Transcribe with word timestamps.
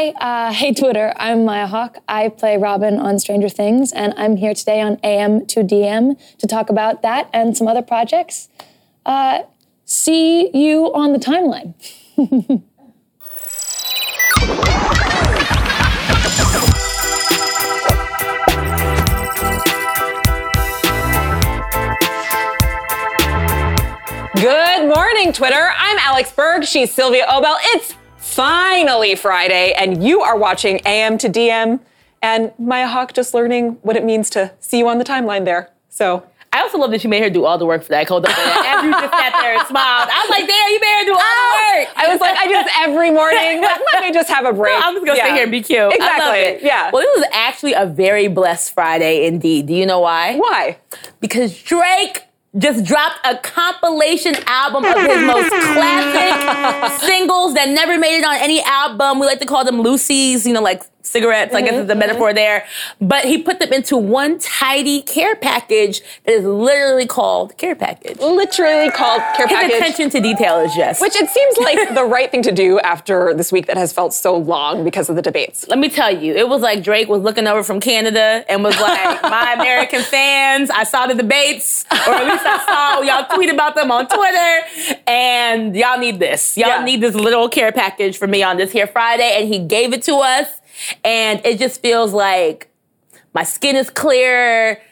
Hi, 0.00 0.14
uh, 0.18 0.52
hey 0.54 0.72
Twitter. 0.72 1.12
I'm 1.16 1.44
Maya 1.44 1.66
Hawke. 1.66 1.98
I 2.08 2.30
play 2.30 2.56
Robin 2.56 2.98
on 2.98 3.18
Stranger 3.18 3.50
Things, 3.50 3.92
and 3.92 4.14
I'm 4.16 4.38
here 4.38 4.54
today 4.54 4.80
on 4.80 4.98
AM 5.04 5.44
to 5.48 5.60
DM 5.60 6.18
to 6.38 6.46
talk 6.46 6.70
about 6.70 7.02
that 7.02 7.28
and 7.34 7.54
some 7.54 7.68
other 7.68 7.82
projects. 7.82 8.48
Uh, 9.04 9.42
see 9.84 10.48
you 10.56 10.90
on 10.94 11.12
the 11.12 11.18
timeline. 11.18 11.74
Good 24.40 24.88
morning, 24.88 25.34
Twitter. 25.34 25.72
I'm 25.76 25.98
Alex 25.98 26.32
Berg. 26.32 26.64
She's 26.64 26.90
Sylvia 26.90 27.26
Obel. 27.26 27.58
It's 27.74 27.99
finally 28.34 29.14
Friday, 29.16 29.72
and 29.72 30.02
you 30.02 30.20
are 30.22 30.36
watching 30.36 30.80
AM 30.86 31.18
to 31.18 31.28
DM. 31.28 31.80
And 32.22 32.52
Maya 32.58 32.86
Hawke 32.86 33.12
just 33.14 33.32
learning 33.34 33.78
what 33.82 33.96
it 33.96 34.04
means 34.04 34.28
to 34.30 34.52
see 34.60 34.78
you 34.78 34.88
on 34.88 34.98
the 34.98 35.04
timeline 35.04 35.44
there. 35.46 35.70
So 35.88 36.22
I 36.52 36.60
also 36.60 36.76
love 36.78 36.90
that 36.90 37.02
you 37.02 37.08
made 37.08 37.22
her 37.22 37.30
do 37.30 37.44
all 37.46 37.56
the 37.58 37.64
work 37.64 37.82
for 37.82 37.88
that. 37.90 38.06
Hold 38.08 38.26
up, 38.26 38.38
Andrew 38.38 38.92
just 38.92 39.12
sat 39.14 39.32
there 39.40 39.56
and 39.56 39.66
smiled. 39.66 40.08
I 40.12 40.20
was 40.20 40.30
like, 40.30 40.46
damn, 40.46 40.68
you 40.70 40.80
made 40.80 40.98
her 41.00 41.04
do 41.06 41.12
all 41.12 41.18
the 41.18 41.80
work. 41.80 41.88
I 41.96 42.08
was 42.12 42.20
like, 42.20 42.36
I 42.36 42.46
just 42.46 42.70
every 42.78 43.10
morning, 43.10 43.62
let, 43.62 43.80
let 43.94 44.02
me 44.02 44.12
just 44.12 44.28
have 44.28 44.44
a 44.44 44.52
break. 44.52 44.78
No, 44.78 44.86
I'm 44.86 44.94
just 44.94 45.06
gonna 45.06 45.16
Yeah. 45.18 45.24
sit 45.26 45.32
here 45.34 45.42
and 45.44 45.50
be 45.52 45.62
cute. 45.62 45.92
Exactly. 45.94 46.66
Yeah. 46.66 46.90
Well, 46.92 47.02
this 47.02 47.16
was 47.20 47.26
actually 47.32 47.72
a 47.72 47.86
very 47.86 48.28
blessed 48.28 48.74
Friday 48.74 49.26
indeed. 49.26 49.66
Do 49.66 49.74
you 49.74 49.86
know 49.86 50.00
why? 50.00 50.36
Why? 50.36 50.78
Because 51.20 51.56
Drake 51.62 52.24
just 52.58 52.84
dropped 52.84 53.18
a 53.24 53.36
compilation 53.38 54.34
album 54.46 54.84
of 54.84 54.96
his 54.96 55.24
most 55.24 55.50
classic 55.72 57.00
singles 57.00 57.54
that 57.54 57.68
never 57.68 57.98
made 57.98 58.18
it 58.18 58.24
on 58.24 58.36
any 58.36 58.60
album. 58.62 59.20
We 59.20 59.26
like 59.26 59.38
to 59.40 59.46
call 59.46 59.64
them 59.64 59.76
loosies, 59.76 60.46
you 60.46 60.52
know, 60.52 60.62
like 60.62 60.82
cigarettes, 61.02 61.54
I 61.54 61.62
guess 61.62 61.74
is 61.74 61.86
the 61.86 61.92
mm-hmm, 61.92 62.00
metaphor 62.00 62.28
mm-hmm. 62.28 62.36
there. 62.36 62.66
But 63.00 63.24
he 63.24 63.42
put 63.42 63.58
them 63.58 63.72
into 63.72 63.96
one 63.96 64.38
tidy 64.38 65.02
care 65.02 65.36
package 65.36 66.02
that 66.24 66.32
is 66.32 66.44
literally 66.44 67.06
called 67.06 67.56
Care 67.56 67.74
Package. 67.74 68.18
Literally 68.18 68.90
called 68.90 69.22
care 69.36 69.46
His 69.46 69.56
package. 69.56 69.76
attention 69.76 70.10
to 70.10 70.20
detail 70.20 70.58
is 70.60 70.74
just. 70.74 71.00
Which 71.00 71.16
it 71.16 71.28
seems 71.28 71.58
like 71.58 71.94
the 71.94 72.04
right 72.04 72.30
thing 72.30 72.42
to 72.42 72.52
do 72.52 72.78
after 72.80 73.34
this 73.34 73.52
week 73.52 73.66
that 73.66 73.76
has 73.76 73.92
felt 73.92 74.12
so 74.14 74.36
long 74.36 74.84
because 74.84 75.08
of 75.08 75.16
the 75.16 75.22
debates. 75.22 75.66
let 75.68 75.78
me 75.78 75.88
tell 75.88 76.10
you, 76.10 76.34
it 76.34 76.48
was 76.48 76.62
like 76.62 76.82
Drake 76.82 77.08
was 77.08 77.22
looking 77.22 77.46
over 77.46 77.62
from 77.62 77.80
Canada 77.80 78.44
and 78.48 78.62
was 78.62 78.78
like, 78.80 79.22
"My 79.22 79.54
American 79.54 80.02
fans, 80.02 80.70
I 80.70 80.84
saw 80.84 81.06
the 81.06 81.14
debates, 81.14 81.84
or 81.90 82.14
at 82.14 82.24
least 82.24 82.44
I 82.46 82.58
saw 82.66 83.02
y'all 83.02 83.26
tweet 83.34 83.50
about 83.50 83.74
them 83.74 83.90
on 83.90 84.06
Twitter, 84.08 85.00
and 85.06 85.74
y'all 85.74 85.98
need 85.98 86.18
this. 86.18 86.56
Y'all 86.56 86.68
Yeah. 86.68 86.84
need 86.84 87.00
this 87.00 87.14
little 87.14 87.48
care 87.48 87.72
package 87.72 88.18
for 88.18 88.26
me 88.26 88.42
on 88.42 88.56
this 88.56 88.72
here 88.72 88.86
Friday." 88.86 89.36
And 89.38 89.48
he 89.48 89.58
gave 89.58 89.92
it 89.92 90.02
to 90.04 90.16
us, 90.16 90.59
and 91.04 91.40
it 91.44 91.58
just 91.58 91.80
feels 91.82 92.12
like 92.12 92.70
my 93.34 93.44
skin 93.44 93.76
is 93.76 93.90
clear. 93.90 94.82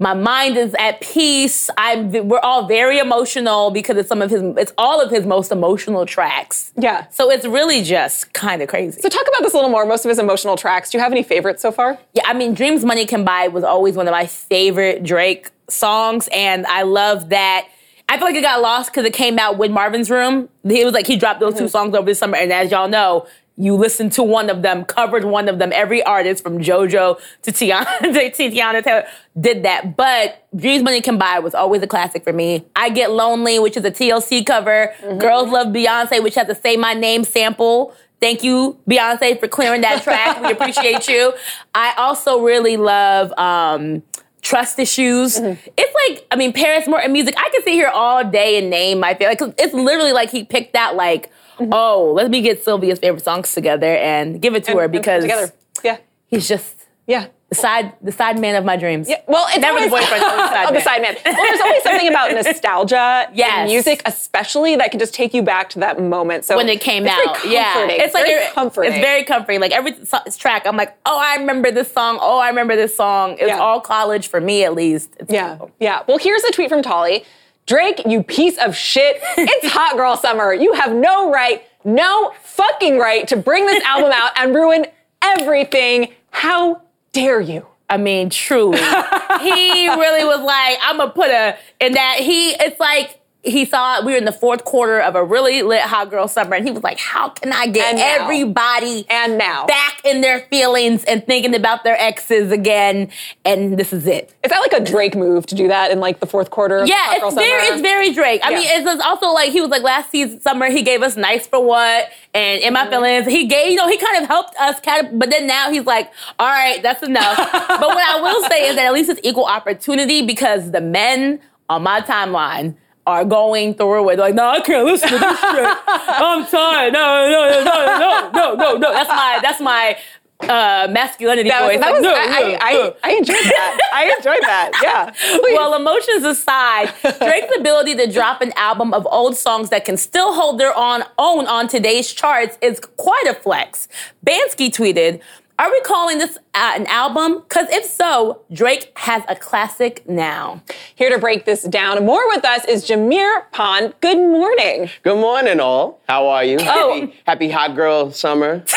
My 0.00 0.12
mind 0.12 0.56
is 0.56 0.74
at 0.74 1.00
peace. 1.00 1.70
I'm. 1.78 2.10
We're 2.10 2.40
all 2.40 2.66
very 2.66 2.98
emotional 2.98 3.70
because 3.70 3.96
it's 3.96 4.08
some 4.08 4.22
of 4.22 4.30
his. 4.30 4.42
It's 4.56 4.72
all 4.76 5.00
of 5.00 5.10
his 5.10 5.24
most 5.24 5.52
emotional 5.52 6.04
tracks. 6.04 6.72
Yeah. 6.76 7.06
So 7.10 7.30
it's 7.30 7.46
really 7.46 7.82
just 7.82 8.32
kind 8.32 8.60
of 8.60 8.68
crazy. 8.68 9.00
So 9.00 9.08
talk 9.08 9.26
about 9.28 9.42
this 9.42 9.52
a 9.52 9.56
little 9.56 9.70
more. 9.70 9.86
Most 9.86 10.04
of 10.04 10.08
his 10.08 10.18
emotional 10.18 10.56
tracks. 10.56 10.90
Do 10.90 10.98
you 10.98 11.02
have 11.02 11.12
any 11.12 11.22
favorites 11.22 11.62
so 11.62 11.70
far? 11.70 11.98
Yeah, 12.12 12.24
I 12.26 12.34
mean, 12.34 12.54
Dreams 12.54 12.84
Money 12.84 13.06
Can 13.06 13.24
Buy 13.24 13.46
was 13.46 13.62
always 13.62 13.94
one 13.94 14.08
of 14.08 14.12
my 14.12 14.26
favorite 14.26 15.04
Drake 15.04 15.50
songs, 15.68 16.28
and 16.32 16.66
I 16.66 16.82
love 16.82 17.28
that. 17.28 17.68
I 18.08 18.18
feel 18.18 18.26
like 18.26 18.36
it 18.36 18.42
got 18.42 18.60
lost 18.60 18.90
because 18.90 19.04
it 19.06 19.14
came 19.14 19.38
out 19.38 19.58
with 19.58 19.70
Marvin's 19.70 20.10
Room. 20.10 20.48
He 20.64 20.84
was 20.84 20.92
like 20.92 21.06
he 21.06 21.16
dropped 21.16 21.38
those 21.38 21.54
two 21.54 21.60
mm-hmm. 21.60 21.68
songs 21.68 21.94
over 21.94 22.06
the 22.06 22.14
summer, 22.16 22.36
and 22.36 22.52
as 22.52 22.72
y'all 22.72 22.88
know, 22.88 23.26
you 23.56 23.76
listened 23.76 24.12
to 24.12 24.22
one 24.22 24.50
of 24.50 24.62
them, 24.62 24.84
covered 24.84 25.24
one 25.24 25.48
of 25.48 25.58
them. 25.60 25.70
Every 25.72 26.02
artist 26.02 26.42
from 26.42 26.58
JoJo 26.58 27.20
to 27.42 27.52
Teyana, 27.52 27.98
to 28.00 28.30
Teyana 28.50 28.82
Taylor 28.82 29.04
did 29.38 29.62
that. 29.64 29.96
But 29.96 30.44
Dreams 30.56 30.82
Money 30.82 31.00
Can 31.00 31.18
Buy 31.18 31.38
was 31.38 31.54
always 31.54 31.80
a 31.82 31.86
classic 31.86 32.24
for 32.24 32.32
me. 32.32 32.64
I 32.74 32.88
Get 32.90 33.12
Lonely, 33.12 33.58
which 33.60 33.76
is 33.76 33.84
a 33.84 33.90
TLC 33.92 34.44
cover. 34.44 34.92
Girls 35.18 35.50
Love 35.50 35.68
Beyonce, 35.68 36.22
which 36.22 36.34
has 36.34 36.48
the 36.48 36.54
Say 36.56 36.76
My 36.76 36.94
Name 36.94 37.22
sample. 37.24 37.94
Thank 38.20 38.42
you, 38.42 38.78
Beyonce, 38.88 39.38
for 39.38 39.48
clearing 39.48 39.82
that 39.82 40.02
track. 40.02 40.40
we 40.42 40.50
appreciate 40.50 41.06
you. 41.08 41.32
I 41.74 41.94
also 41.98 42.40
really 42.42 42.76
love 42.76 43.32
um, 43.38 44.02
Trust 44.40 44.78
Issues. 44.78 45.36
It's 45.38 46.08
like, 46.08 46.26
I 46.30 46.36
mean, 46.36 46.52
Paris 46.52 46.88
Morton 46.88 47.12
music. 47.12 47.34
I 47.36 47.50
could 47.50 47.64
sit 47.64 47.72
here 47.74 47.88
all 47.88 48.24
day 48.24 48.58
and 48.58 48.68
name 48.70 48.98
my 48.98 49.14
favorite. 49.14 49.38
'cause 49.38 49.52
it's 49.58 49.74
literally 49.74 50.12
like 50.12 50.30
he 50.30 50.42
picked 50.44 50.74
out 50.74 50.96
like, 50.96 51.30
Mm-hmm. 51.58 51.70
oh, 51.72 52.12
let 52.14 52.30
me 52.30 52.40
get 52.40 52.64
Sylvia's 52.64 52.98
favorite 52.98 53.24
songs 53.24 53.52
together 53.52 53.96
and 53.96 54.40
give 54.42 54.54
it 54.54 54.64
to 54.64 54.72
her 54.72 54.84
And- 54.84 54.92
put 54.92 55.00
because. 55.02 55.52
Yeah. 55.82 55.98
he's 56.26 56.48
just 56.48 56.74
Yeah. 57.06 57.26
the 57.50 57.54
side, 57.54 57.92
the 58.02 58.10
side 58.12 58.38
man 58.40 58.54
of 58.56 58.64
my 58.64 58.76
dreams. 58.76 59.08
Yeah, 59.08 59.20
well, 59.28 59.46
it's 59.50 59.58
Never 59.58 59.80
the 59.80 59.88
boyfriend, 59.90 60.24
always 60.24 60.50
side 60.50 60.66
oh, 60.68 60.72
the 60.72 60.80
side 60.80 61.02
man. 61.02 61.16
Well, 61.24 61.34
there's 61.36 61.60
always 61.60 61.82
something 61.82 62.08
about 62.08 62.32
nostalgia 62.32 63.28
Yes. 63.34 63.58
in 63.60 63.66
music, 63.66 64.00
especially 64.06 64.76
that 64.76 64.90
can 64.90 64.98
just 64.98 65.12
take 65.14 65.34
you 65.34 65.42
back 65.42 65.68
to 65.70 65.78
that 65.80 66.00
moment. 66.00 66.44
So 66.46 66.56
when 66.56 66.68
it 66.68 66.80
came 66.80 67.06
out. 67.06 67.44
Yeah, 67.46 67.86
it's 67.88 68.14
like 68.14 68.24
very 68.26 68.50
comforting. 68.52 68.92
It's 68.92 69.00
very 69.00 69.24
comforting. 69.24 69.60
Like 69.60 69.72
every 69.72 69.92
track, 70.38 70.66
I'm 70.66 70.76
like, 70.76 70.96
oh, 71.06 71.18
I 71.18 71.36
remember 71.36 71.70
this 71.70 71.92
song. 71.92 72.18
Oh, 72.20 72.38
I 72.38 72.48
remember 72.48 72.74
this 72.76 72.96
song. 72.96 73.32
It's 73.32 73.42
Yeah. 73.48 73.58
all 73.58 73.80
college 73.80 74.28
for 74.28 74.40
me, 74.40 74.64
at 74.64 74.74
least. 74.74 75.10
It's 75.20 75.30
yeah, 75.30 75.58
yeah. 75.78 76.02
Well, 76.08 76.18
here's 76.18 76.42
a 76.44 76.50
tweet 76.52 76.70
from 76.70 76.82
Tolly. 76.82 77.24
Drake, 77.66 78.02
you 78.06 78.22
piece 78.22 78.58
of 78.58 78.76
shit. 78.76 79.20
It's 79.36 79.66
hot 79.66 79.96
girl 79.96 80.16
summer. 80.16 80.52
You 80.52 80.72
have 80.74 80.92
no 80.94 81.30
right, 81.30 81.62
no 81.84 82.32
fucking 82.42 82.98
right 82.98 83.26
to 83.28 83.36
bring 83.36 83.66
this 83.66 83.82
album 83.84 84.12
out 84.14 84.32
and 84.36 84.54
ruin 84.54 84.86
everything. 85.22 86.12
How 86.30 86.82
dare 87.12 87.40
you? 87.40 87.66
I 87.88 87.96
mean, 87.96 88.30
truly, 88.30 88.78
he 89.40 89.88
really 89.88 90.24
was 90.24 90.40
like, 90.40 90.78
I'm 90.82 90.96
gonna 90.98 91.10
put 91.10 91.30
a 91.30 91.56
in 91.80 91.92
that 91.92 92.18
he. 92.20 92.50
It's 92.52 92.80
like 92.80 93.20
he 93.44 93.64
saw 93.64 94.04
we 94.04 94.12
were 94.12 94.18
in 94.18 94.24
the 94.24 94.32
fourth 94.32 94.64
quarter 94.64 95.00
of 95.00 95.14
a 95.14 95.22
really 95.24 95.62
lit 95.62 95.82
hot 95.82 96.10
girl 96.10 96.26
summer, 96.28 96.54
and 96.56 96.64
he 96.66 96.70
was 96.72 96.82
like, 96.82 96.98
How 96.98 97.28
can 97.28 97.52
I 97.52 97.66
get 97.66 97.92
And 97.92 98.00
everybody 98.00 99.06
And 99.10 99.38
now. 99.38 99.66
back 99.66 100.00
in 100.04 100.20
their 100.20 100.40
feelings 100.50 101.04
and 101.04 101.24
thinking 101.26 101.54
about 101.54 101.84
their 101.84 102.00
exes 102.00 102.50
again? 102.52 103.10
And 103.44 103.78
this 103.78 103.92
is 103.92 104.06
it. 104.06 104.34
Is 104.42 104.50
that 104.50 104.60
like 104.60 104.72
a 104.72 104.80
Drake 104.84 105.14
move 105.14 105.46
to 105.46 105.54
do 105.54 105.68
that 105.68 105.90
in 105.90 106.00
like 106.00 106.20
the 106.20 106.26
fourth 106.26 106.50
quarter? 106.50 106.78
Of 106.78 106.88
Yeah, 106.88 106.96
Hot 106.98 107.20
Girl 107.20 107.28
it's 107.28 107.36
very, 107.36 107.62
Summer? 107.64 107.72
it's 107.74 107.82
very 107.82 108.12
Drake. 108.12 108.40
I 108.44 108.50
Yeah. 108.50 108.58
mean, 108.58 108.68
it's 108.70 108.84
just 108.84 109.02
also 109.06 109.28
like 109.28 109.50
he 109.50 109.60
was 109.60 109.70
like 109.70 109.82
last 109.82 110.10
season 110.10 110.40
summer 110.40 110.70
he 110.70 110.82
gave 110.82 111.02
us 111.02 111.16
"Nice 111.16 111.46
for 111.46 111.62
What" 111.64 112.08
and 112.32 112.60
"In 112.60 112.72
Mm-hmm. 112.72 112.84
My 112.84 112.90
Feelings." 112.90 113.26
He 113.26 113.46
gave, 113.46 113.70
you 113.70 113.76
know, 113.76 113.88
he 113.88 113.96
kind 113.98 114.22
of 114.22 114.28
helped 114.28 114.54
us, 114.56 114.80
kind 114.80 115.06
of, 115.06 115.18
but 115.18 115.30
then 115.30 115.46
now 115.46 115.70
he's 115.70 115.84
like, 115.86 116.10
"All 116.38 116.48
right, 116.48 116.82
that's 116.82 117.02
enough." 117.02 117.36
but 117.52 117.80
what 117.80 117.98
I 118.08 118.20
will 118.20 118.42
say 118.48 118.68
is 118.68 118.76
that 118.76 118.86
at 118.86 118.92
least 118.92 119.10
it's 119.10 119.20
equal 119.22 119.44
opportunity 119.46 120.22
because 120.24 120.70
the 120.70 120.80
men 120.80 121.40
on 121.68 121.82
my 121.82 122.00
timeline. 122.00 122.76
Are 123.06 123.24
going 123.24 123.74
through 123.74 124.08
it 124.10 124.18
like, 124.18 124.34
no, 124.34 124.48
I 124.48 124.60
can't 124.60 124.86
listen 124.86 125.10
to 125.10 125.18
this 125.18 125.38
shit. 125.40 125.78
I'm 125.86 126.46
tired. 126.46 126.92
No, 126.94 127.28
no, 127.28 127.50
no, 127.50 127.64
no, 127.64 127.98
no, 127.98 128.30
no, 128.32 128.54
no, 128.54 128.76
no. 128.78 128.92
That's 128.92 129.08
my, 129.10 129.38
that's 129.42 129.60
my 129.60 129.98
uh, 130.40 130.88
masculinity 130.90 131.50
That 131.50 131.62
was, 131.66 131.72
voice. 131.76 131.80
that 131.80 131.92
Like, 131.92 131.94
was 131.94 132.02
no, 132.02 132.14
I, 132.14 132.26
no, 132.26 132.58
I, 132.60 132.72
no. 132.72 132.96
I, 133.04 133.10
I 133.10 133.12
enjoyed 133.16 133.36
that. 133.36 133.90
I 133.92 134.04
enjoyed 134.16 134.42
that. 134.42 134.70
Yeah. 134.82 135.10
Please. 135.40 135.54
Well, 135.58 135.74
emotions 135.74 136.24
aside, 136.24 136.92
Drake's 137.20 137.54
ability 137.56 137.94
to 137.96 138.10
drop 138.10 138.40
an 138.40 138.52
album 138.56 138.92
of 138.94 139.06
old 139.10 139.36
songs 139.36 139.68
that 139.70 139.84
can 139.84 139.96
still 139.98 140.32
hold 140.34 140.58
their 140.58 140.76
own, 140.76 141.04
own 141.18 141.46
on 141.46 141.68
today's 141.68 142.12
charts 142.12 142.56
is 142.62 142.80
quite 142.80 143.26
a 143.28 143.34
flex. 143.34 143.86
Bansky 144.26 144.68
tweeted, 144.70 145.20
Are 145.56 145.70
we 145.70 145.80
calling 145.82 146.18
this 146.18 146.36
uh, 146.52 146.72
an 146.74 146.86
album? 146.88 147.42
Because 147.48 147.68
if 147.70 147.84
so, 147.84 148.42
Drake 148.52 148.90
has 148.96 149.22
a 149.28 149.36
classic 149.36 150.02
now. 150.08 150.62
Here 150.96 151.10
to 151.10 151.18
break 151.18 151.44
this 151.44 151.62
down 151.62 152.04
more 152.04 152.26
with 152.28 152.44
us 152.44 152.64
is 152.64 152.84
Jameer 152.88 153.50
Pond. 153.52 153.94
Good 154.00 154.16
morning. 154.18 154.90
Good 155.04 155.16
morning, 155.20 155.60
all. 155.60 156.00
How 156.08 156.26
are 156.26 156.42
you? 156.42 156.58
Oh. 156.60 157.00
Happy, 157.00 157.14
happy 157.24 157.50
hot 157.50 157.76
girl 157.76 158.10
summer. 158.10 158.64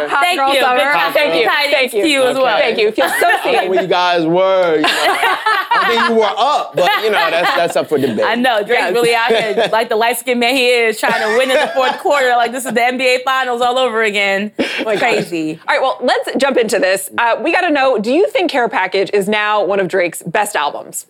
Hot 0.00 0.22
Thank 0.22 0.38
girl 0.38 0.54
you. 0.54 0.60
summer. 0.60 0.84
Hot 0.92 1.12
Thank 1.12 1.32
girl. 1.32 1.40
you. 1.40 1.48
tidings 1.48 1.72
Thank 1.74 1.92
you. 1.94 2.02
to 2.02 2.08
you 2.08 2.22
as 2.22 2.36
Okay. 2.36 2.42
well. 2.44 2.58
Thank 2.58 2.78
you. 2.78 2.92
Feel 2.92 3.08
so 3.08 3.14
I 3.14 3.20
don't 3.20 3.52
know 3.52 3.60
seen. 3.62 3.70
where 3.70 3.82
you 3.82 3.88
guys 3.88 4.26
were. 4.26 4.76
You 4.76 4.82
know. 4.82 4.88
I 4.90 5.84
think 5.88 6.08
you 6.10 6.14
were 6.16 6.34
up, 6.36 6.76
but 6.76 6.90
you 7.04 7.10
know 7.10 7.30
that's 7.30 7.56
that's 7.56 7.76
up 7.76 7.88
for 7.88 7.98
debate. 7.98 8.24
I 8.24 8.34
know 8.36 8.58
Drake's 8.62 8.80
Yes. 8.82 8.92
really 8.94 9.14
out 9.14 9.28
here, 9.28 9.68
like 9.72 9.88
the 9.88 9.96
light 9.96 10.18
skinned 10.18 10.40
man 10.40 10.54
he 10.54 10.68
is, 10.68 11.00
trying 11.00 11.20
to 11.22 11.36
win 11.38 11.50
in 11.50 11.56
the 11.58 11.68
fourth 11.74 11.98
quarter. 11.98 12.28
Like 12.36 12.52
this 12.52 12.64
is 12.66 12.72
the 12.74 12.80
NBA 12.80 13.22
Finals 13.24 13.60
all 13.60 13.78
over 13.78 14.02
again. 14.02 14.50
Crazy. 14.58 15.58
All 15.66 15.74
right, 15.74 15.77
well, 15.80 15.98
let's 16.00 16.34
jump 16.36 16.56
into 16.56 16.78
this. 16.78 17.10
Uh, 17.18 17.40
we 17.42 17.52
got 17.52 17.62
to 17.62 17.70
know 17.70 17.98
do 17.98 18.12
you 18.12 18.28
think 18.28 18.50
Care 18.50 18.68
Package 18.68 19.10
is 19.12 19.28
now 19.28 19.64
one 19.64 19.80
of 19.80 19.88
Drake's 19.88 20.22
best 20.22 20.56
albums? 20.56 21.06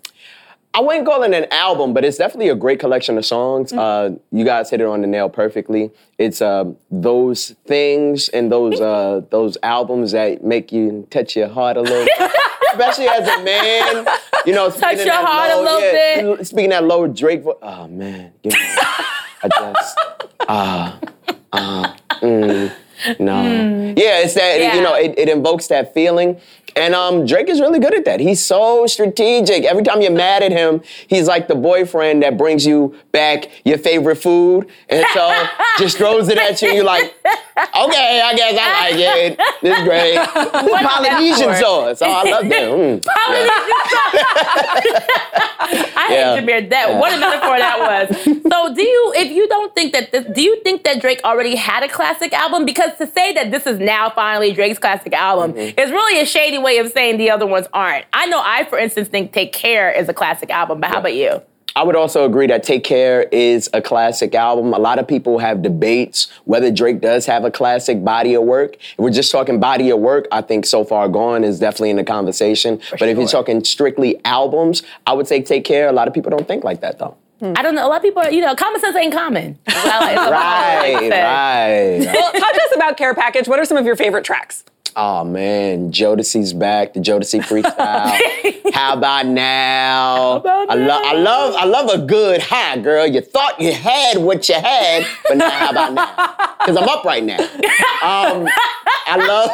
I 0.74 0.80
wouldn't 0.80 1.06
call 1.06 1.22
it 1.22 1.32
an 1.32 1.46
album, 1.50 1.94
but 1.94 2.04
it's 2.04 2.18
definitely 2.18 2.50
a 2.50 2.54
great 2.54 2.78
collection 2.78 3.16
of 3.16 3.24
songs. 3.24 3.72
Uh, 3.72 4.16
you 4.30 4.44
guys 4.44 4.70
hit 4.70 4.80
it 4.80 4.86
on 4.86 5.00
the 5.00 5.06
nail 5.06 5.28
perfectly. 5.28 5.90
It's 6.18 6.42
uh, 6.42 6.72
those 6.90 7.56
things 7.66 8.28
and 8.28 8.52
those 8.52 8.80
uh, 8.80 9.22
those 9.30 9.56
albums 9.62 10.12
that 10.12 10.44
make 10.44 10.70
you 10.70 11.06
touch 11.10 11.36
your 11.36 11.48
heart 11.48 11.78
a 11.78 11.80
little, 11.80 12.06
especially 12.72 13.08
as 13.08 13.26
a 13.26 13.42
man. 13.42 14.06
You 14.44 14.52
know, 14.52 14.68
speaking 14.68 14.98
your 14.98 15.06
that 15.06 15.26
heart 15.26 15.50
a 15.50 15.60
little 15.60 15.80
yeah, 15.80 16.36
bit. 16.36 16.46
Speaking 16.46 16.70
that 16.70 16.84
low 16.84 17.06
Drake 17.06 17.42
voice. 17.42 17.56
Oh 17.62 17.88
man, 17.88 18.32
I 19.42 19.48
just 19.48 19.98
ah 20.48 21.00
ah. 21.54 21.96
mm. 22.20 22.72
No. 23.18 23.42
Hmm. 23.42 23.94
Yeah, 23.96 24.20
it's 24.20 24.34
that 24.34 24.60
Yeah. 24.60 24.74
you 24.74 24.82
know 24.82 24.94
it, 24.94 25.14
it 25.18 25.28
invokes 25.28 25.68
that 25.68 25.94
feeling. 25.94 26.40
And 26.76 26.94
um, 26.94 27.26
Drake 27.26 27.48
is 27.48 27.60
really 27.60 27.78
good 27.80 27.94
at 27.94 28.04
that. 28.04 28.20
He's 28.20 28.44
so 28.44 28.86
strategic. 28.86 29.64
Every 29.64 29.82
time 29.82 30.00
you're 30.02 30.10
mad 30.12 30.42
at 30.42 30.52
him, 30.52 30.80
he's 31.08 31.26
like 31.26 31.48
the 31.48 31.54
boyfriend 31.54 32.22
that 32.22 32.36
brings 32.38 32.64
you 32.66 32.94
back 33.12 33.48
your 33.64 33.78
favorite 33.78 34.16
food, 34.16 34.68
and 34.88 35.04
so 35.14 35.46
just 35.78 35.96
throws 35.98 36.28
it 36.28 36.38
at 36.38 36.60
you. 36.62 36.70
You're 36.70 36.84
like, 36.84 37.14
okay, 37.24 38.20
I 38.24 38.34
guess 38.36 38.56
I 38.60 38.90
like 38.90 38.98
it. 38.98 39.38
This 39.62 39.78
is 39.78 39.84
great. 39.84 40.16
a 40.16 40.26
Polynesian 40.88 41.48
metaphor. 41.48 41.94
sauce. 41.96 42.02
Oh, 42.02 42.12
I 42.12 42.30
love 42.30 42.48
that. 42.48 42.68
Mm. 42.68 43.04
I 45.60 46.08
Yeah. 46.10 46.34
hate 46.36 46.44
Jameer. 46.46 46.70
That 46.70 46.98
what 46.98 47.12
a 47.12 47.18
metaphor 47.18 47.58
that 47.58 47.78
was. 48.08 48.16
So, 48.24 48.74
do 48.74 48.82
you, 48.82 49.12
if 49.16 49.30
you 49.32 49.48
don't 49.48 49.74
think 49.74 49.92
that 49.92 50.12
this, 50.12 50.24
do 50.34 50.42
you 50.42 50.60
think 50.62 50.84
that 50.84 51.00
Drake 51.00 51.20
already 51.24 51.56
had 51.56 51.82
a 51.82 51.88
classic 51.88 52.32
album? 52.32 52.64
Because 52.64 52.96
to 52.98 53.06
say 53.06 53.32
that 53.34 53.50
this 53.50 53.66
is 53.66 53.78
now 53.78 54.10
finally 54.10 54.52
Drake's 54.52 54.78
classic 54.78 55.12
album 55.12 55.38
Mm-hmm. 55.48 55.78
is 55.78 55.90
really 55.90 56.20
a 56.20 56.26
shady 56.26 56.57
way 56.60 56.78
of 56.78 56.90
saying 56.92 57.18
the 57.18 57.30
other 57.30 57.46
ones 57.46 57.66
aren't. 57.72 58.04
I 58.12 58.26
know 58.26 58.40
I, 58.44 58.64
for 58.64 58.78
instance, 58.78 59.08
think 59.08 59.32
Take 59.32 59.52
Care 59.52 59.90
is 59.90 60.08
a 60.08 60.14
classic 60.14 60.50
album, 60.50 60.80
but 60.80 60.90
how 60.90 60.98
about 60.98 61.14
you? 61.14 61.40
I 61.76 61.84
would 61.84 61.94
also 61.94 62.24
agree 62.24 62.48
that 62.48 62.64
Take 62.64 62.82
Care 62.82 63.22
is 63.30 63.70
a 63.72 63.80
classic 63.80 64.34
album. 64.34 64.72
A 64.74 64.78
lot 64.78 64.98
of 64.98 65.06
people 65.06 65.38
have 65.38 65.62
debates 65.62 66.26
whether 66.44 66.72
Drake 66.72 67.00
does 67.00 67.24
have 67.26 67.44
a 67.44 67.52
classic 67.52 68.02
body 68.04 68.34
of 68.34 68.42
work. 68.42 68.74
If 68.74 68.98
we're 68.98 69.10
just 69.10 69.30
talking 69.30 69.60
body 69.60 69.90
of 69.90 70.00
work, 70.00 70.26
I 70.32 70.40
think 70.40 70.66
So 70.66 70.82
Far 70.84 71.08
Gone 71.08 71.44
is 71.44 71.60
definitely 71.60 71.90
in 71.90 71.96
the 71.96 72.04
conversation. 72.04 72.80
but 72.98 73.08
if 73.08 73.16
you're 73.16 73.28
talking 73.28 73.62
strictly 73.62 74.20
albums, 74.24 74.82
I 75.06 75.12
would 75.12 75.28
say 75.28 75.40
Take 75.40 75.64
Care. 75.64 75.88
A 75.88 75.92
lot 75.92 76.08
of 76.08 76.14
people 76.14 76.30
don't 76.30 76.48
think 76.48 76.64
like 76.64 76.80
that 76.80 76.98
though. 76.98 77.16
Hmm. 77.38 77.52
I 77.54 77.62
don't 77.62 77.76
know. 77.76 77.86
A 77.86 77.88
lot 77.88 77.98
of 77.98 78.02
people, 78.02 78.22
are, 78.22 78.30
you 78.32 78.40
know, 78.40 78.52
common 78.56 78.80
sense 78.80 78.96
ain't 78.96 79.12
common. 79.14 79.56
That's 79.66 79.84
what 79.84 79.94
I 79.94 79.98
like- 80.00 80.14
that's 80.16 80.30
what 80.30 80.34
I 80.34 80.92
like 80.94 81.00
to 81.02 81.08
Right, 81.10 82.06
right. 82.06 82.14
Well, 82.20 82.32
talk 82.32 82.52
to 82.54 82.62
us 82.62 82.74
about 82.74 82.96
Care 82.96 83.14
Package. 83.14 83.46
What 83.46 83.60
are 83.60 83.64
some 83.64 83.76
of 83.76 83.86
your 83.86 83.94
favorite 83.94 84.24
tracks? 84.24 84.64
Oh 84.96 85.24
man, 85.24 85.92
Jodeci's 85.92 86.52
back. 86.52 86.94
The 86.94 87.00
Jodeci 87.00 87.40
freestyle. 87.40 88.72
How 88.74 88.94
about 88.94 89.26
now? 89.26 90.36
about 90.36 90.70
I 90.70 90.74
love, 90.74 91.02
I 91.04 91.12
love, 91.14 91.54
I 91.56 91.64
love 91.64 91.90
a 91.90 92.06
good 92.06 92.40
hi, 92.42 92.78
girl. 92.78 93.06
You 93.06 93.20
thought 93.20 93.60
you 93.60 93.72
had 93.72 94.18
what 94.18 94.48
you 94.48 94.54
had, 94.56 95.06
but 95.26 95.36
now 95.38 95.50
how 95.50 95.70
about 95.70 95.92
now? 95.94 96.44
Because 96.58 96.82
I'm 96.82 96.88
up 96.88 97.04
right 97.04 97.24
now. 97.24 97.38
Um, 97.38 98.46
I 99.06 99.16
love, 99.26 99.50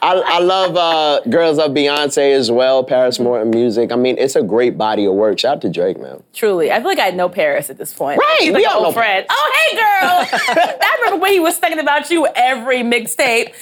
I, 0.00 0.22
I 0.24 0.38
love 0.38 0.76
uh, 0.76 1.20
Girls 1.28 1.58
of 1.58 1.72
Beyonce 1.72 2.32
as 2.36 2.52
well. 2.52 2.84
Paris 2.84 3.18
Morton 3.18 3.50
music. 3.50 3.90
I 3.90 3.96
mean, 3.96 4.16
it's 4.16 4.36
a 4.36 4.42
great 4.42 4.78
body 4.78 5.06
of 5.06 5.14
work. 5.14 5.40
Shout 5.40 5.56
out 5.56 5.62
to 5.62 5.70
Drake, 5.70 5.98
man. 5.98 6.22
Truly, 6.34 6.70
I 6.70 6.76
feel 6.76 6.86
like 6.86 7.00
I 7.00 7.10
know 7.10 7.28
Paris 7.28 7.68
at 7.68 7.78
this 7.78 7.92
point. 7.92 8.20
Right, 8.20 8.36
He's 8.40 8.48
we 8.52 8.62
like 8.62 8.66
all 8.70 8.80
an 8.80 8.86
old 8.86 8.94
know 8.94 9.00
friend. 9.00 9.26
Oh, 9.28 9.66
hey, 9.70 9.76
girl. 9.76 10.72
I 10.80 10.98
remember 11.00 11.22
when 11.22 11.32
he 11.32 11.40
was 11.40 11.58
thinking 11.58 11.80
about 11.80 12.10
you 12.10 12.28
every 12.36 12.82
mixtape. 12.82 13.52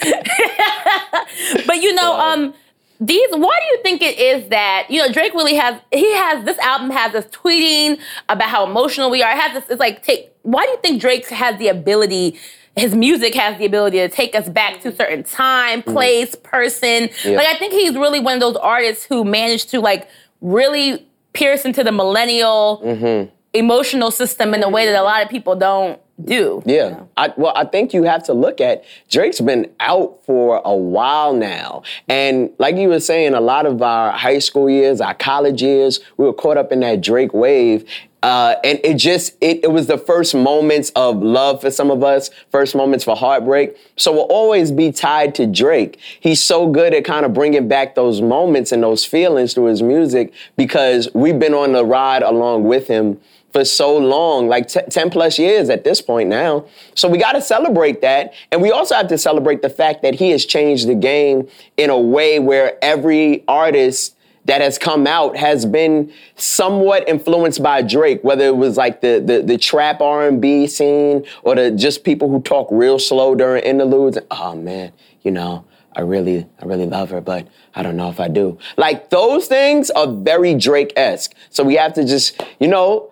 but 1.67 1.81
you 1.81 1.93
know, 1.93 2.19
um, 2.19 2.53
these. 2.99 3.29
Why 3.31 3.59
do 3.59 3.65
you 3.75 3.79
think 3.83 4.01
it 4.01 4.19
is 4.19 4.49
that 4.49 4.87
you 4.89 4.99
know 4.99 5.11
Drake 5.11 5.33
really 5.33 5.55
has? 5.55 5.79
He 5.91 6.13
has 6.13 6.45
this 6.45 6.57
album 6.59 6.91
has 6.91 7.15
us 7.15 7.25
tweeting 7.27 7.99
about 8.29 8.49
how 8.49 8.65
emotional 8.65 9.09
we 9.09 9.23
are. 9.23 9.31
It 9.31 9.37
has 9.37 9.53
this. 9.53 9.71
It's 9.71 9.79
like 9.79 10.03
take. 10.03 10.31
Why 10.43 10.63
do 10.65 10.71
you 10.71 10.77
think 10.81 11.01
Drake 11.01 11.27
has 11.29 11.57
the 11.59 11.67
ability? 11.67 12.39
His 12.75 12.95
music 12.95 13.35
has 13.35 13.57
the 13.57 13.65
ability 13.65 13.97
to 13.97 14.07
take 14.07 14.33
us 14.33 14.47
back 14.47 14.79
to 14.81 14.95
certain 14.95 15.23
time, 15.23 15.83
place, 15.83 16.35
person. 16.35 17.09
Yeah. 17.25 17.35
Like 17.37 17.47
I 17.47 17.57
think 17.57 17.73
he's 17.73 17.95
really 17.95 18.21
one 18.21 18.35
of 18.35 18.39
those 18.39 18.55
artists 18.55 19.03
who 19.03 19.25
managed 19.25 19.69
to 19.71 19.81
like 19.81 20.07
really 20.39 21.05
pierce 21.33 21.65
into 21.65 21.83
the 21.83 21.91
millennial 21.91 22.81
emotional 23.53 24.11
system 24.11 24.53
in 24.53 24.63
a 24.63 24.69
way 24.69 24.85
that 24.85 24.95
a 24.95 25.03
lot 25.03 25.23
of 25.23 25.29
people 25.29 25.55
don't 25.55 25.99
do. 26.25 26.63
Yeah. 26.65 27.01
I, 27.17 27.33
well, 27.37 27.53
I 27.55 27.65
think 27.65 27.93
you 27.93 28.03
have 28.03 28.23
to 28.23 28.33
look 28.33 28.61
at 28.61 28.83
Drake's 29.09 29.41
been 29.41 29.71
out 29.79 30.19
for 30.25 30.61
a 30.63 30.75
while 30.75 31.33
now. 31.33 31.83
And 32.07 32.51
like 32.57 32.75
you 32.75 32.89
were 32.89 32.99
saying, 32.99 33.33
a 33.33 33.41
lot 33.41 33.65
of 33.65 33.81
our 33.81 34.11
high 34.11 34.39
school 34.39 34.69
years, 34.69 35.01
our 35.01 35.13
college 35.13 35.61
years, 35.61 35.99
we 36.17 36.25
were 36.25 36.33
caught 36.33 36.57
up 36.57 36.71
in 36.71 36.79
that 36.81 37.01
Drake 37.01 37.33
wave. 37.33 37.85
Uh, 38.23 38.55
and 38.63 38.79
it 38.83 38.97
just, 38.97 39.35
it, 39.41 39.63
it 39.63 39.71
was 39.71 39.87
the 39.87 39.97
first 39.97 40.35
moments 40.35 40.91
of 40.95 41.23
love 41.23 41.59
for 41.59 41.71
some 41.71 41.89
of 41.89 42.03
us, 42.03 42.29
first 42.51 42.75
moments 42.75 43.03
for 43.03 43.15
heartbreak. 43.15 43.75
So 43.97 44.11
we'll 44.11 44.21
always 44.23 44.71
be 44.71 44.91
tied 44.91 45.33
to 45.35 45.47
Drake. 45.47 45.99
He's 46.19 46.43
so 46.43 46.67
good 46.67 46.93
at 46.93 47.03
kind 47.03 47.25
of 47.25 47.33
bringing 47.33 47.67
back 47.67 47.95
those 47.95 48.21
moments 48.21 48.71
and 48.71 48.83
those 48.83 49.05
feelings 49.05 49.55
through 49.55 49.65
his 49.65 49.81
music 49.81 50.33
because 50.55 51.09
we've 51.15 51.39
been 51.39 51.55
on 51.55 51.73
the 51.73 51.83
ride 51.83 52.21
along 52.21 52.65
with 52.65 52.87
him 52.87 53.19
for 53.51 53.65
so 53.65 53.97
long, 53.97 54.47
like 54.47 54.67
t- 54.67 54.81
10 54.89 55.09
plus 55.09 55.37
years 55.37 55.69
at 55.69 55.83
this 55.83 56.01
point 56.01 56.29
now. 56.29 56.65
So 56.95 57.07
we 57.07 57.17
got 57.17 57.33
to 57.33 57.41
celebrate 57.41 58.01
that. 58.01 58.33
And 58.51 58.61
we 58.61 58.71
also 58.71 58.95
have 58.95 59.07
to 59.09 59.17
celebrate 59.17 59.61
the 59.61 59.69
fact 59.69 60.01
that 60.03 60.15
he 60.15 60.31
has 60.31 60.45
changed 60.45 60.87
the 60.87 60.95
game 60.95 61.47
in 61.77 61.89
a 61.89 61.99
way 61.99 62.39
where 62.39 62.77
every 62.83 63.43
artist 63.47 64.15
that 64.45 64.61
has 64.61 64.77
come 64.77 65.05
out 65.05 65.37
has 65.37 65.65
been 65.65 66.11
somewhat 66.35 67.07
influenced 67.07 67.61
by 67.61 67.81
Drake, 67.81 68.23
whether 68.23 68.45
it 68.45 68.55
was 68.55 68.75
like 68.75 69.01
the 69.01 69.21
the, 69.23 69.43
the 69.43 69.57
trap 69.57 70.01
R&B 70.01 70.65
scene 70.67 71.25
or 71.43 71.55
the 71.55 71.71
just 71.71 72.03
people 72.03 72.29
who 72.29 72.41
talk 72.41 72.67
real 72.71 72.97
slow 72.97 73.35
during 73.35 73.63
interludes. 73.63 74.17
Oh 74.31 74.55
man, 74.55 74.93
you 75.21 75.29
know, 75.29 75.63
I 75.95 76.01
really, 76.01 76.47
I 76.59 76.65
really 76.65 76.85
love 76.85 77.09
her, 77.09 77.21
but 77.21 77.47
I 77.75 77.83
don't 77.83 77.97
know 77.97 78.09
if 78.09 78.19
I 78.19 78.27
do. 78.27 78.57
Like 78.77 79.09
those 79.09 79.47
things 79.47 79.89
are 79.91 80.07
very 80.07 80.55
Drake-esque. 80.55 81.33
So 81.49 81.63
we 81.63 81.75
have 81.75 81.93
to 81.93 82.05
just, 82.05 82.41
you 82.59 82.67
know, 82.67 83.10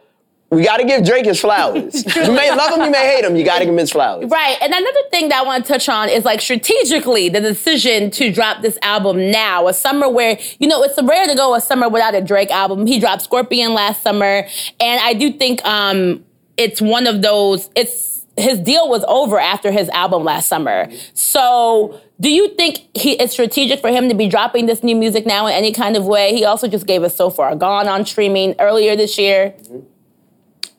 we 0.52 0.64
got 0.64 0.78
to 0.78 0.84
give 0.84 1.06
Drake 1.06 1.26
his 1.26 1.40
flowers. 1.40 2.04
you 2.16 2.32
may 2.32 2.50
love 2.56 2.74
him, 2.74 2.86
you 2.86 2.92
may 2.92 3.16
hate 3.16 3.24
him. 3.24 3.36
You 3.36 3.46
got 3.46 3.60
to 3.60 3.66
give 3.66 3.74
him 3.74 3.78
his 3.78 3.92
flowers. 3.92 4.30
Right. 4.30 4.58
And 4.62 4.74
another 4.74 5.02
thing 5.12 5.30
that 5.30 5.42
I 5.42 5.46
want 5.46 5.66
to 5.66 5.72
touch 5.72 5.88
on 5.88 6.10
is 6.10 6.26
like 6.26 6.42
strategically 6.42 7.30
the 7.30 7.40
decision 7.40 8.10
to 8.12 8.32
drop 8.32 8.62
this 8.62 8.78
album 8.82 9.30
now, 9.30 9.68
a 9.68 9.74
summer 9.74 10.10
where, 10.10 10.40
you 10.60 10.68
know, 10.68 10.82
it's 10.84 11.00
rare 11.02 11.28
to 11.28 11.36
go 11.36 11.54
a 11.54 11.62
summer 11.62 11.88
without 11.88 12.16
a 12.16 12.22
Drake 12.22 12.50
album. 12.50 12.88
He 12.88 13.00
dropped 13.00 13.22
Scorpion 13.22 13.74
last 13.74 14.02
summer. 14.02 14.48
And 14.80 15.02
I 15.02 15.14
do 15.14 15.32
think 15.32 15.64
um, 15.66 16.26
it's 16.58 16.82
one 16.82 17.06
of 17.06 17.22
those, 17.22 17.70
it's, 17.76 18.26
his 18.36 18.58
deal 18.58 18.90
was 18.90 19.04
over 19.08 19.40
after 19.40 19.72
his 19.72 19.90
album 19.90 20.24
last 20.24 20.48
summer. 20.48 20.90
So, 21.14 22.00
do 22.22 22.30
you 22.30 22.56
think 22.56 22.80
he, 22.98 23.14
it's 23.14 23.34
strategic 23.34 23.82
for 23.82 23.90
him 23.90 24.10
to 24.10 24.16
be 24.16 24.28
dropping 24.28 24.66
this 24.66 24.84
new 24.84 24.96
music 24.96 25.26
now 25.26 25.48
in 25.48 25.54
any 25.54 25.72
kind 25.72 25.96
of 25.96 26.06
way? 26.06 26.34
He 26.34 26.44
also 26.46 26.68
just 26.68 26.88
gave 26.88 27.04
us 27.04 27.16
So 27.16 27.30
Far 27.30 27.56
Gone 27.56 27.88
on 27.88 28.06
streaming 28.06 28.56
earlier 28.60 28.96
this 28.96 29.18
year. 29.18 29.54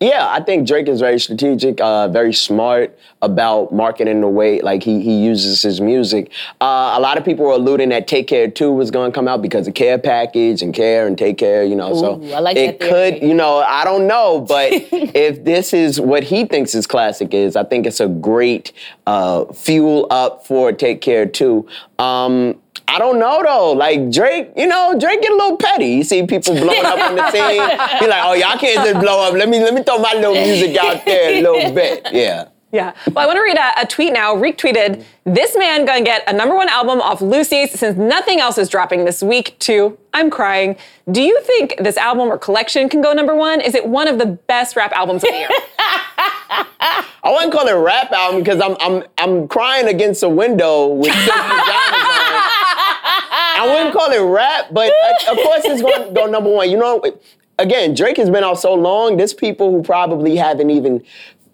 Yeah, 0.00 0.26
I 0.30 0.40
think 0.40 0.66
Drake 0.66 0.88
is 0.88 0.98
very 0.98 1.20
strategic, 1.20 1.78
uh, 1.78 2.08
very 2.08 2.32
smart 2.32 2.98
about 3.20 3.70
marketing 3.70 4.22
the 4.22 4.28
way 4.28 4.62
like 4.62 4.82
he 4.82 5.02
he 5.02 5.22
uses 5.22 5.60
his 5.60 5.78
music. 5.78 6.30
Uh, 6.58 6.94
a 6.96 7.00
lot 7.00 7.18
of 7.18 7.24
people 7.24 7.44
were 7.44 7.52
alluding 7.52 7.90
that 7.90 8.08
Take 8.08 8.26
Care 8.26 8.50
2 8.50 8.72
was 8.72 8.90
going 8.90 9.12
to 9.12 9.14
come 9.14 9.28
out 9.28 9.42
because 9.42 9.68
of 9.68 9.74
Care 9.74 9.98
Package 9.98 10.62
and 10.62 10.72
Care 10.72 11.06
and 11.06 11.18
Take 11.18 11.36
Care, 11.36 11.64
you 11.64 11.76
know. 11.76 11.94
so 11.94 12.18
Ooh, 12.18 12.32
I 12.32 12.38
like 12.38 12.56
it 12.56 12.80
could, 12.80 13.22
you 13.22 13.34
know, 13.34 13.58
I 13.58 13.84
don't 13.84 14.06
know, 14.06 14.40
but 14.40 14.70
if 14.72 15.44
this 15.44 15.74
is 15.74 16.00
what 16.00 16.22
he 16.22 16.46
thinks 16.46 16.72
his 16.72 16.86
classic 16.86 17.34
is, 17.34 17.54
I 17.54 17.64
think 17.64 17.84
it's 17.84 18.00
a 18.00 18.08
great 18.08 18.72
uh, 19.06 19.52
fuel 19.52 20.06
up 20.10 20.46
for 20.46 20.72
Take 20.72 21.02
Care 21.02 21.26
2. 21.26 21.68
Um, 21.98 22.58
I 22.90 22.98
don't 22.98 23.18
know 23.18 23.42
though. 23.42 23.72
Like 23.72 24.10
Drake, 24.10 24.50
you 24.56 24.66
know, 24.66 24.96
Drake 24.98 25.22
get 25.22 25.30
a 25.30 25.36
little 25.36 25.56
petty. 25.56 25.92
You 25.94 26.04
see 26.04 26.26
people 26.26 26.54
blowing 26.54 26.84
up 26.84 26.98
on 26.98 27.14
the 27.14 27.30
scene. 27.32 27.62
He 28.00 28.06
like, 28.06 28.22
oh 28.24 28.34
y'all 28.34 28.58
can't 28.58 28.84
just 28.84 29.00
blow 29.00 29.22
up. 29.26 29.34
Let 29.34 29.48
me 29.48 29.60
let 29.60 29.74
me 29.74 29.82
throw 29.82 29.98
my 29.98 30.12
little 30.14 30.34
music 30.34 30.76
out 30.76 31.04
there 31.04 31.34
a 31.34 31.42
little 31.42 31.72
bit. 31.72 32.08
Yeah. 32.12 32.48
Yeah. 32.72 32.94
Well, 33.08 33.18
I 33.18 33.26
want 33.26 33.36
to 33.36 33.42
read 33.42 33.56
a, 33.56 33.82
a 33.82 33.86
tweet 33.86 34.12
now. 34.12 34.34
Reek 34.36 34.56
tweeted, 34.56 35.04
"This 35.24 35.56
man 35.56 35.84
gonna 35.84 36.02
get 36.02 36.22
a 36.28 36.32
number 36.32 36.54
one 36.54 36.68
album 36.68 37.00
off 37.00 37.18
loosies 37.18 37.70
since 37.70 37.96
nothing 37.96 38.38
else 38.38 38.58
is 38.58 38.68
dropping 38.68 39.04
this 39.04 39.22
week." 39.24 39.58
Too. 39.58 39.98
I'm 40.14 40.30
crying. 40.30 40.76
Do 41.10 41.20
you 41.20 41.40
think 41.42 41.76
this 41.78 41.96
album 41.96 42.28
or 42.28 42.38
collection 42.38 42.88
can 42.88 43.00
go 43.02 43.12
number 43.12 43.34
one? 43.34 43.60
Is 43.60 43.74
it 43.74 43.86
one 43.86 44.06
of 44.06 44.18
the 44.18 44.26
best 44.26 44.76
rap 44.76 44.92
albums 44.92 45.24
of 45.24 45.30
the 45.30 45.36
year? 45.36 45.48
I 47.22 47.32
wouldn't 47.32 47.52
call 47.52 47.66
it 47.66 47.72
a 47.72 47.78
rap 47.78 48.12
album 48.12 48.42
because 48.42 48.60
I'm 48.60 48.76
I'm 48.80 49.04
I'm 49.18 49.48
crying 49.48 49.88
against 49.88 50.22
a 50.22 50.28
window 50.28 50.86
with 50.86 51.12
silk 51.12 51.36
pajamas 51.36 51.68
on. 51.68 52.29
I 53.60 53.66
wouldn't 53.66 53.92
call 53.94 54.10
it 54.10 54.20
rap, 54.20 54.68
but 54.72 54.90
uh, 54.90 55.32
of 55.32 55.36
course 55.36 55.62
it's 55.66 55.82
going 55.82 56.08
to 56.08 56.14
go 56.14 56.24
number 56.24 56.48
one. 56.50 56.70
You 56.70 56.78
know, 56.78 57.02
again, 57.58 57.94
Drake 57.94 58.16
has 58.16 58.30
been 58.30 58.42
out 58.42 58.58
so 58.58 58.72
long. 58.72 59.18
There's 59.18 59.34
people 59.34 59.70
who 59.70 59.82
probably 59.82 60.34
haven't 60.36 60.70
even 60.70 61.04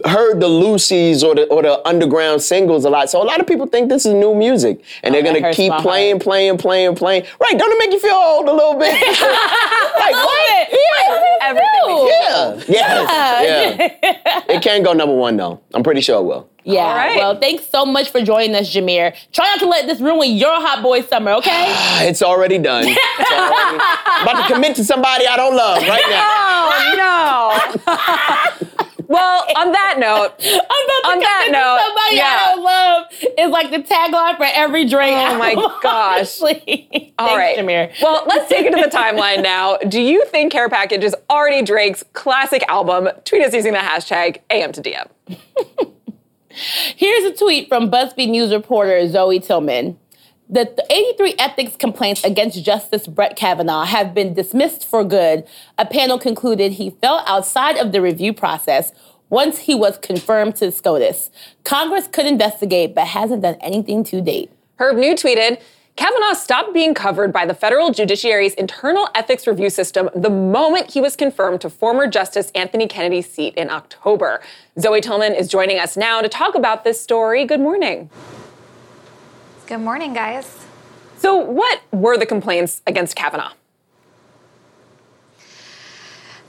heard 0.04 0.40
the 0.40 0.46
loosies 0.46 1.22
or 1.25 1.34
the 1.34 1.46
or 1.46 1.62
the 1.62 1.84
underground 1.88 2.42
singles 2.42 2.84
a 2.84 2.90
lot. 2.90 3.10
So 3.10 3.20
a 3.20 3.25
lot 3.25 3.40
of 3.40 3.46
people 3.46 3.66
think 3.66 3.88
this 3.88 4.06
is 4.06 4.14
new 4.14 4.36
music, 4.36 4.84
and 5.02 5.12
they're 5.12 5.22
gonna 5.22 5.52
keep 5.52 5.72
playing, 5.78 6.20
playing, 6.20 6.58
playing, 6.58 6.94
playing. 6.94 7.25
Right? 7.40 7.58
Don't 7.58 7.72
it 7.72 7.78
make 7.80 7.90
you 7.90 7.98
feel 7.98 8.14
old 8.14 8.48
a 8.48 8.52
little 8.52 8.75
bit? 8.78 8.92
like 9.98 10.14
what? 10.14 10.68
Yeah. 10.70 11.38
Everything. 11.42 12.08
Yeah. 12.08 12.62
Yes. 12.68 13.98
Yeah. 14.08 14.42
It 14.48 14.62
can 14.62 14.84
go 14.84 14.92
number 14.92 15.14
one 15.14 15.36
though. 15.36 15.60
I'm 15.75 15.82
pretty 15.82 16.00
sure 16.02 16.20
it 16.20 16.25
will. 16.25 16.48
Yeah. 16.68 16.80
All 16.80 16.94
right. 16.96 17.16
Well, 17.16 17.38
thanks 17.38 17.66
so 17.68 17.87
much 17.87 18.11
for 18.11 18.20
joining 18.23 18.54
us, 18.56 18.68
Jameer. 18.75 19.14
Try 19.32 19.44
not 19.46 19.61
to 19.61 19.66
let 19.68 19.87
this 19.87 20.00
ruin 20.00 20.32
your 20.37 20.50
hot 20.61 20.82
boy 20.82 21.00
summer, 21.02 21.30
okay? 21.35 21.66
It's 22.08 22.23
already 22.23 22.58
done. 22.58 22.85
It's 22.88 23.30
already, 23.30 23.78
I'm 23.80 24.23
about 24.28 24.49
to 24.49 24.52
commit 24.54 24.75
to 24.76 24.85
somebody 24.85 25.26
I 25.28 25.37
don't 25.37 25.54
love 25.56 25.78
right 25.82 26.04
now. 26.11 26.42
Oh 26.78 27.82
no. 27.87 27.92
Well, 29.08 29.44
on 29.56 29.70
that 29.70 29.99
note, 30.00 30.32
I'm 30.40 30.56
about 30.56 31.02
to 31.04 31.08
On 31.11 31.18
that 31.20 31.42
convince 31.44 31.52
note, 31.52 31.80
somebody 31.87 32.16
yeah. 32.16 32.25
I 32.26 32.54
don't 32.54 32.64
love 32.64 33.04
is 33.38 33.50
like 33.52 33.70
the 33.70 33.78
tagline 33.88 34.37
for 34.37 34.46
every 34.52 34.85
Drake 34.85 35.12
Oh 35.12 35.16
album. 35.16 35.38
my 35.38 35.54
gosh. 35.80 36.16
honestly. 36.42 37.14
All 37.16 37.28
Thanks, 37.28 37.38
right. 37.38 37.56
Jameer. 37.56 38.02
Well, 38.02 38.25
let's 38.26 38.49
take 38.49 38.66
it 38.66 38.75
to 38.75 38.82
the 38.82 38.88
timeline 38.90 39.44
now. 39.44 39.76
Do 39.76 40.00
you 40.00 40.25
think 40.25 40.50
Care 40.50 40.68
Package 40.68 41.04
is 41.04 41.14
already 41.30 41.62
Drake's 41.64 42.02
classic 42.14 42.64
album? 42.68 43.08
Tweet 43.25 43.42
us 43.42 43.54
using 43.54 43.75
the 43.75 43.78
hashtag 43.78 44.38
AM 44.50 44.73
to 44.73 44.82
DM. 44.82 45.06
Here's 46.56 47.25
a 47.25 47.36
tweet 47.36 47.68
from 47.68 47.90
BuzzFeed 47.90 48.30
News 48.30 48.52
reporter 48.52 49.06
Zoe 49.08 49.40
Tillman. 49.40 49.98
The 50.48 50.72
the 50.76 50.86
83 50.90 51.34
ethics 51.38 51.76
complaints 51.76 52.25
against 52.25 52.64
Justice 52.64 53.06
Brett 53.06 53.36
Kavanaugh 53.36 53.84
have 53.84 54.14
been 54.14 54.32
dismissed 54.32 54.84
for 54.84 55.04
good. 55.04 55.46
A 55.76 55.84
panel 55.84 56.18
concluded 56.18 56.72
he 56.72 56.90
fell 56.90 57.22
outside 57.26 57.76
of 57.76 57.92
the 57.92 58.00
review 58.00 58.32
process 58.32 58.92
once 59.28 59.58
he 59.58 59.75
was 59.75 59.98
confirmed 59.98 60.56
to 60.56 60.70
SCOTUS. 60.70 61.30
Congress 61.64 62.06
could 62.06 62.26
investigate, 62.26 62.94
but 62.94 63.08
hasn't 63.08 63.42
done 63.42 63.56
anything 63.60 64.04
to 64.04 64.20
date. 64.20 64.50
Herb 64.78 64.96
New 64.96 65.14
tweeted, 65.14 65.60
Kavanaugh 65.96 66.34
stopped 66.34 66.74
being 66.74 66.92
covered 66.92 67.32
by 67.32 67.46
the 67.46 67.54
federal 67.54 67.90
judiciary's 67.90 68.52
internal 68.54 69.08
ethics 69.14 69.46
review 69.46 69.70
system 69.70 70.10
the 70.14 70.28
moment 70.28 70.90
he 70.90 71.00
was 71.00 71.16
confirmed 71.16 71.62
to 71.62 71.70
former 71.70 72.06
Justice 72.06 72.52
Anthony 72.54 72.86
Kennedy's 72.86 73.30
seat 73.30 73.54
in 73.54 73.70
October. 73.70 74.42
Zoe 74.78 75.00
Tillman 75.00 75.32
is 75.32 75.48
joining 75.48 75.78
us 75.78 75.96
now 75.96 76.20
to 76.20 76.28
talk 76.28 76.54
about 76.54 76.84
this 76.84 77.00
story. 77.00 77.46
Good 77.46 77.60
morning. 77.60 78.10
Good 79.66 79.78
morning, 79.78 80.12
guys. 80.12 80.66
So, 81.16 81.34
what 81.34 81.80
were 81.92 82.18
the 82.18 82.26
complaints 82.26 82.82
against 82.86 83.16
Kavanaugh? 83.16 83.52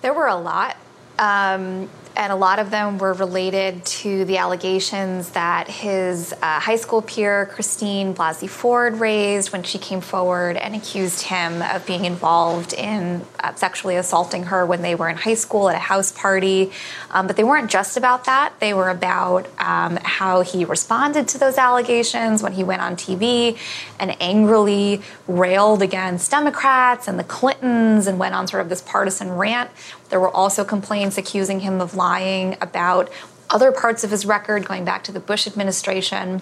There 0.01 0.13
were 0.13 0.27
a 0.27 0.35
lot. 0.35 0.75
Um, 1.17 1.89
and 2.17 2.33
a 2.33 2.35
lot 2.35 2.57
of 2.57 2.71
them 2.71 2.97
were 2.97 3.13
related 3.13 3.85
to 3.85 4.25
the 4.25 4.37
allegations 4.37 5.29
that 5.29 5.67
his 5.67 6.33
uh, 6.33 6.59
high 6.59 6.75
school 6.75 7.03
peer, 7.03 7.45
Christine 7.45 8.15
Blasey 8.15 8.49
Ford, 8.49 8.99
raised 8.99 9.51
when 9.51 9.61
she 9.61 9.77
came 9.77 10.01
forward 10.01 10.57
and 10.57 10.75
accused 10.75 11.21
him 11.21 11.61
of 11.61 11.85
being 11.85 12.05
involved 12.05 12.73
in 12.73 13.23
uh, 13.39 13.53
sexually 13.53 13.95
assaulting 13.97 14.43
her 14.43 14.65
when 14.65 14.81
they 14.81 14.95
were 14.95 15.07
in 15.07 15.15
high 15.15 15.35
school 15.35 15.69
at 15.69 15.75
a 15.75 15.79
house 15.79 16.11
party. 16.11 16.71
Um, 17.11 17.27
but 17.27 17.37
they 17.37 17.43
weren't 17.43 17.69
just 17.69 17.97
about 17.97 18.25
that, 18.25 18.59
they 18.59 18.73
were 18.73 18.89
about 18.89 19.47
um, 19.59 19.97
how 20.01 20.41
he 20.41 20.65
responded 20.65 21.27
to 21.29 21.37
those 21.37 21.59
allegations 21.59 22.41
when 22.41 22.53
he 22.53 22.63
went 22.63 22.81
on 22.81 22.95
TV 22.95 23.59
and 23.99 24.19
angrily 24.19 25.01
railed 25.27 25.83
against 25.83 26.31
Democrats 26.31 27.07
and 27.07 27.19
the 27.19 27.23
Clintons 27.23 28.07
and 28.07 28.17
went 28.17 28.33
on 28.33 28.47
sort 28.47 28.61
of 28.61 28.69
this 28.69 28.81
partisan 28.81 29.31
rant. 29.33 29.69
There 30.09 30.19
were 30.19 30.29
also 30.29 30.63
complaints 30.63 31.17
accusing 31.17 31.61
him 31.61 31.81
of 31.81 31.95
lying 31.95 32.57
about 32.61 33.11
other 33.49 33.71
parts 33.71 34.03
of 34.03 34.11
his 34.11 34.25
record 34.25 34.65
going 34.65 34.85
back 34.85 35.03
to 35.05 35.11
the 35.11 35.19
Bush 35.19 35.47
administration. 35.47 36.41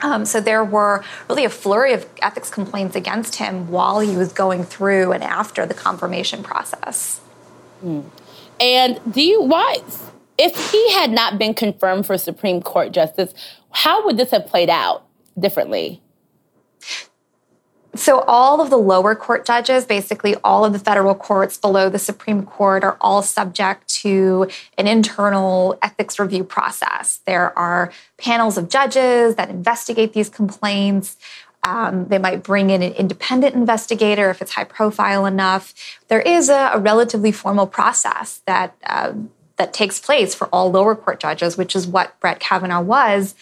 Um, 0.00 0.24
so 0.24 0.40
there 0.40 0.64
were 0.64 1.04
really 1.28 1.44
a 1.44 1.50
flurry 1.50 1.92
of 1.92 2.06
ethics 2.20 2.50
complaints 2.50 2.96
against 2.96 3.36
him 3.36 3.70
while 3.70 4.00
he 4.00 4.16
was 4.16 4.32
going 4.32 4.64
through 4.64 5.12
and 5.12 5.22
after 5.22 5.64
the 5.64 5.74
confirmation 5.74 6.42
process. 6.42 7.20
And 8.60 9.00
do 9.12 9.22
you 9.22 9.42
why 9.42 9.78
if 10.38 10.72
he 10.72 10.92
had 10.92 11.10
not 11.10 11.38
been 11.38 11.54
confirmed 11.54 12.06
for 12.06 12.18
Supreme 12.18 12.62
Court 12.62 12.92
justice, 12.92 13.32
how 13.70 14.04
would 14.04 14.16
this 14.16 14.30
have 14.30 14.46
played 14.46 14.70
out 14.70 15.06
differently? 15.38 16.00
So, 17.94 18.20
all 18.20 18.62
of 18.62 18.70
the 18.70 18.78
lower 18.78 19.14
court 19.14 19.44
judges, 19.44 19.84
basically 19.84 20.34
all 20.42 20.64
of 20.64 20.72
the 20.72 20.78
federal 20.78 21.14
courts 21.14 21.58
below 21.58 21.90
the 21.90 21.98
Supreme 21.98 22.44
Court, 22.44 22.84
are 22.84 22.96
all 23.02 23.20
subject 23.22 23.86
to 24.00 24.48
an 24.78 24.86
internal 24.86 25.78
ethics 25.82 26.18
review 26.18 26.42
process. 26.42 27.20
There 27.26 27.56
are 27.58 27.92
panels 28.16 28.56
of 28.56 28.70
judges 28.70 29.34
that 29.34 29.50
investigate 29.50 30.14
these 30.14 30.30
complaints. 30.30 31.18
Um, 31.64 32.08
they 32.08 32.18
might 32.18 32.42
bring 32.42 32.70
in 32.70 32.82
an 32.82 32.92
independent 32.94 33.54
investigator 33.54 34.30
if 34.30 34.40
it's 34.40 34.52
high 34.52 34.64
profile 34.64 35.26
enough. 35.26 35.74
There 36.08 36.22
is 36.22 36.48
a, 36.48 36.70
a 36.72 36.78
relatively 36.78 37.30
formal 37.30 37.66
process 37.66 38.40
that 38.46 38.74
uh, 38.86 39.12
that 39.56 39.74
takes 39.74 40.00
place 40.00 40.34
for 40.34 40.48
all 40.48 40.70
lower 40.70 40.96
court 40.96 41.20
judges, 41.20 41.58
which 41.58 41.76
is 41.76 41.86
what 41.86 42.18
Brett 42.20 42.40
Kavanaugh 42.40 42.80
was 42.80 43.34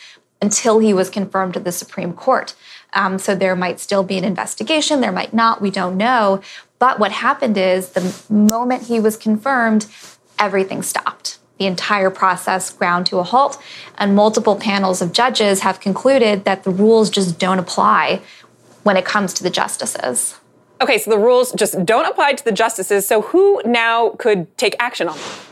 until 0.42 0.78
he 0.78 0.92
was 0.92 1.09
confirmed 1.09 1.54
to 1.54 1.61
the 1.61 1.73
Supreme 1.73 2.12
Court. 2.12 2.54
Um, 2.92 3.18
so 3.18 3.35
there 3.35 3.56
might 3.56 3.80
still 3.80 4.02
be 4.02 4.18
an 4.18 4.25
investigation, 4.25 5.00
there 5.00 5.12
might 5.12 5.32
not, 5.32 5.61
we 5.61 5.70
don't 5.70 5.97
know. 5.97 6.40
But 6.78 6.99
what 6.99 7.12
happened 7.12 7.59
is 7.59 7.90
the 7.90 8.14
moment 8.32 8.85
he 8.85 9.00
was 9.00 9.16
confirmed, 9.16 9.87
everything 10.38 10.82
stopped. 10.82 11.38
The 11.59 11.66
entire 11.66 12.11
process 12.11 12.73
ground 12.73 13.06
to 13.06 13.18
a 13.18 13.23
halt, 13.23 13.62
and 13.99 14.16
multiple 14.16 14.56
panels 14.56 15.02
of 15.02 15.12
judges 15.12 15.61
have 15.61 15.78
concluded 15.78 16.44
that 16.47 16.64
the 16.64 16.70
rules 16.70 17.11
just 17.11 17.38
don't 17.38 17.59
apply 17.59 18.23
when 18.82 18.97
it 18.97 19.04
comes 19.04 19.35
to 19.35 19.42
the 19.42 19.50
justices. 19.50 20.38
Okay, 20.80 20.97
so 20.97 21.11
the 21.11 21.18
rules 21.18 21.52
just 21.52 21.85
don't 21.85 22.06
apply 22.06 22.32
to 22.32 22.44
the 22.44 22.52
justices. 22.52 23.06
So, 23.06 23.20
who 23.20 23.61
now 23.66 24.11
could 24.18 24.56
take 24.56 24.75
action 24.78 25.09
on 25.09 25.18
them? 25.18 25.50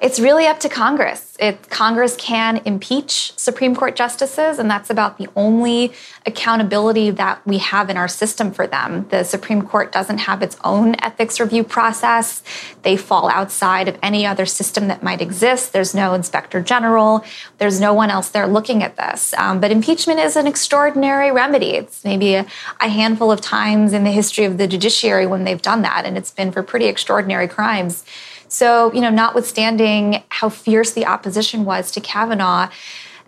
It's 0.00 0.18
really 0.18 0.46
up 0.46 0.60
to 0.60 0.70
Congress. 0.70 1.36
It, 1.38 1.68
Congress 1.68 2.16
can 2.16 2.62
impeach 2.64 3.36
Supreme 3.36 3.76
Court 3.76 3.94
justices, 3.96 4.58
and 4.58 4.70
that's 4.70 4.88
about 4.88 5.18
the 5.18 5.28
only 5.36 5.92
accountability 6.24 7.10
that 7.10 7.46
we 7.46 7.58
have 7.58 7.90
in 7.90 7.98
our 7.98 8.08
system 8.08 8.50
for 8.50 8.66
them. 8.66 9.06
The 9.10 9.24
Supreme 9.24 9.60
Court 9.60 9.92
doesn't 9.92 10.16
have 10.18 10.40
its 10.42 10.56
own 10.64 10.96
ethics 11.02 11.38
review 11.38 11.64
process. 11.64 12.42
They 12.80 12.96
fall 12.96 13.28
outside 13.28 13.88
of 13.88 13.98
any 14.02 14.24
other 14.24 14.46
system 14.46 14.88
that 14.88 15.02
might 15.02 15.20
exist. 15.20 15.74
There's 15.74 15.94
no 15.94 16.14
inspector 16.14 16.62
general, 16.62 17.22
there's 17.58 17.78
no 17.78 17.92
one 17.92 18.08
else 18.08 18.30
there 18.30 18.46
looking 18.46 18.82
at 18.82 18.96
this. 18.96 19.34
Um, 19.36 19.60
but 19.60 19.70
impeachment 19.70 20.18
is 20.18 20.34
an 20.34 20.46
extraordinary 20.46 21.30
remedy. 21.30 21.72
It's 21.72 22.06
maybe 22.06 22.36
a, 22.36 22.46
a 22.80 22.88
handful 22.88 23.30
of 23.30 23.42
times 23.42 23.92
in 23.92 24.04
the 24.04 24.10
history 24.10 24.46
of 24.46 24.56
the 24.56 24.66
judiciary 24.66 25.26
when 25.26 25.44
they've 25.44 25.60
done 25.60 25.82
that, 25.82 26.06
and 26.06 26.16
it's 26.16 26.30
been 26.30 26.52
for 26.52 26.62
pretty 26.62 26.86
extraordinary 26.86 27.48
crimes. 27.48 28.02
So, 28.50 28.92
you 28.92 29.00
know, 29.00 29.10
notwithstanding 29.10 30.24
how 30.28 30.48
fierce 30.48 30.90
the 30.90 31.06
opposition 31.06 31.64
was 31.64 31.90
to 31.92 32.00
Kavanaugh, 32.00 32.68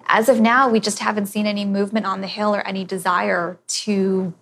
as 0.08 0.28
of 0.28 0.40
now, 0.40 0.68
we 0.68 0.80
just 0.80 0.98
haven't 0.98 1.26
seen 1.26 1.46
any 1.46 1.64
movement 1.64 2.06
on 2.06 2.20
the 2.20 2.26
Hill 2.26 2.54
or 2.54 2.66
any 2.66 2.84
desire 2.84 3.56
to 3.68 4.34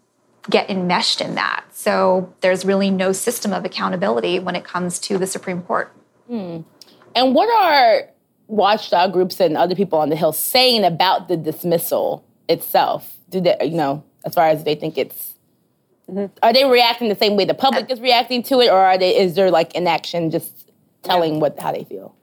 get 0.48 0.70
enmeshed 0.70 1.20
in 1.20 1.34
that. 1.34 1.64
So 1.70 2.32
there's 2.40 2.64
really 2.64 2.90
no 2.90 3.12
system 3.12 3.52
of 3.52 3.66
accountability 3.66 4.38
when 4.38 4.56
it 4.56 4.64
comes 4.64 4.98
to 5.00 5.18
the 5.18 5.26
Supreme 5.26 5.60
Court. 5.62 5.92
Hmm. 6.26 6.62
And 7.14 7.34
what 7.34 7.50
are 7.62 8.08
watchdog 8.46 9.12
groups 9.12 9.38
and 9.38 9.58
other 9.58 9.74
people 9.74 9.98
on 9.98 10.08
the 10.08 10.16
Hill 10.16 10.32
saying 10.32 10.84
about 10.84 11.28
the 11.28 11.36
dismissal 11.36 12.24
itself? 12.48 13.18
Do 13.28 13.42
they, 13.42 13.54
you 13.60 13.76
know, 13.76 14.02
as 14.24 14.34
far 14.34 14.48
as 14.48 14.64
they 14.64 14.74
think 14.74 14.96
it's, 14.96 15.34
mm-hmm. 16.10 16.26
are 16.42 16.54
they 16.54 16.64
reacting 16.64 17.10
the 17.10 17.14
same 17.16 17.36
way 17.36 17.44
the 17.44 17.54
public 17.54 17.90
uh, 17.90 17.92
is 17.92 18.00
reacting 18.00 18.42
to 18.44 18.60
it, 18.60 18.68
or 18.70 18.78
are 18.78 18.96
they? 18.96 19.16
Is 19.16 19.34
there 19.34 19.50
like 19.50 19.74
inaction 19.74 20.30
just 20.30 20.59
telling 21.02 21.40
what 21.40 21.58
how 21.58 21.72
they 21.72 21.84
feel? 21.84 22.14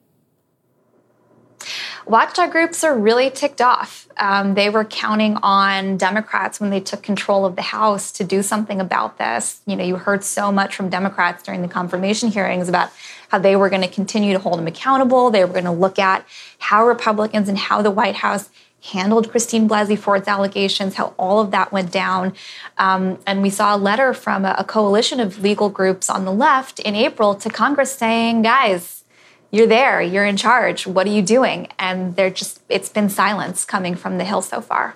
Watchdog 2.07 2.51
groups 2.51 2.85
are 2.85 2.97
really 2.97 3.29
ticked 3.29 3.59
off. 3.59 4.07
Um, 4.15 4.53
they 4.53 4.69
were 4.69 4.85
counting 4.85 5.35
on 5.43 5.97
Democrats 5.97 6.57
when 6.59 6.69
they 6.69 6.79
took 6.79 7.03
control 7.03 7.45
of 7.45 7.57
the 7.57 7.61
House 7.61 8.13
to 8.13 8.23
do 8.23 8.41
something 8.41 8.79
about 8.79 9.17
this. 9.17 9.59
You 9.65 9.75
know, 9.75 9.83
you 9.83 9.97
heard 9.97 10.23
so 10.23 10.49
much 10.49 10.73
from 10.73 10.89
Democrats 10.89 11.43
during 11.43 11.61
the 11.61 11.67
confirmation 11.67 12.31
hearings 12.31 12.69
about 12.69 12.91
how 13.27 13.39
they 13.39 13.57
were 13.57 13.69
going 13.69 13.81
to 13.81 13.89
continue 13.89 14.31
to 14.31 14.39
hold 14.39 14.57
them 14.57 14.67
accountable. 14.67 15.29
They 15.29 15.43
were 15.43 15.51
going 15.51 15.65
to 15.65 15.71
look 15.71 15.99
at 15.99 16.25
how 16.59 16.87
Republicans 16.87 17.49
and 17.49 17.57
how 17.57 17.81
the 17.81 17.91
White 17.91 18.15
House 18.15 18.49
handled 18.87 19.29
Christine 19.31 19.67
Blasey 19.67 19.97
Ford's 19.97 20.27
allegations, 20.27 20.95
how 20.95 21.13
all 21.17 21.39
of 21.39 21.51
that 21.51 21.71
went 21.71 21.91
down. 21.91 22.33
Um, 22.77 23.19
and 23.27 23.41
we 23.41 23.49
saw 23.49 23.75
a 23.75 23.77
letter 23.77 24.13
from 24.13 24.45
a, 24.45 24.55
a 24.57 24.63
coalition 24.63 25.19
of 25.19 25.41
legal 25.41 25.69
groups 25.69 26.09
on 26.09 26.25
the 26.25 26.31
left 26.31 26.79
in 26.79 26.95
April 26.95 27.35
to 27.35 27.49
Congress 27.49 27.91
saying, 27.91 28.41
guys, 28.41 29.03
you're 29.51 29.67
there, 29.67 30.01
you're 30.01 30.25
in 30.25 30.37
charge. 30.37 30.87
What 30.87 31.07
are 31.07 31.11
you 31.11 31.21
doing? 31.21 31.67
And 31.79 32.15
they're 32.15 32.29
just, 32.29 32.61
it's 32.69 32.89
been 32.89 33.09
silence 33.09 33.65
coming 33.65 33.95
from 33.95 34.17
the 34.17 34.25
Hill 34.25 34.41
so 34.41 34.61
far. 34.61 34.95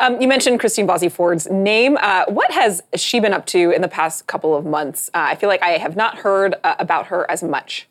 Um, 0.00 0.20
you 0.20 0.28
mentioned 0.28 0.58
Christine 0.58 0.86
Blasey 0.86 1.12
Ford's 1.12 1.50
name. 1.50 1.98
Uh, 2.00 2.24
what 2.28 2.50
has 2.52 2.82
she 2.96 3.20
been 3.20 3.34
up 3.34 3.44
to 3.46 3.70
in 3.70 3.82
the 3.82 3.88
past 3.88 4.26
couple 4.26 4.56
of 4.56 4.64
months? 4.64 5.10
Uh, 5.12 5.26
I 5.30 5.34
feel 5.34 5.48
like 5.48 5.62
I 5.62 5.72
have 5.78 5.96
not 5.96 6.18
heard 6.18 6.54
uh, 6.64 6.76
about 6.78 7.06
her 7.08 7.30
as 7.30 7.42
much. 7.42 7.86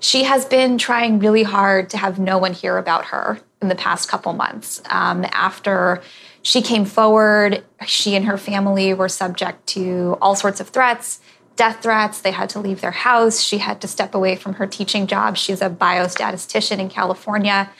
She 0.00 0.24
has 0.24 0.44
been 0.44 0.78
trying 0.78 1.18
really 1.18 1.42
hard 1.42 1.90
to 1.90 1.98
have 1.98 2.18
no 2.18 2.38
one 2.38 2.52
hear 2.52 2.78
about 2.78 3.06
her 3.06 3.40
in 3.62 3.68
the 3.68 3.74
past 3.74 4.08
couple 4.08 4.32
months. 4.32 4.82
Um, 4.90 5.24
after 5.32 6.02
she 6.42 6.62
came 6.62 6.84
forward, 6.84 7.64
she 7.86 8.14
and 8.14 8.26
her 8.26 8.38
family 8.38 8.94
were 8.94 9.08
subject 9.08 9.66
to 9.68 10.16
all 10.20 10.36
sorts 10.36 10.60
of 10.60 10.68
threats, 10.68 11.20
death 11.56 11.82
threats. 11.82 12.20
They 12.20 12.30
had 12.30 12.48
to 12.50 12.60
leave 12.60 12.80
their 12.80 12.90
house. 12.90 13.40
She 13.40 13.58
had 13.58 13.80
to 13.80 13.88
step 13.88 14.14
away 14.14 14.36
from 14.36 14.54
her 14.54 14.66
teaching 14.66 15.06
job. 15.06 15.36
She's 15.36 15.60
a 15.60 15.70
biostatistician 15.70 16.78
in 16.78 16.88
California. 16.88 17.70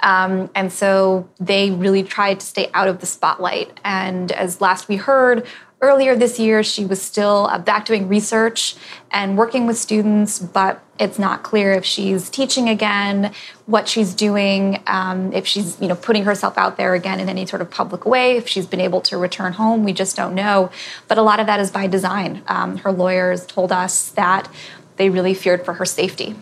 Um, 0.00 0.50
and 0.54 0.72
so 0.72 1.28
they 1.38 1.70
really 1.70 2.02
tried 2.02 2.40
to 2.40 2.46
stay 2.46 2.70
out 2.74 2.88
of 2.88 3.00
the 3.00 3.06
spotlight. 3.06 3.78
And 3.84 4.32
as 4.32 4.60
last 4.60 4.88
we 4.88 4.96
heard, 4.96 5.46
earlier 5.80 6.14
this 6.14 6.38
year, 6.38 6.62
she 6.62 6.84
was 6.84 7.00
still 7.00 7.48
uh, 7.50 7.58
back 7.58 7.86
doing 7.86 8.08
research 8.08 8.76
and 9.10 9.36
working 9.38 9.66
with 9.66 9.78
students, 9.78 10.38
but 10.38 10.82
it's 10.98 11.18
not 11.18 11.42
clear 11.42 11.72
if 11.72 11.84
she's 11.84 12.28
teaching 12.28 12.68
again, 12.68 13.32
what 13.66 13.88
she's 13.88 14.12
doing, 14.14 14.82
um, 14.86 15.32
if 15.32 15.46
she's 15.46 15.80
you 15.80 15.88
know 15.88 15.94
putting 15.94 16.24
herself 16.24 16.58
out 16.58 16.76
there 16.76 16.94
again 16.94 17.18
in 17.20 17.28
any 17.28 17.46
sort 17.46 17.62
of 17.62 17.70
public 17.70 18.04
way, 18.04 18.36
if 18.36 18.46
she's 18.48 18.66
been 18.66 18.80
able 18.80 19.00
to 19.02 19.16
return 19.16 19.54
home. 19.54 19.84
We 19.84 19.92
just 19.92 20.16
don't 20.16 20.34
know. 20.34 20.70
But 21.08 21.16
a 21.18 21.22
lot 21.22 21.40
of 21.40 21.46
that 21.46 21.60
is 21.60 21.70
by 21.70 21.86
design. 21.86 22.42
Um, 22.48 22.76
her 22.78 22.92
lawyers 22.92 23.46
told 23.46 23.72
us 23.72 24.10
that 24.10 24.50
they 24.96 25.08
really 25.08 25.34
feared 25.34 25.64
for 25.64 25.74
her 25.74 25.86
safety. 25.86 26.34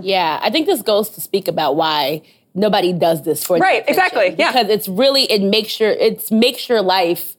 Yeah, 0.00 0.38
I 0.40 0.48
think 0.50 0.66
this 0.66 0.80
goes 0.82 1.10
to 1.10 1.20
speak 1.20 1.48
about 1.48 1.76
why 1.76 2.22
nobody 2.54 2.92
does 2.92 3.24
this 3.24 3.44
for 3.44 3.58
Right, 3.58 3.82
attention. 3.82 3.88
exactly, 4.04 4.34
yeah. 4.38 4.52
Because 4.52 4.68
it's 4.70 4.88
really 4.88 5.24
it 5.24 5.42
makes 5.42 5.80
your 5.80 5.90
it's 5.90 6.30
makes 6.30 6.68
your 6.68 6.80
life 6.80 7.34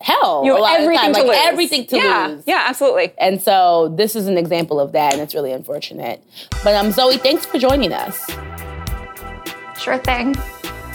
hell. 0.00 0.42
You 0.44 0.56
a 0.56 0.58
lot 0.58 0.70
have 0.70 0.80
of 0.80 0.86
the 0.86 0.94
everything 0.94 1.12
time. 1.12 1.14
to 1.14 1.28
like, 1.28 1.38
lose. 1.38 1.46
Everything 1.46 1.86
to 1.86 1.96
yeah, 1.96 2.26
lose. 2.28 2.44
Yeah, 2.46 2.64
absolutely. 2.66 3.12
And 3.18 3.42
so 3.42 3.92
this 3.96 4.16
is 4.16 4.26
an 4.26 4.38
example 4.38 4.80
of 4.80 4.92
that, 4.92 5.12
and 5.12 5.22
it's 5.22 5.34
really 5.34 5.52
unfortunate. 5.52 6.22
But 6.64 6.74
um, 6.74 6.90
Zoe, 6.92 7.16
thanks 7.16 7.46
for 7.46 7.58
joining 7.58 7.92
us. 7.92 8.26
Sure 9.78 9.98
thing. 9.98 10.34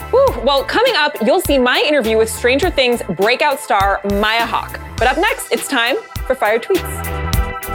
Whew. 0.09 0.41
Well, 0.43 0.63
coming 0.63 0.93
up, 0.95 1.15
you'll 1.25 1.41
see 1.41 1.57
my 1.57 1.83
interview 1.85 2.17
with 2.17 2.29
Stranger 2.29 2.69
Things 2.69 3.01
breakout 3.17 3.59
star 3.59 3.99
Maya 4.03 4.45
Hawke. 4.45 4.79
But 4.97 5.07
up 5.07 5.17
next, 5.17 5.51
it's 5.51 5.67
time 5.67 5.95
for 6.27 6.35
Fire 6.35 6.59
Tweets. 6.59 7.72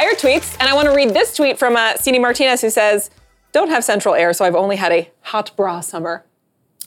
Fire 0.00 0.14
Tweets, 0.14 0.56
and 0.58 0.66
I 0.66 0.72
want 0.72 0.86
to 0.88 0.94
read 0.94 1.10
this 1.10 1.36
tweet 1.36 1.58
from 1.58 1.76
uh, 1.76 1.92
Cini 1.92 2.18
Martinez 2.18 2.62
who 2.62 2.70
says, 2.70 3.10
Don't 3.52 3.68
have 3.68 3.84
central 3.84 4.14
air, 4.14 4.32
so 4.32 4.46
I've 4.46 4.54
only 4.54 4.76
had 4.76 4.92
a 4.92 5.10
hot 5.20 5.54
bra 5.58 5.80
summer. 5.80 6.24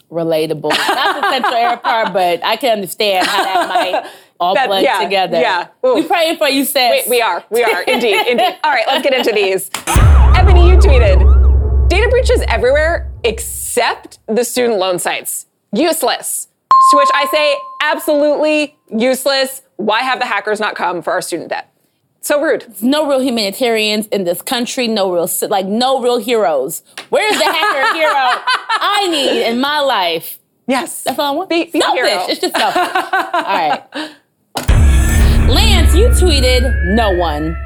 Relatable. 0.10 0.72
Not 0.72 1.22
the 1.22 1.30
central 1.30 1.54
air 1.54 1.78
part, 1.78 2.12
but 2.12 2.44
I 2.44 2.56
can 2.56 2.72
understand 2.72 3.28
how 3.28 3.44
that 3.44 3.70
might 3.70 4.10
all 4.40 4.56
That- 4.56 4.66
blend 4.66 4.84
yeah, 4.84 4.98
together. 5.04 5.40
yeah. 5.40 5.68
Ooh. 5.86 5.94
We 5.94 6.08
praying 6.08 6.38
for 6.38 6.50
you, 6.50 6.66
sis. 6.66 7.06
We, 7.06 7.18
we 7.18 7.22
are, 7.22 7.44
we 7.52 7.64
are, 7.64 7.84
indeed, 7.88 8.26
indeed. 8.26 8.58
All 8.64 8.72
right, 8.72 8.86
let's 8.88 9.04
get 9.04 9.14
into 9.14 9.32
these. 9.32 9.70
Ebony, 10.36 10.70
you 10.72 10.78
tweeted, 10.78 11.90
data 11.90 12.08
breaches 12.10 12.42
everywhere 12.48 13.12
except 13.24 14.18
the 14.26 14.44
student 14.44 14.80
loan 14.80 14.98
sites. 14.98 15.46
Useless. 15.72 16.48
To 16.90 16.98
which 16.98 17.10
I 17.14 17.28
say, 17.28 17.56
absolutely 17.84 18.76
useless. 18.90 19.62
Why 19.76 20.02
have 20.02 20.18
the 20.18 20.26
hackers 20.26 20.60
not 20.60 20.74
come 20.74 21.04
for 21.04 21.14
our 21.14 21.22
student 21.22 21.50
debt? 21.50 21.70
So 22.24 22.42
rude. 22.42 22.66
no 22.82 23.06
real 23.06 23.20
humanitarians 23.20 24.08
in 24.08 24.24
this 24.24 24.42
country, 24.42 24.88
no 24.88 25.12
real 25.12 25.30
like 25.50 25.66
no 25.66 26.02
real 26.02 26.20
heroes. 26.20 26.82
Where's 27.10 27.38
the 27.38 27.44
hacker 27.44 27.94
hero 27.98 28.14
I 28.16 29.10
need 29.12 29.46
in 29.46 29.60
my 29.60 29.82
life? 29.82 30.40
Yes. 30.66 31.04
That's 31.04 31.20
all 31.20 31.34
I 31.34 31.36
want. 31.36 31.50
Be, 31.50 31.66
be 31.66 31.82
selfish. 31.82 32.30
It's 32.30 32.40
just 32.40 32.56
selfish. 32.56 32.78
all 33.04 33.42
right. 33.44 33.84
Lance, 35.50 35.94
you 35.94 36.08
tweeted 36.08 36.96
no 36.96 37.12
one. 37.12 37.58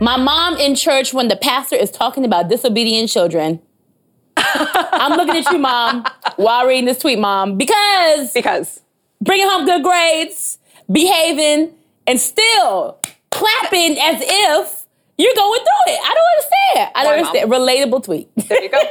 My 0.00 0.16
mom 0.16 0.56
in 0.58 0.76
church 0.76 1.12
when 1.12 1.26
the 1.26 1.34
pastor 1.34 1.74
is 1.74 1.90
talking 1.90 2.24
about 2.24 2.48
disobedient 2.48 3.10
children. 3.10 3.60
I'm 4.36 5.16
looking 5.16 5.44
at 5.44 5.52
you, 5.52 5.58
mom, 5.58 6.04
while 6.36 6.68
reading 6.68 6.84
this 6.84 6.98
tweet, 6.98 7.18
mom, 7.18 7.58
because 7.58 8.32
because 8.32 8.80
bringing 9.20 9.48
home 9.48 9.64
good 9.64 9.82
grades, 9.82 10.58
behaving, 10.88 11.74
and 12.06 12.20
still 12.20 13.00
clapping 13.38 13.98
as 13.98 14.20
if 14.20 14.86
you're 15.16 15.34
going 15.34 15.60
through 15.60 15.94
it. 15.94 16.00
I 16.04 16.14
don't 16.14 16.26
understand. 16.36 16.90
I 16.94 17.04
don't 17.04 17.12
Why, 17.12 17.18
understand. 17.18 17.52
Relatable 17.52 18.04
tweet. 18.04 18.48
There 18.48 18.62
you 18.62 18.68
go. 18.68 18.82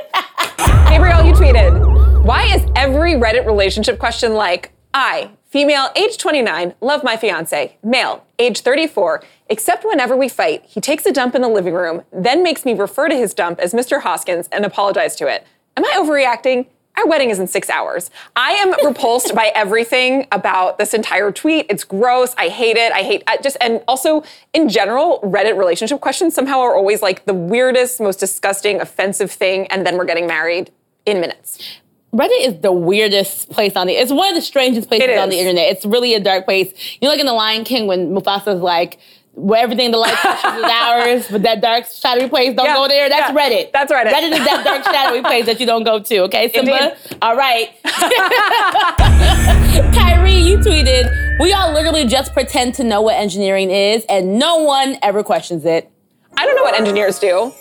Gabrielle, 0.89 1.25
you 1.25 1.33
tweeted, 1.33 2.23
why 2.23 2.43
is 2.43 2.63
every 2.75 3.13
Reddit 3.13 3.45
relationship 3.45 3.99
question 3.99 4.33
like, 4.33 4.71
I, 4.93 5.31
female, 5.45 5.89
age 5.95 6.17
29, 6.17 6.75
love 6.81 7.03
my 7.03 7.17
fiance, 7.17 7.77
male, 7.83 8.25
age 8.39 8.61
34, 8.61 9.23
except 9.49 9.85
whenever 9.85 10.15
we 10.15 10.29
fight, 10.29 10.63
he 10.65 10.79
takes 10.79 11.05
a 11.05 11.11
dump 11.11 11.35
in 11.35 11.41
the 11.41 11.49
living 11.49 11.73
room, 11.73 12.03
then 12.11 12.41
makes 12.41 12.65
me 12.65 12.73
refer 12.73 13.09
to 13.09 13.15
his 13.15 13.33
dump 13.33 13.59
as 13.59 13.73
Mr. 13.73 14.01
Hoskins 14.01 14.47
and 14.51 14.65
apologize 14.65 15.15
to 15.17 15.27
it. 15.27 15.45
Am 15.75 15.85
I 15.85 15.93
overreacting? 15.97 16.67
Our 16.97 17.07
wedding 17.07 17.29
is 17.29 17.39
in 17.39 17.47
six 17.47 17.69
hours. 17.69 18.09
I 18.35 18.51
am 18.53 18.73
repulsed 18.85 19.35
by 19.35 19.51
everything 19.53 20.27
about 20.31 20.79
this 20.79 20.93
entire 20.93 21.31
tweet. 21.31 21.67
It's 21.69 21.83
gross. 21.83 22.33
I 22.37 22.49
hate 22.49 22.75
it. 22.75 22.91
I 22.91 23.03
hate 23.03 23.23
I 23.27 23.37
just, 23.37 23.55
and 23.61 23.83
also 23.87 24.23
in 24.53 24.67
general, 24.67 25.21
Reddit 25.21 25.57
relationship 25.57 26.01
questions 26.01 26.33
somehow 26.33 26.59
are 26.59 26.75
always 26.75 27.01
like 27.01 27.25
the 27.25 27.33
weirdest, 27.33 28.01
most 28.01 28.19
disgusting, 28.19 28.81
offensive 28.81 29.31
thing, 29.31 29.67
and 29.67 29.85
then 29.85 29.97
we're 29.97 30.05
getting 30.05 30.27
married 30.27 30.71
in 31.05 31.21
minutes. 31.21 31.79
Reddit 32.13 32.47
is 32.47 32.61
the 32.61 32.71
weirdest 32.71 33.49
place 33.51 33.75
on 33.75 33.85
the. 33.85 33.93
It's 33.93 34.11
one 34.11 34.29
of 34.29 34.35
the 34.35 34.41
strangest 34.41 34.87
places 34.87 35.19
on 35.19 35.29
the 35.29 35.37
internet. 35.37 35.67
It's 35.67 35.85
really 35.85 36.15
a 36.15 36.19
dark 36.19 36.45
place. 36.45 36.73
You 36.99 37.07
know, 37.07 37.09
like 37.09 37.19
in 37.19 37.25
The 37.25 37.33
Lion 37.33 37.63
King 37.63 37.85
when 37.85 38.11
Mufasa's 38.11 38.61
like, 38.61 38.97
where 39.37 39.61
everything 39.61 39.91
the 39.91 39.97
light 39.99 40.15
touches 40.15 40.43
is 40.57 40.63
ours, 40.63 41.27
but 41.29 41.43
that 41.43 41.61
dark 41.61 41.85
shadowy 41.85 42.27
place 42.27 42.55
don't 42.55 42.65
Yeah, 42.65 42.73
go 42.75 42.87
there. 42.87 43.07
That's 43.07 43.31
yeah. 43.31 43.37
Reddit. 43.37 43.71
That's 43.71 43.91
Reddit. 43.91 44.11
Reddit 44.11 44.31
is 44.31 44.39
that 44.45 44.63
dark 44.65 44.83
shadowy 44.83 45.21
place 45.21 45.45
that 45.45 45.59
you 45.59 45.67
don't 45.67 45.83
go 45.83 45.99
to. 45.99 46.19
Okay, 46.23 46.51
Simba. 46.55 46.95
Indeed. 46.95 47.17
All 47.21 47.35
right. 47.35 47.69
Kyrie, 49.93 50.33
you 50.37 50.57
tweeted, 50.57 51.39
"We 51.39 51.53
all 51.53 51.71
literally 51.71 52.05
just 52.05 52.33
pretend 52.33 52.73
to 52.75 52.83
know 52.83 53.01
what 53.01 53.15
engineering 53.15 53.69
is, 53.69 54.05
and 54.09 54.39
no 54.39 54.57
one 54.63 54.97
ever 55.03 55.23
questions 55.23 55.65
it." 55.65 55.89
I 56.35 56.45
don't 56.45 56.55
know 56.55 56.63
what 56.63 56.73
engineers 56.75 57.19
do. 57.19 57.51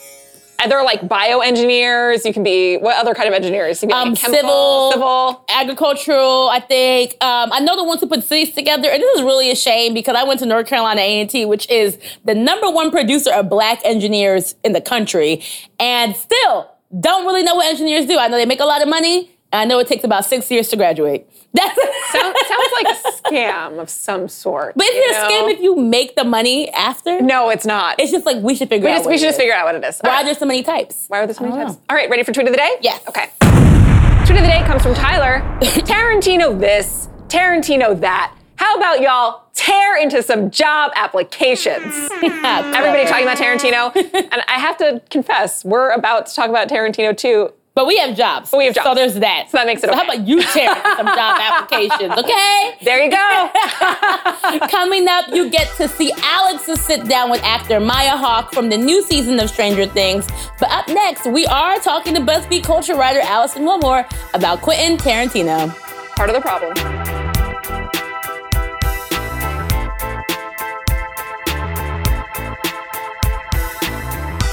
And 0.59 0.71
They're 0.71 0.83
like 0.83 1.03
bioengineers. 1.03 2.25
You 2.25 2.33
can 2.33 2.43
be 2.43 2.77
what 2.77 2.97
other 2.97 3.15
kind 3.15 3.29
of 3.29 3.35
engineers? 3.35 3.83
You 3.83 3.89
can 3.89 3.97
be 3.97 4.01
um, 4.01 4.09
like 4.11 4.21
chemical, 4.21 4.91
civil, 4.91 5.33
civil. 5.35 5.45
agricultural. 5.49 6.49
I 6.49 6.61
think 6.61 7.13
um, 7.23 7.53
I 7.53 7.61
know 7.61 7.77
the 7.77 7.85
ones 7.85 8.01
who 8.01 8.07
put 8.07 8.25
cities 8.25 8.55
together, 8.55 8.89
and 8.91 9.03
this 9.03 9.19
is 9.19 9.23
really 9.23 9.51
a 9.51 9.57
shame 9.57 9.95
because 9.95 10.17
I 10.17 10.25
went 10.25 10.41
to 10.41 10.47
North 10.47 10.67
Carolina 10.67 11.01
A 11.01 11.21
and 11.21 11.29
T, 11.29 11.45
which 11.45 11.69
is 11.71 11.99
the 12.25 12.35
number 12.35 12.71
one 12.71 12.91
producer 12.91 13.33
of 13.33 13.49
black 13.49 13.81
engineers 13.85 14.55
in 14.65 14.73
the 14.73 14.81
country, 14.81 15.43
and 15.79 16.17
still 16.17 16.71
don't 16.99 17.27
really 17.27 17.43
know 17.43 17.55
what 17.55 17.67
engineers 17.67 18.07
do. 18.07 18.19
I 18.19 18.29
know 18.29 18.37
they 18.37 18.47
make 18.47 18.61
a 18.61 18.65
lot 18.65 18.83
of 18.83 18.89
money. 18.89 19.31
And 19.53 19.61
I 19.61 19.65
know 19.65 19.79
it 19.79 19.87
takes 19.87 20.05
about 20.05 20.25
six 20.25 20.51
years 20.51 20.69
to 20.69 20.77
graduate. 20.77 21.29
That's 21.53 21.75
Sounds, 22.13 22.37
sounds 22.47 22.73
like 22.73 22.87
a 22.87 23.13
scam 23.29 23.81
of 23.81 23.91
some 23.91 24.29
sort. 24.29 24.75
But 24.77 24.87
isn't 24.87 25.03
it 25.03 25.11
a 25.11 25.21
scam 25.27 25.53
if 25.53 25.61
you 25.61 25.77
make 25.77 26.15
the 26.17 26.25
money 26.25 26.71
after? 26.71 27.21
No, 27.21 27.49
it's 27.51 27.67
not. 27.67 27.99
It's 27.99 28.13
just 28.13 28.25
like 28.27 28.43
we 28.43 28.55
should 28.55 28.69
figure 28.69 28.87
we 28.87 28.93
out. 28.93 28.97
just, 28.97 29.05
what 29.07 29.11
we 29.11 29.15
it 29.17 29.19
should 29.19 29.27
just 29.27 29.35
is. 29.37 29.43
figure 29.43 29.55
out 29.55 29.67
what 29.67 29.75
it 29.75 29.85
is. 29.85 29.99
Why 30.01 30.11
All 30.11 30.17
are 30.21 30.25
there 30.25 30.35
so 30.35 30.47
many 30.47 30.63
types? 30.63 31.07
Why 31.09 31.21
are 31.21 31.27
there 31.27 31.35
so 31.35 31.45
many 31.45 31.57
types? 31.57 31.75
know. 31.75 31.81
All 31.91 31.97
right, 31.97 32.09
ready 32.09 32.23
for 32.23 32.33
tweet 32.33 32.47
of 32.47 32.53
the 32.53 32.59
day? 32.59 32.77
Yes. 32.81 33.03
Okay. 33.09 33.31
Tweet 33.41 34.39
of 34.39 34.45
the 34.45 34.51
day 34.51 34.63
comes 34.67 34.83
from 34.83 34.95
Tyler. 34.95 35.41
Tarantino 35.61 36.59
this, 36.59 37.09
Tarantino 37.29 37.99
that. 38.01 38.35
How 38.57 38.77
about 38.77 39.01
y'all 39.01 39.45
tear 39.53 39.97
into 39.99 40.23
some 40.23 40.51
job 40.51 40.93
applications? 40.95 41.95
Everybody 42.23 43.07
talking 43.07 43.25
about 43.25 43.37
Tarantino. 43.39 43.95
and 44.15 44.43
I 44.49 44.59
have 44.59 44.77
to 44.79 45.03
confess, 45.11 45.65
we're 45.65 45.91
about 45.91 46.27
to 46.27 46.35
talk 46.35 46.49
about 46.49 46.69
Tarantino 46.69 47.17
too. 47.17 47.53
But 47.77 47.87
we 47.87 47.99
have 47.99 48.17
jobs. 48.17 48.51
we 48.53 48.65
have 48.65 48.75
jobs. 48.75 48.87
So 48.87 48.95
there's 48.95 49.15
that. 49.17 49.51
So 49.51 49.59
that 49.59 49.67
makes 49.67 49.85
it 49.85 49.93
how 49.93 50.01
okay. 50.01 50.17
about 50.17 50.27
you 50.27 50.41
tear 50.41 50.75
some 50.97 51.05
job 51.05 51.39
applications, 51.69 52.11
okay? 52.17 52.75
There 52.83 53.05
you 53.05 53.11
go. 53.11 53.51
Coming 54.71 55.07
up, 55.09 55.27
you 55.29 55.51
get 55.51 55.69
to 55.77 55.87
see 55.87 56.11
Alex's 56.23 56.81
sit 56.81 57.07
down 57.07 57.31
with 57.31 57.43
actor 57.45 57.79
Maya 57.79 58.17
Hawke 58.17 58.51
from 58.55 58.71
the 58.71 58.79
new 58.79 59.03
season 59.03 59.39
of 59.41 59.51
Stranger 59.51 59.85
Things. 59.85 60.27
But 60.59 60.71
up 60.71 60.89
next, 60.89 61.27
we 61.27 61.45
are 61.45 61.79
talking 61.81 62.15
to 62.15 62.21
BuzzFeed 62.23 62.65
culture 62.65 62.97
writer 62.97 63.21
Alison 63.21 63.65
Willmore 63.65 64.11
about 64.33 64.63
Quentin 64.63 64.97
Tarantino. 64.97 65.69
Part 66.17 66.31
of 66.31 66.35
the 66.35 66.41
problem. 66.41 66.75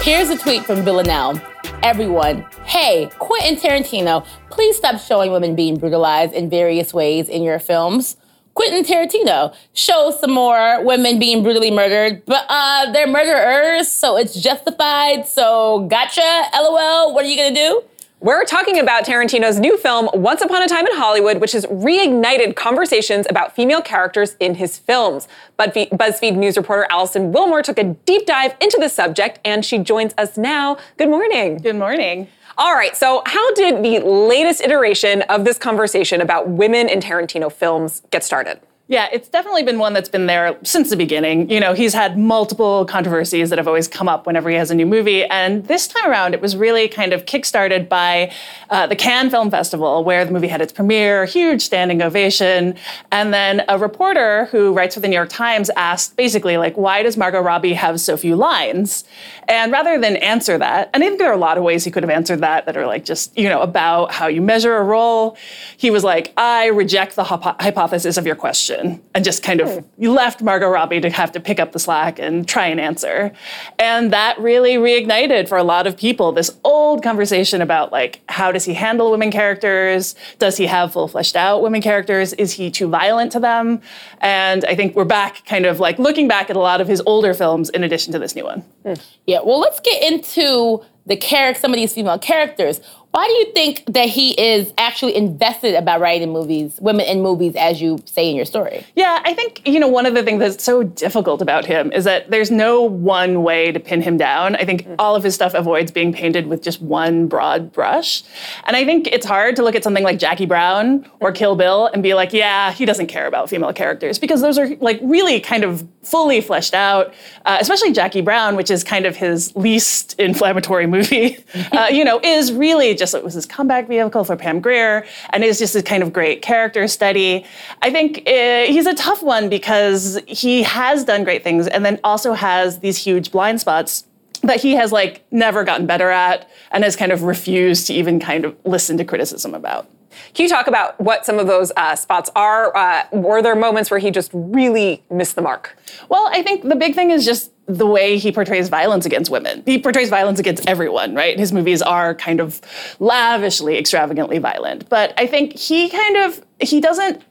Here's 0.03 0.29
a 0.29 0.38
tweet 0.38 0.65
from 0.65 0.83
Villanelle. 0.83 1.52
Everyone, 1.84 2.46
hey, 2.63 3.10
Quentin 3.19 3.58
Tarantino, 3.58 4.26
please 4.50 4.78
stop 4.78 5.02
showing 5.02 5.34
women 5.34 5.54
being 5.54 5.78
brutalized 5.78 6.34
in 6.34 6.50
various 6.50 6.93
ways 6.93 7.28
in 7.28 7.43
your 7.43 7.60
films. 7.60 8.15
Quentin 8.54 8.86
Tarantino 8.86 9.54
show 9.74 10.15
some 10.17 10.32
more 10.32 10.82
women 10.82 11.19
being 11.19 11.43
brutally 11.43 11.72
murdered, 11.72 12.24
but 12.26 12.46
uh, 12.48 12.89
they're 12.93 13.06
murderers, 13.06 13.91
so 13.91 14.15
it's 14.15 14.34
justified. 14.34 15.28
So 15.28 15.86
gotcha, 15.89 16.46
lol. 16.54 17.13
What 17.13 17.26
are 17.26 17.28
you 17.28 17.36
gonna 17.36 17.54
do? 17.54 17.84
We're 18.23 18.45
talking 18.45 18.79
about 18.79 19.03
Tarantino's 19.03 19.59
new 19.59 19.77
film, 19.77 20.07
Once 20.13 20.39
Upon 20.39 20.63
a 20.63 20.67
Time 20.69 20.88
in 20.88 20.95
Hollywood, 20.95 21.41
which 21.41 21.51
has 21.51 21.65
reignited 21.65 22.55
conversations 22.55 23.27
about 23.29 23.53
female 23.53 23.81
characters 23.81 24.38
in 24.39 24.55
his 24.55 24.77
films. 24.77 25.27
BuzzFeed 25.59 26.38
News 26.38 26.55
reporter 26.55 26.88
Alison 26.89 27.33
Willmore 27.33 27.62
took 27.62 27.77
a 27.77 27.83
deep 27.83 28.25
dive 28.25 28.55
into 28.62 28.77
the 28.79 28.88
subject, 28.88 29.41
and 29.43 29.65
she 29.65 29.77
joins 29.77 30.13
us 30.17 30.38
now. 30.38 30.77
Good 30.95 31.09
morning. 31.09 31.57
Good 31.57 31.75
morning. 31.75 32.29
All 32.57 32.73
right, 32.73 32.95
so 32.95 33.23
how 33.25 33.53
did 33.55 33.83
the 33.83 33.99
latest 33.99 34.62
iteration 34.62 35.23
of 35.23 35.43
this 35.43 35.57
conversation 35.57 36.21
about 36.21 36.47
women 36.47 36.88
in 36.88 37.01
Tarantino 37.01 37.51
films 37.51 38.03
get 38.09 38.23
started? 38.23 38.62
Yeah, 38.93 39.10
it's 39.12 39.27
definitely 39.27 39.63
been 39.63 39.79
one 39.79 39.93
that's 39.93 40.08
been 40.08 40.27
there 40.27 40.56
since 40.62 40.91
the 40.91 40.95
beginning. 40.95 41.49
You 41.49 41.60
know, 41.60 41.73
he's 41.73 41.95
had 41.95 42.15
multiple 42.15 42.86
controversies 42.86 43.49
that 43.49 43.58
have 43.58 43.67
always 43.67 43.88
come 43.88 44.08
up 44.08 44.27
whenever 44.27 44.51
he 44.51 44.56
has 44.56 44.69
a 44.69 44.75
new 44.75 44.86
movie. 44.86 45.25
And 45.25 45.65
this 45.65 45.88
time 45.88 46.12
around, 46.12 46.36
it 46.36 46.41
was 46.41 46.56
really 46.56 46.88
kind 46.88 47.12
of 47.12 47.25
kickstarted 47.25 47.89
by 47.89 48.32
uh, 48.69 48.86
the 48.86 48.95
Cannes 48.95 49.32
Film 49.32 49.49
Festival, 49.49 50.03
where 50.03 50.23
the 50.25 50.32
movie 50.32 50.47
had 50.47 50.62
its 50.62 50.71
premiere, 50.71 51.25
huge 51.25 51.63
standing 51.63 52.03
ovation. 52.03 52.75
And 53.10 53.34
then 53.34 53.63
a 53.67 53.79
reporter 53.79 54.45
who 54.51 54.73
writes 54.73 54.93
for 54.93 55.01
the 55.01 55.08
New 55.08 55.15
York 55.15 55.29
Times 55.29 55.71
asked 55.75 56.15
basically, 56.15 56.58
like, 56.58 56.77
why 56.77 57.01
does 57.01 57.17
Margot 57.17 57.41
Robbie 57.41 57.73
have 57.73 57.99
so 57.99 58.15
few 58.15 58.36
lines? 58.36 59.06
And 59.47 59.71
rather 59.71 59.99
than 59.99 60.17
answer 60.17 60.60
that, 60.60 60.91
and 60.93 61.03
I 61.03 61.08
think 61.08 61.17
there 61.17 61.32
are 61.32 61.34
a 61.34 61.38
lot 61.38 61.58
of 61.58 61.63
ways 61.63 61.84
he 61.84 61.89
could 61.89 62.03
have 62.03 62.12
answered 62.12 62.41
that 62.41 62.67
that 62.67 62.77
are 62.77 62.86
like 62.86 63.06
just, 63.06 63.36
you 63.36 63.49
know, 63.49 63.62
about 63.62 64.12
how 64.12 64.27
you 64.27 64.43
measure 64.43 64.77
a 64.77 64.84
role, 64.84 65.36
he 65.77 65.89
was 65.89 66.03
like, 66.03 66.32
I 66.38 66.67
reject 66.67 67.15
the 67.15 67.23
hypo- 67.23 67.56
hypothesis 67.60 68.17
of 68.17 68.27
your 68.27 68.36
question 68.36 68.83
and 69.13 69.24
just 69.24 69.43
kind 69.43 69.62
of 69.62 69.69
hmm. 69.69 70.02
you 70.02 70.12
left 70.12 70.41
Margot 70.41 70.67
Robbie 70.67 71.02
to 71.02 71.10
have 71.10 71.32
to 71.34 71.39
pick 71.39 71.60
up 71.60 71.72
the 71.72 71.80
slack 71.80 72.19
and 72.19 72.48
try 72.48 72.67
and 72.67 72.80
answer. 72.80 73.32
And 73.80 74.12
that 74.13 74.39
really 74.39 74.76
reignited 74.76 75.48
for 75.48 75.58
a 75.58 75.63
lot 75.63 75.88
of 75.88 75.98
people 75.98 76.32
this 76.32 76.58
old 76.63 77.04
conversation 77.04 77.62
about 77.62 77.91
like 77.91 78.22
how 78.30 78.52
does 78.52 78.65
he 78.65 78.74
handle 78.74 79.12
women 79.12 79.32
characters? 79.32 80.15
Does 80.39 80.58
he 80.58 80.65
have 80.67 80.93
full 80.93 81.08
fleshed 81.08 81.36
out 81.36 81.62
women 81.62 81.82
characters? 81.82 82.34
Is 82.34 82.54
he 82.54 82.69
too 82.72 82.88
violent 82.88 83.32
to 83.34 83.39
them? 83.39 83.82
And 84.19 84.65
I 84.65 84.76
think 84.76 84.96
we're 84.96 85.06
back 85.06 85.46
kind 85.46 85.65
of 85.65 85.80
like 85.80 86.00
looking 86.00 86.28
back 86.28 86.50
at 86.50 86.56
a 86.56 86.60
lot 86.60 86.82
of 86.82 86.88
his 86.88 87.02
older 87.06 87.34
films 87.34 87.69
in 87.69 87.84
addition 87.84 88.13
to 88.13 88.19
this 88.19 88.36
new 88.36 88.46
one. 88.46 88.60
Hmm. 88.86 88.93
Yeah, 89.26 89.39
well, 89.43 89.60
let's 89.60 89.80
get 89.80 90.02
into 90.04 90.84
the 91.06 91.17
character, 91.17 91.60
some 91.60 91.72
of 91.72 91.78
these 91.78 91.93
female 91.93 92.19
characters. 92.19 92.82
Why 93.13 93.28
do 93.28 93.34
you 93.34 93.54
think 93.54 93.93
that 93.93 94.10
he 94.10 94.32
is 94.32 94.73
actually 94.80 95.15
invested 95.15 95.76
about 95.76 95.99
writing 95.99 96.34
movies, 96.34 96.80
women 96.82 97.06
in 97.06 97.21
movies, 97.21 97.54
as 97.56 97.80
you 97.80 97.99
say 98.06 98.28
in 98.28 98.36
your 98.36 98.43
story? 98.43 98.84
Yeah, 98.95 99.21
I 99.23 99.36
think, 99.36 99.62
you 99.67 99.80
know, 99.80 99.88
one 99.88 100.08
of 100.08 100.15
the 100.15 100.23
things 100.23 100.39
that's 100.39 100.63
so 100.63 100.82
difficult 100.82 101.39
about 101.39 101.63
him 101.63 101.91
is 101.91 102.06
that 102.06 102.32
there's 102.32 102.49
no 102.49 102.82
one 102.82 103.43
way 103.43 103.71
to 103.71 103.80
pin 103.80 104.02
him 104.02 104.17
down. 104.17 104.56
I 104.56 104.65
think 104.65 104.88
all 104.97 105.15
of 105.15 105.23
his 105.23 105.36
stuff 105.36 105.54
avoids 105.54 105.91
being 105.91 106.12
painted 106.12 106.47
with 106.47 106.63
just 106.63 106.82
one 106.82 107.28
broad 107.28 107.71
brush. 107.71 108.23
And 108.63 108.76
I 108.76 108.84
think 108.84 109.06
it's 109.06 109.28
hard 109.28 109.56
to 109.58 109.63
look 109.63 109.76
at 109.76 109.84
something 109.84 110.04
like 110.04 110.17
Jackie 110.17 110.47
Brown 110.47 111.08
or 111.19 111.32
Kill 111.32 111.56
Bill 111.56 111.91
and 111.93 112.02
be 112.02 112.15
like, 112.15 112.34
yeah, 112.34 112.71
he 112.71 112.84
doesn't 112.84 113.08
care 113.08 113.28
about 113.28 113.47
female 113.47 113.73
characters 113.73 114.17
because 114.17 114.41
those 114.41 114.58
are 114.58 114.76
like 114.78 114.99
really 115.04 115.39
kind 115.39 115.63
of 115.63 115.88
fully 116.02 116.41
fleshed 116.41 116.73
out, 116.73 117.13
uh, 117.45 117.58
especially 117.62 117.91
Jackie 117.93 118.21
Brown, 118.21 118.56
which 118.56 118.71
is 118.71 118.84
kind 118.84 119.06
of 119.06 119.15
his 119.15 119.56
least 119.56 120.15
inflammatory 120.19 120.88
movie, 120.88 121.45
uh, 121.73 121.89
you 121.91 122.04
know, 122.04 122.19
is 122.23 122.52
really 122.52 122.95
just 122.95 123.02
it 123.11 123.23
was 123.23 123.33
his 123.33 123.45
comeback 123.45 123.87
vehicle 123.87 124.23
for 124.23 124.35
Pam 124.35 124.59
Grier, 124.59 125.05
and 125.31 125.43
is 125.43 125.59
just 125.59 125.75
a 125.75 125.83
kind 125.83 126.03
of 126.03 126.13
great 126.13 126.41
character 126.41 126.87
study. 126.87 127.45
I 127.81 127.91
think 127.91 128.27
uh, 128.27 128.65
he's 128.65 128.85
a 128.85 128.95
tough 128.95 129.21
one 129.21 129.49
because 129.49 130.19
he 130.27 130.63
has 130.63 131.03
done 131.03 131.23
great 131.23 131.43
things, 131.43 131.67
and 131.67 131.83
then 131.83 131.99
also 132.03 132.33
has 132.33 132.79
these 132.79 132.97
huge 132.97 133.31
blind 133.31 133.59
spots 133.59 134.05
that 134.43 134.61
he 134.61 134.73
has 134.75 134.91
like 134.91 135.23
never 135.31 135.63
gotten 135.63 135.85
better 135.85 136.09
at, 136.09 136.49
and 136.71 136.83
has 136.83 136.95
kind 136.95 137.11
of 137.11 137.23
refused 137.23 137.87
to 137.87 137.93
even 137.93 138.19
kind 138.19 138.45
of 138.45 138.55
listen 138.65 138.97
to 138.97 139.05
criticism 139.05 139.53
about. 139.53 139.87
Can 140.34 140.43
you 140.43 140.49
talk 140.49 140.67
about 140.67 140.99
what 140.99 141.26
some 141.26 141.39
of 141.39 141.47
those 141.47 141.71
uh, 141.78 141.95
spots 141.95 142.30
are? 142.36 142.76
Uh, 142.76 143.04
were 143.12 143.41
there 143.41 143.56
moments 143.56 143.91
where 143.91 143.99
he 143.99 144.12
just 144.12 144.32
really 144.34 145.04
missed 145.10 145.36
the 145.36 145.41
mark? 145.41 145.78
Well, 146.10 146.30
I 146.32 146.41
think 146.41 146.63
the 146.63 146.76
big 146.76 146.95
thing 146.95 147.12
is 147.12 147.26
just 147.26 147.52
the 147.65 147.88
way 147.88 148.17
he 148.17 148.32
portrays 148.32 148.67
violence 148.69 149.06
against 149.06 149.32
women. 149.32 149.63
He 149.65 149.80
portrays 149.80 150.10
violence 150.10 150.39
against 150.39 150.67
everyone, 150.67 151.15
right? 151.15 151.39
His 151.39 151.54
movies 151.54 151.82
are 151.82 152.13
kind 152.13 152.39
of 152.41 152.60
lavishly, 152.99 153.78
extravagantly 153.78 154.38
violent. 154.38 154.89
But 154.89 155.13
I 155.17 155.28
think 155.28 155.58
he 155.58 155.89
kind 155.89 156.17
of 156.17 156.43
he 156.60 156.82
doesn't 156.82 157.23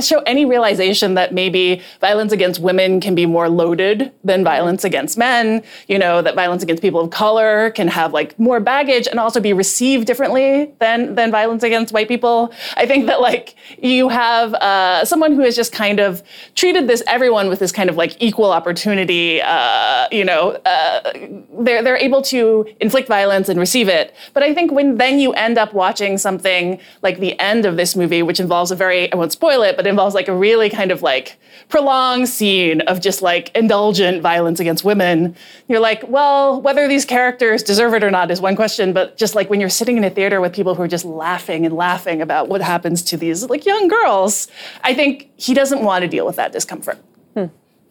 show 0.00 0.20
any 0.20 0.44
realization 0.44 1.14
that 1.14 1.32
maybe 1.32 1.82
violence 2.00 2.32
against 2.32 2.60
women 2.60 3.00
can 3.00 3.14
be 3.14 3.26
more 3.26 3.48
loaded 3.48 4.12
than 4.24 4.44
violence 4.44 4.84
against 4.84 5.18
men. 5.18 5.62
You 5.88 5.98
know 5.98 6.22
that 6.22 6.34
violence 6.34 6.62
against 6.62 6.82
people 6.82 7.00
of 7.00 7.10
color 7.10 7.70
can 7.70 7.88
have 7.88 8.12
like 8.12 8.38
more 8.38 8.60
baggage 8.60 9.06
and 9.06 9.18
also 9.18 9.40
be 9.40 9.52
received 9.52 10.06
differently 10.06 10.72
than 10.78 11.14
than 11.14 11.30
violence 11.30 11.62
against 11.62 11.92
white 11.92 12.08
people. 12.08 12.52
I 12.76 12.86
think 12.86 13.06
that 13.06 13.20
like 13.20 13.54
you 13.78 14.08
have 14.08 14.54
uh, 14.54 15.04
someone 15.04 15.32
who 15.32 15.42
has 15.42 15.56
just 15.56 15.72
kind 15.72 16.00
of 16.00 16.22
treated 16.54 16.88
this 16.88 17.02
everyone 17.06 17.48
with 17.48 17.58
this 17.58 17.72
kind 17.72 17.90
of 17.90 17.96
like 17.96 18.16
equal 18.20 18.52
opportunity. 18.52 19.40
Uh, 19.42 20.06
you 20.10 20.24
know, 20.24 20.50
uh, 20.64 21.12
they're 21.60 21.82
they're 21.82 21.96
able 21.96 22.22
to 22.22 22.66
inflict 22.80 23.08
violence 23.08 23.48
and 23.48 23.58
receive 23.58 23.88
it. 23.88 24.14
But 24.34 24.42
I 24.42 24.54
think 24.54 24.72
when 24.72 24.96
then 24.96 25.18
you 25.18 25.32
end 25.32 25.58
up 25.58 25.74
watching 25.74 26.18
something 26.18 26.78
like 27.02 27.20
the 27.20 27.38
end 27.40 27.66
of 27.66 27.76
this 27.76 27.96
movie, 27.96 28.22
which 28.22 28.40
involves 28.40 28.70
a 28.70 28.76
very 28.76 29.12
I 29.12 29.16
won't 29.16 29.32
spoil 29.32 29.55
it, 29.62 29.76
but 29.76 29.86
involves 29.86 30.14
like 30.14 30.28
a 30.28 30.36
really 30.36 30.70
kind 30.70 30.90
of 30.90 31.02
like 31.02 31.38
prolonged 31.68 32.28
scene 32.28 32.80
of 32.82 33.00
just 33.00 33.22
like 33.22 33.54
indulgent 33.56 34.22
violence 34.22 34.60
against 34.60 34.84
women. 34.84 35.34
You're 35.68 35.80
like, 35.80 36.06
well, 36.08 36.60
whether 36.60 36.86
these 36.86 37.04
characters 37.04 37.62
deserve 37.62 37.94
it 37.94 38.04
or 38.04 38.10
not 38.10 38.30
is 38.30 38.40
one 38.40 38.56
question, 38.56 38.92
but 38.92 39.16
just 39.16 39.34
like 39.34 39.50
when 39.50 39.60
you're 39.60 39.68
sitting 39.68 39.96
in 39.96 40.04
a 40.04 40.10
theater 40.10 40.40
with 40.40 40.52
people 40.52 40.74
who 40.74 40.82
are 40.82 40.88
just 40.88 41.04
laughing 41.04 41.66
and 41.66 41.74
laughing 41.74 42.22
about 42.22 42.48
what 42.48 42.60
happens 42.60 43.02
to 43.02 43.16
these 43.16 43.48
like 43.48 43.66
young 43.66 43.88
girls, 43.88 44.48
I 44.82 44.94
think 44.94 45.30
he 45.36 45.54
doesn't 45.54 45.82
want 45.82 46.02
to 46.02 46.08
deal 46.08 46.26
with 46.26 46.36
that 46.36 46.52
discomfort. 46.52 46.98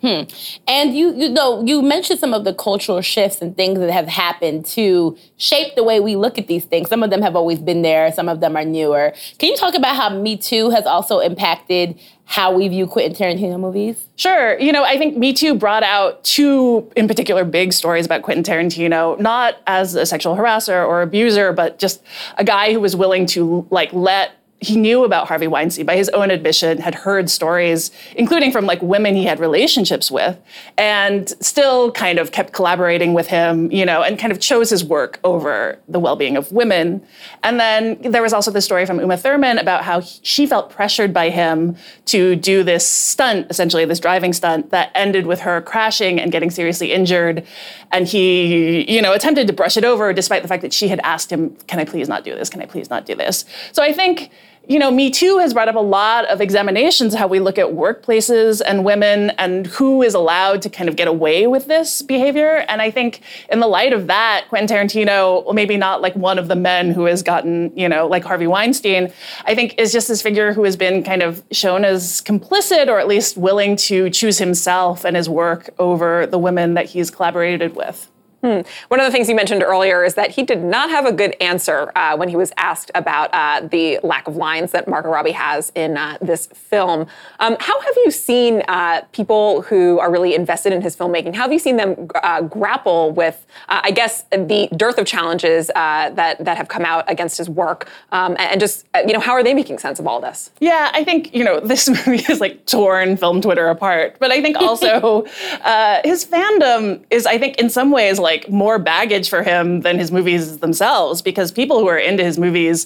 Hmm. 0.06 0.26
And 0.68 0.96
you, 0.96 1.16
you 1.16 1.30
know, 1.30 1.66
you 1.66 1.82
mentioned 1.82 2.20
some 2.20 2.32
of 2.32 2.44
the 2.44 2.54
cultural 2.54 3.02
shifts 3.02 3.42
and 3.42 3.58
things 3.58 3.80
that 3.80 3.90
have 3.90 4.08
happened 4.08 4.64
to 4.68 5.18
shape 5.38 5.74
the 5.74 5.84
way 5.84 6.00
we 6.00 6.16
look 6.16 6.38
at 6.38 6.46
these 6.46 6.64
things. 6.64 6.90
Some 6.90 7.02
of 7.02 7.10
them 7.10 7.24
have 7.24 7.36
always 7.36 7.58
been 7.58 7.82
there, 7.82 8.12
some 8.12 8.30
of 8.30 8.40
them 8.40 8.56
are 8.56 8.64
newer. 8.64 9.16
Can 9.40 9.50
you 9.50 9.58
talk 9.58 9.74
about 9.74 9.96
how 9.96 10.10
Me 10.10 10.38
Too 10.38 10.70
has 10.70 10.86
also 10.86 11.22
impacted 11.22 12.00
how 12.26 12.56
we 12.56 12.68
view 12.68 12.86
Quentin 12.86 13.14
Tarantino 13.16 13.60
movies? 13.60 14.08
Sure. 14.16 14.60
You 14.60 14.72
know, 14.72 14.84
I 14.84 15.00
think 15.00 15.18
Me 15.18 15.34
Too 15.34 15.56
brought 15.56 15.82
out 15.82 16.24
two, 16.24 16.88
in 16.96 17.08
particular, 17.08 17.44
big 17.44 17.74
stories 17.74 18.06
about 18.06 18.22
Quentin 18.22 18.44
Tarantino, 18.44 19.20
not 19.20 19.56
as 19.66 19.96
a 19.96 20.06
sexual 20.06 20.36
harasser 20.36 20.88
or 20.88 21.02
abuser, 21.02 21.52
but 21.52 21.80
just 21.80 22.04
a 22.38 22.44
guy 22.44 22.74
who 22.74 22.80
was 22.80 22.96
willing 22.96 23.26
to, 23.28 23.66
like, 23.72 23.92
let 23.92 24.34
he 24.62 24.78
knew 24.78 25.04
about 25.04 25.28
Harvey 25.28 25.48
Weinstein 25.48 25.86
by 25.86 25.98
his 25.98 26.10
own 26.10 26.32
admission, 26.32 26.78
had 26.78 26.96
heard 26.96 27.30
stories, 27.30 27.92
including 28.16 28.52
from 28.52 28.66
like 28.66 28.82
women 28.82 29.14
he 29.14 29.26
had 29.26 29.40
relationships 29.40 30.10
with, 30.10 30.40
and 30.78 31.30
still 31.42 31.92
kind 31.92 32.18
of 32.18 32.32
kept 32.32 32.54
collaborating 32.54 33.14
with 33.14 33.28
him, 33.28 33.70
you 33.72 33.86
know, 33.86 34.02
and 34.02 34.18
kind 34.18 34.32
of 34.32 34.40
chose 34.40 34.70
his 34.70 34.84
work 34.84 35.20
over 35.24 35.78
the 35.90 36.00
well-being 36.00 36.38
of 36.38 36.52
women. 36.52 37.06
And 37.44 37.60
then 37.60 38.02
there 38.02 38.22
was 38.22 38.34
also 38.34 38.50
the 38.50 38.62
story 38.62 38.86
from 38.86 39.00
Uma 39.00 39.18
Thurman 39.18 39.58
about 39.58 39.84
how 39.84 40.00
he, 40.00 40.20
she 40.24 40.48
felt 40.48 40.70
pressured 40.70 41.14
by 41.14 41.30
him 41.30 41.76
to 42.06 42.36
do 42.36 42.64
this 42.64 42.88
stunt, 42.88 43.48
essentially 43.50 43.86
this 43.86 44.00
driving 44.00 44.32
stunt 44.32 44.72
that 44.72 44.90
ended 44.96 45.28
with 45.28 45.42
her 45.42 45.62
crashing 45.62 46.20
and 46.20 46.32
getting 46.32 46.50
seriously 46.50 46.94
injured. 46.94 47.46
And 47.92 48.08
he, 48.08 48.90
you 48.92 49.02
know, 49.02 49.14
attempted 49.14 49.48
to 49.48 49.54
brush 49.54 49.76
it 49.78 49.84
over 49.84 50.14
despite 50.14 50.42
the 50.42 50.48
fact 50.48 50.62
that 50.62 50.74
she 50.74 50.88
had 50.88 51.00
asked 51.04 51.30
him, 51.30 51.56
"Can 51.68 51.80
I 51.80 51.86
please 51.86 52.08
not 52.08 52.24
do 52.24 52.34
this? 52.34 52.50
Can 52.50 52.62
I 52.62 52.66
please 52.66 52.90
not 52.90 53.06
do 53.06 53.16
this?" 53.16 53.46
So 53.74 53.84
I 53.84 53.92
think 53.94 54.32
you 54.68 54.80
know, 54.80 54.90
Me 54.90 55.12
Too 55.12 55.38
has 55.40 55.54
brought 55.54 55.68
up 55.68 55.76
a 55.76 55.80
lot 55.80 56.26
of 56.26 56.42
examinations 56.42 57.14
how 57.14 57.28
we 57.28 57.40
look 57.40 57.58
at 57.58 57.68
workplaces 57.68 58.62
and 58.66 58.84
women 58.84 59.32
and 59.32 59.68
who 59.68 60.02
is 60.02 60.14
allowed 60.14 60.62
to 60.64 60.70
kind 60.70 60.90
of 60.90 60.96
get 60.96 61.08
away 61.08 61.48
with 61.48 61.68
this 61.68 62.02
behavior. 62.02 62.66
And 62.68 62.82
I 62.82 62.92
think 62.92 63.22
in 63.50 63.60
the 63.60 63.68
light 63.68 63.94
of 63.94 64.08
that, 64.08 64.46
Quentin 64.50 64.76
Tarantino, 64.76 65.44
well, 65.46 65.54
maybe 65.54 65.78
not 65.78 66.02
like 66.02 66.16
one 66.16 66.40
of 66.40 66.48
the 66.48 66.56
men 66.56 66.92
who 66.92 67.06
has 67.06 67.22
gotten, 67.22 67.78
you 67.78 67.88
know, 67.88 68.08
like 68.08 68.24
Harvey 68.24 68.48
Weinstein, 68.48 69.12
I 69.46 69.56
think 69.56 69.76
is 69.78 69.92
just 69.92 70.08
this 70.08 70.22
figure 70.22 70.54
who 70.54 70.64
has 70.64 70.76
been 70.76 71.04
kind 71.04 71.22
of 71.22 71.44
shown 71.52 71.86
as 71.86 72.22
complicit 72.22 72.88
or 72.88 73.00
at 73.00 73.08
least 73.08 73.38
willing 73.38 73.76
to 73.78 74.10
choose 74.10 74.38
himself 74.38 75.06
and 75.06 75.16
his 75.16 75.30
work 75.30 75.70
over 75.80 76.26
the 76.26 76.40
women 76.40 76.74
that 76.74 76.88
he's 76.88 77.12
collaborated 77.12 77.76
with. 77.76 78.10
Hmm. 78.46 78.62
One 78.90 79.00
of 79.00 79.08
the 79.08 79.12
things 79.12 79.28
you 79.28 79.34
mentioned 79.34 79.64
earlier 79.64 80.04
is 80.04 80.14
that 80.14 80.30
he 80.30 80.44
did 80.44 80.64
not 80.64 80.92
have 80.92 81.08
a 81.08 81.12
good 81.12 81.36
answer 81.42 81.92
uh, 81.96 82.16
when 82.16 82.30
he 82.30 82.36
was 82.36 82.52
asked 82.58 82.92
about 82.94 83.34
uh, 83.34 83.68
the 83.68 84.00
lack 84.04 84.28
of 84.28 84.36
lines 84.36 84.72
that 84.72 84.88
Margot 84.88 85.10
Robbie 85.10 85.32
has 85.32 85.72
in 85.74 85.98
uh, 85.98 86.20
this 86.22 86.46
film. 86.46 87.08
Um, 87.40 87.58
how 87.60 87.82
have 87.82 87.96
you 88.06 88.12
seen 88.12 88.62
uh, 88.68 89.02
people 89.14 89.64
who 89.64 89.98
are 89.98 90.12
really 90.12 90.36
invested 90.36 90.74
in 90.74 90.84
his 90.84 90.96
filmmaking? 90.96 91.34
How 91.34 91.42
have 91.42 91.52
you 91.52 91.58
seen 91.58 91.78
them 91.78 92.08
uh, 92.22 92.42
grapple 92.42 93.10
with, 93.14 93.48
uh, 93.68 93.82
I 93.84 93.90
guess, 93.90 94.26
the 94.30 94.70
dearth 94.78 95.00
of 95.00 95.08
challenges 95.08 95.72
that 95.74 96.14
that 96.46 96.58
have 96.58 96.68
come 96.68 96.86
out 96.86 97.04
against 97.10 97.40
his 97.40 97.50
work, 97.50 97.90
um, 98.12 98.36
and 98.38 98.60
just 98.60 98.86
you 99.08 99.14
know, 99.14 99.20
how 99.20 99.32
are 99.32 99.44
they 99.44 99.56
making 99.56 99.80
sense 99.80 100.00
of 100.00 100.06
all 100.06 100.22
this? 100.22 100.52
Yeah, 100.60 100.92
I 100.94 101.04
think 101.04 101.34
you 101.34 101.44
know 101.44 101.60
this 101.60 101.90
movie 102.06 102.24
is 102.32 102.40
like 102.40 102.68
torn 102.68 103.18
film 103.18 103.42
Twitter 103.42 103.70
apart, 103.70 104.18
but 104.20 104.32
I 104.32 104.40
think 104.44 104.56
also 104.58 105.24
his 106.04 106.26
fandom 106.26 107.04
is, 107.10 107.26
I 107.26 107.40
think, 107.40 107.58
in 107.58 107.72
some 107.72 107.90
ways 107.90 108.20
like 108.20 108.35
like 108.36 108.50
more 108.50 108.78
baggage 108.78 109.30
for 109.30 109.44
him 109.44 109.82
than 109.82 109.98
his 109.98 110.12
movies 110.12 110.58
themselves 110.60 111.22
because 111.22 111.52
people 111.52 111.80
who 111.80 111.88
are 111.88 111.98
into 111.98 112.24
his 112.24 112.38
movies 112.38 112.86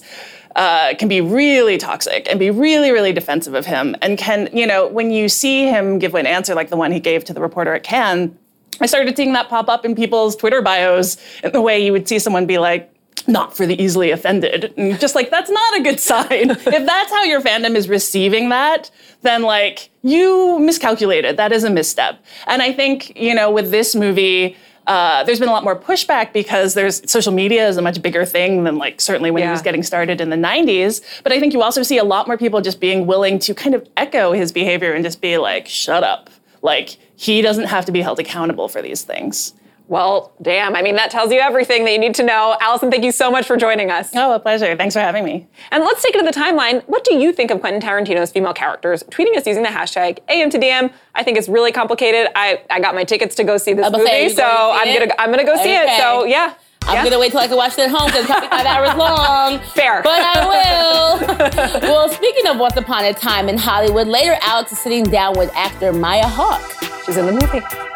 uh, 0.54 0.94
can 0.98 1.08
be 1.08 1.20
really 1.20 1.76
toxic 1.76 2.28
and 2.30 2.38
be 2.38 2.50
really, 2.50 2.90
really 2.90 3.12
defensive 3.12 3.54
of 3.54 3.66
him. 3.66 3.96
And 4.02 4.16
can, 4.16 4.48
you 4.52 4.66
know, 4.66 4.86
when 4.86 5.10
you 5.10 5.28
see 5.28 5.66
him 5.66 5.98
give 5.98 6.14
an 6.14 6.26
answer 6.26 6.54
like 6.54 6.70
the 6.70 6.76
one 6.76 6.92
he 6.92 7.00
gave 7.00 7.24
to 7.24 7.32
the 7.32 7.40
reporter 7.40 7.74
at 7.74 7.82
Cannes, 7.82 8.36
I 8.80 8.86
started 8.86 9.16
seeing 9.16 9.32
that 9.32 9.48
pop 9.48 9.68
up 9.68 9.84
in 9.84 9.94
people's 9.94 10.36
Twitter 10.36 10.62
bios 10.62 11.16
in 11.42 11.52
the 11.52 11.60
way 11.60 11.84
you 11.84 11.92
would 11.92 12.08
see 12.08 12.18
someone 12.18 12.46
be 12.46 12.58
like, 12.58 12.92
not 13.26 13.56
for 13.56 13.66
the 13.66 13.80
easily 13.80 14.10
offended. 14.10 14.72
And 14.76 14.98
just 14.98 15.14
like, 15.14 15.30
that's 15.30 15.50
not 15.50 15.78
a 15.78 15.82
good 15.82 16.00
sign. 16.10 16.50
if 16.50 16.86
that's 16.86 17.12
how 17.12 17.24
your 17.24 17.40
fandom 17.40 17.74
is 17.74 17.88
receiving 17.88 18.48
that, 18.48 18.90
then 19.22 19.42
like 19.42 19.90
you 20.02 20.58
miscalculated. 20.58 21.36
That 21.36 21.52
is 21.52 21.64
a 21.64 21.70
misstep. 21.70 22.24
And 22.46 22.62
I 22.62 22.72
think, 22.72 23.16
you 23.16 23.34
know, 23.34 23.50
with 23.50 23.70
this 23.70 23.94
movie, 23.94 24.56
uh, 24.90 25.22
there's 25.22 25.38
been 25.38 25.48
a 25.48 25.52
lot 25.52 25.62
more 25.62 25.76
pushback 25.78 26.32
because 26.32 26.74
there's 26.74 27.08
social 27.08 27.32
media 27.32 27.68
is 27.68 27.76
a 27.76 27.82
much 27.82 28.02
bigger 28.02 28.24
thing 28.24 28.64
than 28.64 28.76
like 28.76 29.00
certainly 29.00 29.30
when 29.30 29.40
Yeah. 29.42 29.46
he 29.50 29.52
was 29.52 29.62
getting 29.62 29.84
started 29.84 30.20
in 30.20 30.30
the 30.30 30.36
90s. 30.36 31.00
But 31.22 31.32
I 31.32 31.38
think 31.38 31.52
you 31.52 31.62
also 31.62 31.84
see 31.84 31.96
a 31.98 32.02
lot 32.04 32.26
more 32.26 32.36
people 32.36 32.60
just 32.60 32.80
being 32.80 33.06
willing 33.06 33.38
to 33.40 33.54
kind 33.54 33.76
of 33.76 33.86
echo 33.96 34.32
his 34.32 34.50
behavior 34.50 34.92
and 34.92 35.04
just 35.04 35.20
be 35.20 35.38
like, 35.38 35.68
shut 35.68 36.02
up. 36.02 36.28
Like 36.60 36.98
he 37.14 37.40
doesn't 37.40 37.66
have 37.66 37.84
to 37.84 37.92
be 37.92 38.00
held 38.00 38.18
accountable 38.18 38.66
for 38.66 38.82
these 38.82 39.02
things. 39.02 39.54
Well, 39.90 40.32
damn. 40.40 40.76
I 40.76 40.82
mean, 40.82 40.94
that 40.94 41.10
tells 41.10 41.32
you 41.32 41.40
everything 41.40 41.84
that 41.84 41.90
you 41.90 41.98
need 41.98 42.14
to 42.14 42.22
know. 42.22 42.56
Alison, 42.60 42.92
thank 42.92 43.02
you 43.02 43.10
so 43.10 43.28
much 43.28 43.44
for 43.48 43.56
joining 43.56 43.90
us. 43.90 44.12
Oh, 44.14 44.32
a 44.32 44.38
pleasure. 44.38 44.76
Thanks 44.76 44.94
for 44.94 45.00
having 45.00 45.24
me. 45.24 45.48
And 45.72 45.82
let's 45.82 46.00
take 46.00 46.14
it 46.14 46.18
to 46.18 46.24
the 46.24 46.30
timeline. 46.30 46.84
What 46.86 47.02
do 47.02 47.16
you 47.16 47.32
think 47.32 47.50
of 47.50 47.60
Quentin 47.60 47.82
Tarantino's 47.82 48.30
female 48.30 48.52
characters? 48.54 49.02
Tweeting 49.10 49.36
us 49.36 49.48
using 49.48 49.64
the 49.64 49.68
hashtag 49.68 50.20
AM 50.28 50.48
to 50.50 50.58
DM. 50.60 50.92
I 51.16 51.24
think 51.24 51.36
it's 51.38 51.48
really 51.48 51.72
complicated. 51.72 52.28
I, 52.36 52.62
I 52.70 52.78
got 52.78 52.94
my 52.94 53.02
tickets 53.02 53.34
to 53.34 53.42
go 53.42 53.58
see 53.58 53.72
this 53.72 53.84
I 53.84 53.88
was 53.88 53.94
about 53.94 54.04
to 54.04 54.10
say, 54.10 54.22
movie, 54.22 54.34
so 54.36 54.42
going 54.42 54.78
to 54.78 54.84
see 54.84 54.92
I'm 54.92 54.98
gonna 55.00 55.14
I'm 55.18 55.30
gonna 55.30 55.44
go 55.44 55.56
see 55.60 55.74
it. 55.74 55.88
So 55.98 56.22
yeah. 56.24 56.54
I'm 56.84 56.94
Yeah. 56.94 57.04
gonna 57.04 57.18
wait 57.18 57.32
till 57.32 57.40
I 57.40 57.48
can 57.48 57.56
watch 57.56 57.72
it 57.72 57.80
at 57.80 57.90
home 57.90 58.06
because 58.06 58.20
it's 58.20 58.30
probably 58.30 58.48
five 58.48 58.66
hours 58.66 58.94
long. 58.96 59.58
Fair. 59.74 60.02
But 60.04 60.20
I 60.20 60.46
will. 60.46 61.80
well, 61.82 62.08
speaking 62.10 62.46
of 62.46 62.58
Once 62.58 62.76
Upon 62.76 63.04
a 63.06 63.12
Time 63.12 63.48
in 63.48 63.58
Hollywood, 63.58 64.06
later 64.06 64.36
Alex 64.42 64.70
is 64.70 64.78
sitting 64.78 65.02
down 65.02 65.36
with 65.36 65.50
actor 65.56 65.92
Maya 65.92 66.28
Hawke. 66.28 66.62
She's 67.04 67.16
in 67.16 67.26
the 67.26 67.32
movie. 67.32 67.89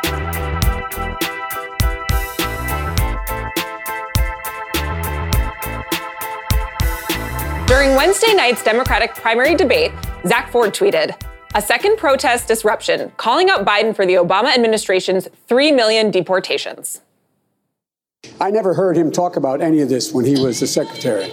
During 7.74 7.96
Wednesday 7.96 8.32
night's 8.34 8.62
Democratic 8.62 9.16
primary 9.16 9.56
debate, 9.56 9.90
Zack 10.28 10.52
Ford 10.52 10.72
tweeted, 10.72 11.20
a 11.56 11.60
second 11.60 11.96
protest 11.96 12.46
disruption, 12.46 13.10
calling 13.16 13.50
out 13.50 13.66
Biden 13.66 13.96
for 13.96 14.06
the 14.06 14.12
Obama 14.12 14.54
administration's 14.54 15.28
3 15.48 15.72
million 15.72 16.12
deportations. 16.12 17.00
I 18.40 18.52
never 18.52 18.74
heard 18.74 18.96
him 18.96 19.10
talk 19.10 19.34
about 19.34 19.60
any 19.60 19.80
of 19.80 19.88
this 19.88 20.12
when 20.12 20.24
he 20.24 20.40
was 20.40 20.60
the 20.60 20.68
secretary. 20.68 21.24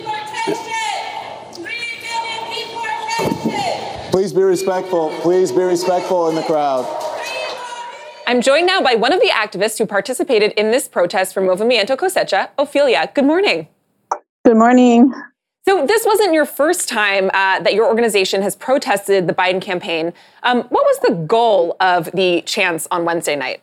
Please 4.09 4.33
be 4.33 4.41
respectful. 4.41 5.11
Please 5.21 5.51
be 5.51 5.61
respectful 5.61 6.27
in 6.29 6.33
the 6.33 6.41
crowd. 6.41 6.87
I'm 8.25 8.41
joined 8.41 8.65
now 8.65 8.81
by 8.81 8.95
one 8.95 9.13
of 9.13 9.21
the 9.21 9.29
activists 9.29 9.77
who 9.77 9.85
participated 9.85 10.53
in 10.53 10.71
this 10.71 10.87
protest 10.87 11.35
for 11.35 11.43
Movimiento 11.43 11.95
Cosecha, 11.95 12.49
Ophelia. 12.57 13.11
Good 13.13 13.25
morning. 13.25 13.67
Good 14.43 14.57
morning. 14.57 15.13
So, 15.67 15.85
this 15.85 16.05
wasn't 16.05 16.33
your 16.33 16.45
first 16.45 16.89
time 16.89 17.29
uh, 17.33 17.59
that 17.59 17.73
your 17.73 17.87
organization 17.87 18.41
has 18.41 18.55
protested 18.55 19.27
the 19.27 19.33
Biden 19.33 19.61
campaign. 19.61 20.11
Um, 20.43 20.63
what 20.63 20.83
was 20.85 20.99
the 21.07 21.13
goal 21.27 21.75
of 21.79 22.11
the 22.13 22.41
chants 22.43 22.87
on 22.89 23.05
Wednesday 23.05 23.35
night? 23.35 23.61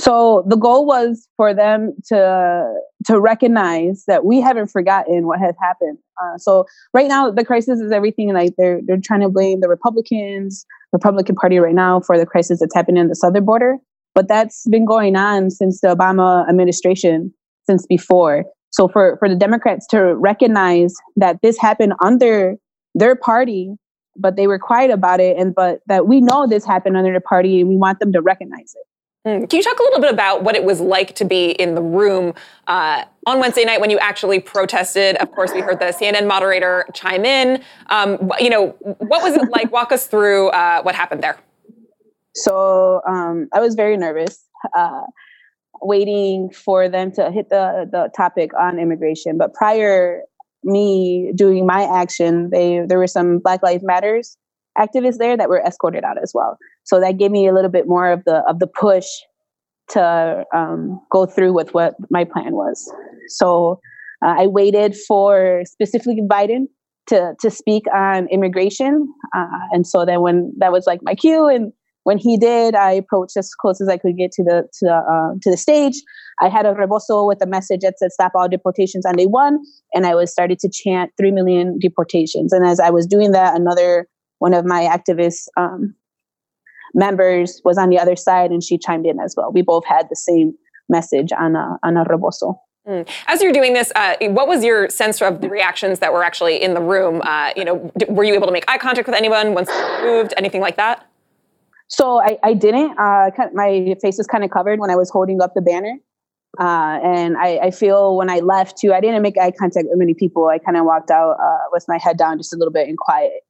So 0.00 0.44
the 0.46 0.56
goal 0.56 0.86
was 0.86 1.28
for 1.36 1.54
them 1.54 1.94
to 2.08 2.74
to 3.06 3.20
recognize 3.20 4.04
that 4.06 4.24
we 4.24 4.40
haven't 4.40 4.68
forgotten 4.68 5.26
what 5.26 5.38
has 5.38 5.54
happened. 5.60 5.98
Uh, 6.20 6.38
so 6.38 6.66
right 6.92 7.08
now, 7.08 7.30
the 7.30 7.44
crisis 7.44 7.80
is 7.80 7.92
everything. 7.92 8.32
Like 8.32 8.54
they're 8.58 8.80
they're 8.84 9.00
trying 9.02 9.20
to 9.20 9.28
blame 9.28 9.60
the 9.60 9.68
Republicans, 9.68 10.66
Republican 10.92 11.34
Party 11.34 11.58
right 11.58 11.74
now 11.74 12.00
for 12.00 12.18
the 12.18 12.26
crisis 12.26 12.60
that's 12.60 12.74
happening 12.74 13.00
in 13.00 13.08
the 13.08 13.14
southern 13.14 13.44
border. 13.44 13.76
But 14.14 14.28
that's 14.28 14.66
been 14.68 14.84
going 14.84 15.16
on 15.16 15.50
since 15.50 15.80
the 15.80 15.88
Obama 15.88 16.48
administration, 16.48 17.32
since 17.66 17.86
before. 17.86 18.44
So 18.70 18.88
for 18.88 19.16
for 19.18 19.28
the 19.28 19.36
Democrats 19.36 19.86
to 19.88 20.14
recognize 20.14 20.94
that 21.16 21.40
this 21.42 21.58
happened 21.58 21.94
under 22.02 22.56
their 22.94 23.16
party, 23.16 23.74
but 24.16 24.36
they 24.36 24.46
were 24.46 24.58
quiet 24.58 24.90
about 24.90 25.20
it, 25.20 25.36
and 25.38 25.54
but 25.54 25.80
that 25.86 26.06
we 26.06 26.20
know 26.20 26.46
this 26.46 26.64
happened 26.64 26.96
under 26.96 27.12
the 27.12 27.20
party, 27.20 27.60
and 27.60 27.68
we 27.68 27.76
want 27.76 28.00
them 28.00 28.12
to 28.12 28.20
recognize 28.20 28.74
it. 28.74 28.86
Mm. 29.26 29.50
Can 29.50 29.56
you 29.56 29.62
talk 29.62 29.78
a 29.78 29.82
little 29.82 30.00
bit 30.00 30.12
about 30.12 30.44
what 30.44 30.54
it 30.54 30.62
was 30.62 30.80
like 30.80 31.16
to 31.16 31.24
be 31.24 31.50
in 31.50 31.74
the 31.74 31.82
room 31.82 32.32
uh, 32.68 33.04
on 33.26 33.40
Wednesday 33.40 33.64
night 33.64 33.80
when 33.80 33.90
you 33.90 33.98
actually 33.98 34.38
protested? 34.38 35.16
Of 35.16 35.32
course, 35.32 35.52
we 35.52 35.60
heard 35.60 35.80
the 35.80 35.86
CNN 35.86 36.28
moderator 36.28 36.86
chime 36.94 37.24
in. 37.24 37.62
Um, 37.88 38.30
you 38.38 38.50
know, 38.50 38.68
what 38.80 39.22
was 39.22 39.34
it 39.34 39.50
like? 39.50 39.72
Walk 39.72 39.90
us 39.90 40.06
through 40.06 40.50
uh, 40.50 40.82
what 40.82 40.94
happened 40.94 41.24
there. 41.24 41.38
So 42.34 43.00
um, 43.08 43.48
I 43.52 43.60
was 43.60 43.74
very 43.74 43.96
nervous, 43.96 44.44
uh, 44.76 45.02
waiting 45.82 46.50
for 46.50 46.88
them 46.88 47.12
to 47.12 47.30
hit 47.30 47.48
the 47.50 47.88
the 47.90 48.10
topic 48.16 48.50
on 48.58 48.78
immigration. 48.78 49.38
But 49.38 49.54
prior 49.54 50.22
me 50.62 51.32
doing 51.34 51.66
my 51.66 51.84
action, 51.84 52.50
they 52.50 52.82
there 52.86 52.98
were 52.98 53.06
some 53.06 53.38
Black 53.38 53.62
Lives 53.62 53.84
Matters 53.84 54.36
activists 54.78 55.18
there 55.18 55.36
that 55.36 55.48
were 55.48 55.60
escorted 55.60 56.04
out 56.04 56.22
as 56.22 56.32
well. 56.34 56.58
So 56.84 57.00
that 57.00 57.18
gave 57.18 57.30
me 57.30 57.46
a 57.46 57.54
little 57.54 57.70
bit 57.70 57.88
more 57.88 58.10
of 58.10 58.24
the 58.24 58.42
of 58.48 58.58
the 58.58 58.66
push 58.66 59.06
to 59.88 60.44
um, 60.52 61.00
go 61.10 61.26
through 61.26 61.52
with 61.52 61.72
what 61.72 61.94
my 62.10 62.24
plan 62.24 62.54
was. 62.54 62.92
So 63.28 63.80
uh, 64.24 64.34
I 64.38 64.46
waited 64.46 64.96
for 64.96 65.62
specifically 65.64 66.20
Biden 66.20 66.66
to 67.08 67.34
to 67.40 67.50
speak 67.50 67.84
on 67.94 68.28
immigration, 68.28 69.12
uh, 69.34 69.46
and 69.72 69.86
so 69.86 70.04
then 70.04 70.20
when 70.20 70.52
that 70.58 70.72
was 70.72 70.86
like 70.86 71.00
my 71.02 71.14
cue, 71.14 71.46
and 71.46 71.72
when 72.06 72.18
he 72.18 72.36
did, 72.36 72.76
I 72.76 72.92
approached 72.92 73.36
as 73.36 73.52
close 73.52 73.80
as 73.80 73.88
I 73.88 73.96
could 73.96 74.16
get 74.16 74.30
to 74.32 74.44
the 74.44 74.68
to 74.74 74.84
the 74.84 74.94
uh, 74.94 75.34
to 75.42 75.50
the 75.50 75.56
stage. 75.56 76.00
I 76.40 76.48
had 76.48 76.64
a 76.64 76.72
rebozo 76.72 77.26
with 77.26 77.42
a 77.42 77.46
message 77.46 77.80
that 77.80 77.98
said 77.98 78.12
"Stop 78.12 78.30
all 78.36 78.48
deportations" 78.48 79.04
on 79.04 79.16
day 79.16 79.26
one, 79.26 79.58
and 79.92 80.06
I 80.06 80.14
was 80.14 80.30
started 80.30 80.60
to 80.60 80.70
chant 80.70 81.10
three 81.18 81.32
million 81.32 81.80
deportations. 81.80 82.52
And 82.52 82.64
as 82.64 82.78
I 82.78 82.90
was 82.90 83.08
doing 83.08 83.32
that, 83.32 83.56
another 83.56 84.06
one 84.38 84.54
of 84.54 84.64
my 84.64 84.82
activist 84.82 85.48
um, 85.56 85.96
members 86.94 87.60
was 87.64 87.76
on 87.76 87.88
the 87.88 87.98
other 87.98 88.14
side, 88.14 88.52
and 88.52 88.62
she 88.62 88.78
chimed 88.78 89.04
in 89.04 89.18
as 89.18 89.34
well. 89.36 89.50
We 89.50 89.62
both 89.62 89.84
had 89.84 90.06
the 90.08 90.14
same 90.14 90.54
message 90.88 91.32
on 91.32 91.56
a 91.56 91.76
on 91.82 91.96
a 91.96 92.04
rebozo. 92.04 92.54
Mm. 92.86 93.08
As 93.26 93.42
you're 93.42 93.50
doing 93.50 93.72
this, 93.72 93.90
uh, 93.96 94.14
what 94.28 94.46
was 94.46 94.62
your 94.62 94.88
sense 94.90 95.20
of 95.20 95.40
the 95.40 95.48
reactions 95.48 95.98
that 95.98 96.12
were 96.12 96.22
actually 96.22 96.62
in 96.62 96.74
the 96.74 96.80
room? 96.80 97.20
Uh, 97.22 97.50
you 97.56 97.64
know, 97.64 97.90
d- 97.98 98.06
were 98.08 98.22
you 98.22 98.34
able 98.34 98.46
to 98.46 98.52
make 98.52 98.64
eye 98.70 98.78
contact 98.78 99.08
with 99.08 99.16
anyone 99.16 99.54
once 99.54 99.68
they 99.68 100.02
moved? 100.02 100.34
Anything 100.36 100.60
like 100.60 100.76
that? 100.76 101.04
So 101.88 102.20
I, 102.20 102.38
I 102.42 102.54
didn't. 102.54 102.98
Uh, 102.98 103.30
my 103.52 103.96
face 104.02 104.18
was 104.18 104.26
kind 104.26 104.44
of 104.44 104.50
covered 104.50 104.80
when 104.80 104.90
I 104.90 104.96
was 104.96 105.10
holding 105.10 105.40
up 105.40 105.54
the 105.54 105.62
banner. 105.62 105.98
Uh, 106.58 106.98
and 107.02 107.36
I, 107.36 107.58
I 107.58 107.70
feel 107.70 108.16
when 108.16 108.30
I 108.30 108.38
left 108.38 108.78
too, 108.78 108.94
I 108.94 109.00
didn't 109.00 109.20
make 109.22 109.36
eye 109.38 109.50
contact 109.50 109.86
with 109.90 109.98
many 109.98 110.14
people. 110.14 110.48
I 110.48 110.58
kind 110.58 110.76
of 110.76 110.84
walked 110.84 111.10
out 111.10 111.32
uh, 111.32 111.64
with 111.70 111.84
my 111.86 111.98
head 111.98 112.16
down 112.16 112.38
just 112.38 112.52
a 112.52 112.56
little 112.56 112.72
bit 112.72 112.88
and 112.88 112.96
quiet. 112.96 113.42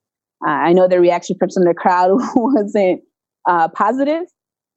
Uh, 0.45 0.51
I 0.51 0.73
know 0.73 0.89
the 0.89 1.01
reaction 1.01 1.37
from 1.39 1.51
some 1.51 1.63
of 1.63 1.69
the 1.69 1.75
crowd 1.75 2.11
wasn't 2.35 3.03
uh, 3.49 3.69
positive, 3.69 4.25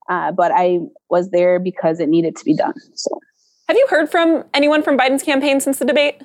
uh, 0.09 0.31
but 0.31 0.51
I 0.53 0.79
was 1.09 1.31
there 1.31 1.59
because 1.59 1.99
it 1.99 2.07
needed 2.07 2.35
to 2.37 2.45
be 2.45 2.55
done. 2.55 2.75
So. 2.93 3.19
Have 3.67 3.77
you 3.77 3.87
heard 3.89 4.09
from 4.09 4.45
anyone 4.53 4.83
from 4.83 4.97
Biden's 4.97 5.23
campaign 5.23 5.59
since 5.59 5.79
the 5.79 5.85
debate? 5.85 6.21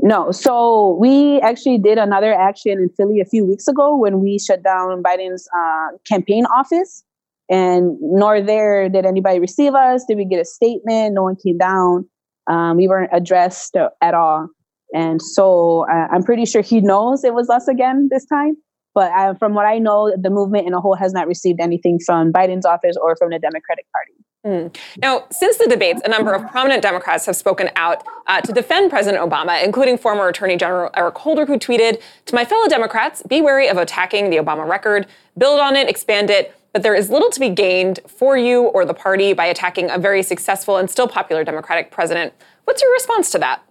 No. 0.00 0.30
So 0.30 0.96
we 1.00 1.40
actually 1.40 1.78
did 1.78 1.98
another 1.98 2.32
action 2.32 2.72
in 2.72 2.88
Philly 2.90 3.20
a 3.20 3.24
few 3.24 3.44
weeks 3.44 3.66
ago 3.66 3.96
when 3.96 4.20
we 4.20 4.38
shut 4.38 4.62
down 4.62 5.02
Biden's 5.02 5.48
uh, 5.56 5.96
campaign 6.06 6.46
office. 6.46 7.04
And 7.50 7.96
nor 8.00 8.40
there 8.40 8.88
did 8.88 9.06
anybody 9.06 9.40
receive 9.40 9.74
us. 9.74 10.04
Did 10.06 10.18
we 10.18 10.24
get 10.24 10.40
a 10.40 10.44
statement? 10.44 11.14
No 11.14 11.22
one 11.22 11.36
came 11.36 11.58
down. 11.58 12.08
Um, 12.46 12.76
we 12.76 12.88
weren't 12.88 13.10
addressed 13.12 13.74
at 13.76 14.14
all. 14.14 14.48
And 14.94 15.20
so 15.20 15.86
uh, 15.90 16.08
I'm 16.10 16.22
pretty 16.22 16.44
sure 16.44 16.62
he 16.62 16.80
knows 16.80 17.24
it 17.24 17.34
was 17.34 17.50
us 17.50 17.68
again 17.68 18.08
this 18.10 18.26
time. 18.26 18.56
But 18.94 19.12
uh, 19.12 19.34
from 19.34 19.54
what 19.54 19.66
I 19.66 19.78
know, 19.78 20.14
the 20.20 20.30
movement 20.30 20.66
in 20.66 20.74
a 20.74 20.80
whole 20.80 20.96
has 20.96 21.12
not 21.12 21.26
received 21.26 21.60
anything 21.60 21.98
from 22.04 22.32
Biden's 22.32 22.66
office 22.66 22.96
or 23.00 23.16
from 23.16 23.30
the 23.30 23.38
Democratic 23.38 23.86
Party. 23.92 24.24
Mm. 24.46 24.74
Now, 24.98 25.26
since 25.30 25.58
the 25.58 25.66
debates, 25.66 26.00
a 26.04 26.08
number 26.08 26.32
of 26.32 26.48
prominent 26.50 26.80
Democrats 26.80 27.26
have 27.26 27.34
spoken 27.34 27.70
out 27.74 28.04
uh, 28.28 28.40
to 28.40 28.52
defend 28.52 28.90
President 28.90 29.22
Obama, 29.22 29.62
including 29.64 29.98
former 29.98 30.28
Attorney 30.28 30.56
General 30.56 30.90
Eric 30.96 31.18
Holder, 31.18 31.44
who 31.44 31.58
tweeted 31.58 32.00
To 32.26 32.34
my 32.34 32.44
fellow 32.44 32.68
Democrats, 32.68 33.22
be 33.24 33.42
wary 33.42 33.68
of 33.68 33.76
attacking 33.78 34.30
the 34.30 34.36
Obama 34.36 34.68
record, 34.68 35.06
build 35.36 35.58
on 35.58 35.74
it, 35.74 35.88
expand 35.88 36.30
it, 36.30 36.54
but 36.72 36.82
there 36.82 36.94
is 36.94 37.10
little 37.10 37.30
to 37.30 37.40
be 37.40 37.48
gained 37.48 37.98
for 38.06 38.36
you 38.36 38.62
or 38.62 38.84
the 38.84 38.94
party 38.94 39.32
by 39.32 39.46
attacking 39.46 39.90
a 39.90 39.98
very 39.98 40.22
successful 40.22 40.76
and 40.76 40.88
still 40.88 41.08
popular 41.08 41.42
Democratic 41.42 41.90
president. 41.90 42.32
What's 42.64 42.80
your 42.80 42.92
response 42.92 43.30
to 43.32 43.38
that? 43.38 43.62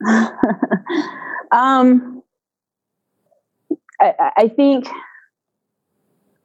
um, 1.50 2.22
I, 4.00 4.14
I 4.36 4.48
think 4.48 4.86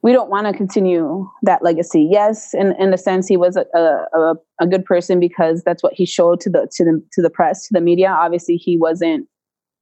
we 0.02 0.12
don't 0.12 0.30
want 0.30 0.46
to 0.46 0.52
continue 0.52 1.28
that 1.42 1.62
legacy. 1.62 2.08
Yes, 2.10 2.54
in, 2.54 2.74
in 2.78 2.90
the 2.90 2.98
sense 2.98 3.26
he 3.26 3.36
was 3.36 3.56
a, 3.56 3.64
a, 3.74 4.34
a 4.60 4.66
good 4.66 4.84
person 4.84 5.18
because 5.20 5.62
that's 5.64 5.82
what 5.82 5.94
he 5.94 6.06
showed 6.06 6.40
to 6.40 6.50
the 6.50 6.68
to 6.72 6.84
the 6.84 7.02
to 7.12 7.22
the 7.22 7.30
press, 7.30 7.66
to 7.66 7.72
the 7.72 7.80
media. 7.80 8.08
Obviously, 8.08 8.56
he 8.56 8.76
wasn't 8.76 9.26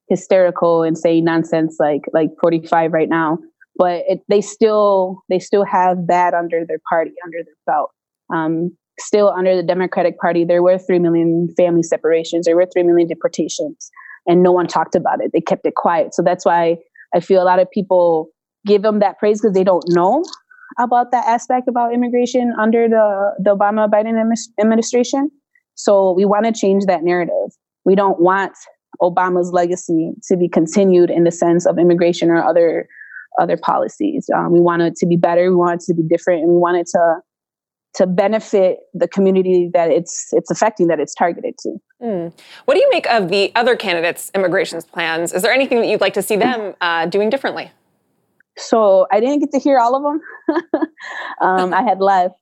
hysterical 0.09 0.83
and 0.83 0.99
saying 0.99 1.25
nonsense 1.25 1.77
like 1.79 2.03
like 2.13 2.31
45 2.41 2.93
right 2.93 3.09
now. 3.09 3.39
But 3.77 4.05
it, 4.07 4.21
they 4.29 4.41
still 4.41 5.23
they 5.29 5.39
still 5.39 5.65
have 5.65 6.07
bad 6.07 6.35
under 6.35 6.65
their 6.67 6.81
party, 6.89 7.13
under 7.25 7.39
their 7.45 7.55
belt. 7.67 7.91
Um, 8.33 8.77
still 8.99 9.29
under 9.29 9.57
the 9.57 9.63
Democratic 9.63 10.19
Party, 10.19 10.45
there 10.45 10.63
were 10.63 10.79
3 10.79 11.01
million 11.01 11.53
family 11.57 11.83
separations, 11.83 12.47
there 12.47 12.57
were 12.57 12.67
3 12.73 12.85
million 12.85 13.09
deportations, 13.09 13.91
and 14.27 14.43
no 14.43 14.53
one 14.53 14.67
talked 14.67 14.95
about 14.95 15.21
it. 15.23 15.33
They 15.33 15.41
kept 15.41 15.67
it 15.67 15.75
quiet. 15.75 16.15
So 16.15 16.23
that's 16.23 16.45
why 16.45 16.79
I 17.15 17.21
feel 17.21 17.43
a 17.43 17.45
lot 17.45 17.59
of 17.59 17.71
people 17.71 18.29
give 18.67 18.83
them 18.83 18.99
that 19.01 19.19
praise 19.19 19.41
because 19.41 19.55
they 19.55 19.65
don't 19.65 19.85
know 19.89 20.25
about 20.79 21.11
that 21.13 21.27
aspect 21.27 21.69
about 21.69 21.93
immigration 21.93 22.53
under 22.59 22.89
the, 22.89 23.35
the 23.39 23.57
Obama 23.57 23.89
Biden 23.89 24.19
administration. 24.61 25.31
So 25.75 26.13
we 26.13 26.25
want 26.25 26.47
to 26.47 26.53
change 26.53 26.87
that 26.87 27.03
narrative. 27.03 27.53
We 27.85 27.95
don't 27.95 28.21
want 28.21 28.53
Obama's 29.03 29.53
legacy 29.53 30.13
to 30.29 30.37
be 30.37 30.49
continued 30.49 31.11
in 31.11 31.25
the 31.25 31.33
sense 31.33 31.67
of 31.67 31.79
immigration 31.79 32.31
or 32.31 32.43
other 32.43 32.89
other 33.41 33.57
policies. 33.57 34.31
Um, 34.33 34.53
we 34.53 34.61
want 34.61 34.83
it 34.83 34.95
to 34.97 35.07
be 35.07 35.17
better. 35.17 35.51
We 35.51 35.57
want 35.57 35.83
it 35.83 35.87
to 35.87 35.95
be 35.95 36.05
different, 36.05 36.43
and 36.43 36.53
we 36.53 36.57
want 36.57 36.77
it 36.77 36.87
to 36.93 37.17
to 37.95 38.07
benefit 38.07 38.79
the 38.93 39.09
community 39.09 39.71
that 39.73 39.91
it's 39.91 40.29
it's 40.33 40.51
affecting 40.51 40.87
that 40.89 41.01
it's 41.01 41.15
targeted 41.15 41.57
to. 41.59 41.77
Mm. 42.03 42.33
What 42.65 42.75
do 42.75 42.81
you 42.81 42.89
make 42.91 43.07
of 43.09 43.29
the 43.29 43.53
other 43.57 43.77
candidates' 43.77 44.31
immigration 44.35 44.81
plans? 44.83 45.33
Is 45.33 45.43
there 45.43 45.53
anything 45.53 45.81
that 45.81 45.89
you'd 45.89 46.01
like 46.01 46.15
to 46.15 46.23
see 46.23 46.37
them 46.37 46.75
uh, 46.81 47.07
doing 47.07 47.31
differently? 47.31 47.71
So 48.57 49.07
I 49.11 49.21
didn't 49.21 49.41
get 49.41 49.51
to 49.53 49.59
hear 49.59 49.79
all 49.79 49.97
of 49.97 50.03
them. 50.03 50.63
um, 51.41 51.75
I 51.75 51.83
had 51.83 52.01
left, 52.01 52.37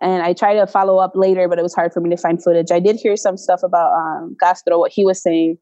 and 0.00 0.22
I 0.22 0.32
tried 0.32 0.54
to 0.54 0.66
follow 0.66 0.98
up 0.98 1.12
later, 1.14 1.48
but 1.48 1.58
it 1.58 1.62
was 1.62 1.74
hard 1.74 1.92
for 1.92 2.00
me 2.00 2.10
to 2.10 2.16
find 2.16 2.42
footage. 2.42 2.70
I 2.70 2.80
did 2.80 2.96
hear 2.96 3.16
some 3.16 3.36
stuff 3.36 3.62
about 3.62 3.92
um, 3.92 4.36
Castro, 4.40 4.78
what 4.78 4.92
he 4.92 5.04
was 5.04 5.20
saying, 5.20 5.58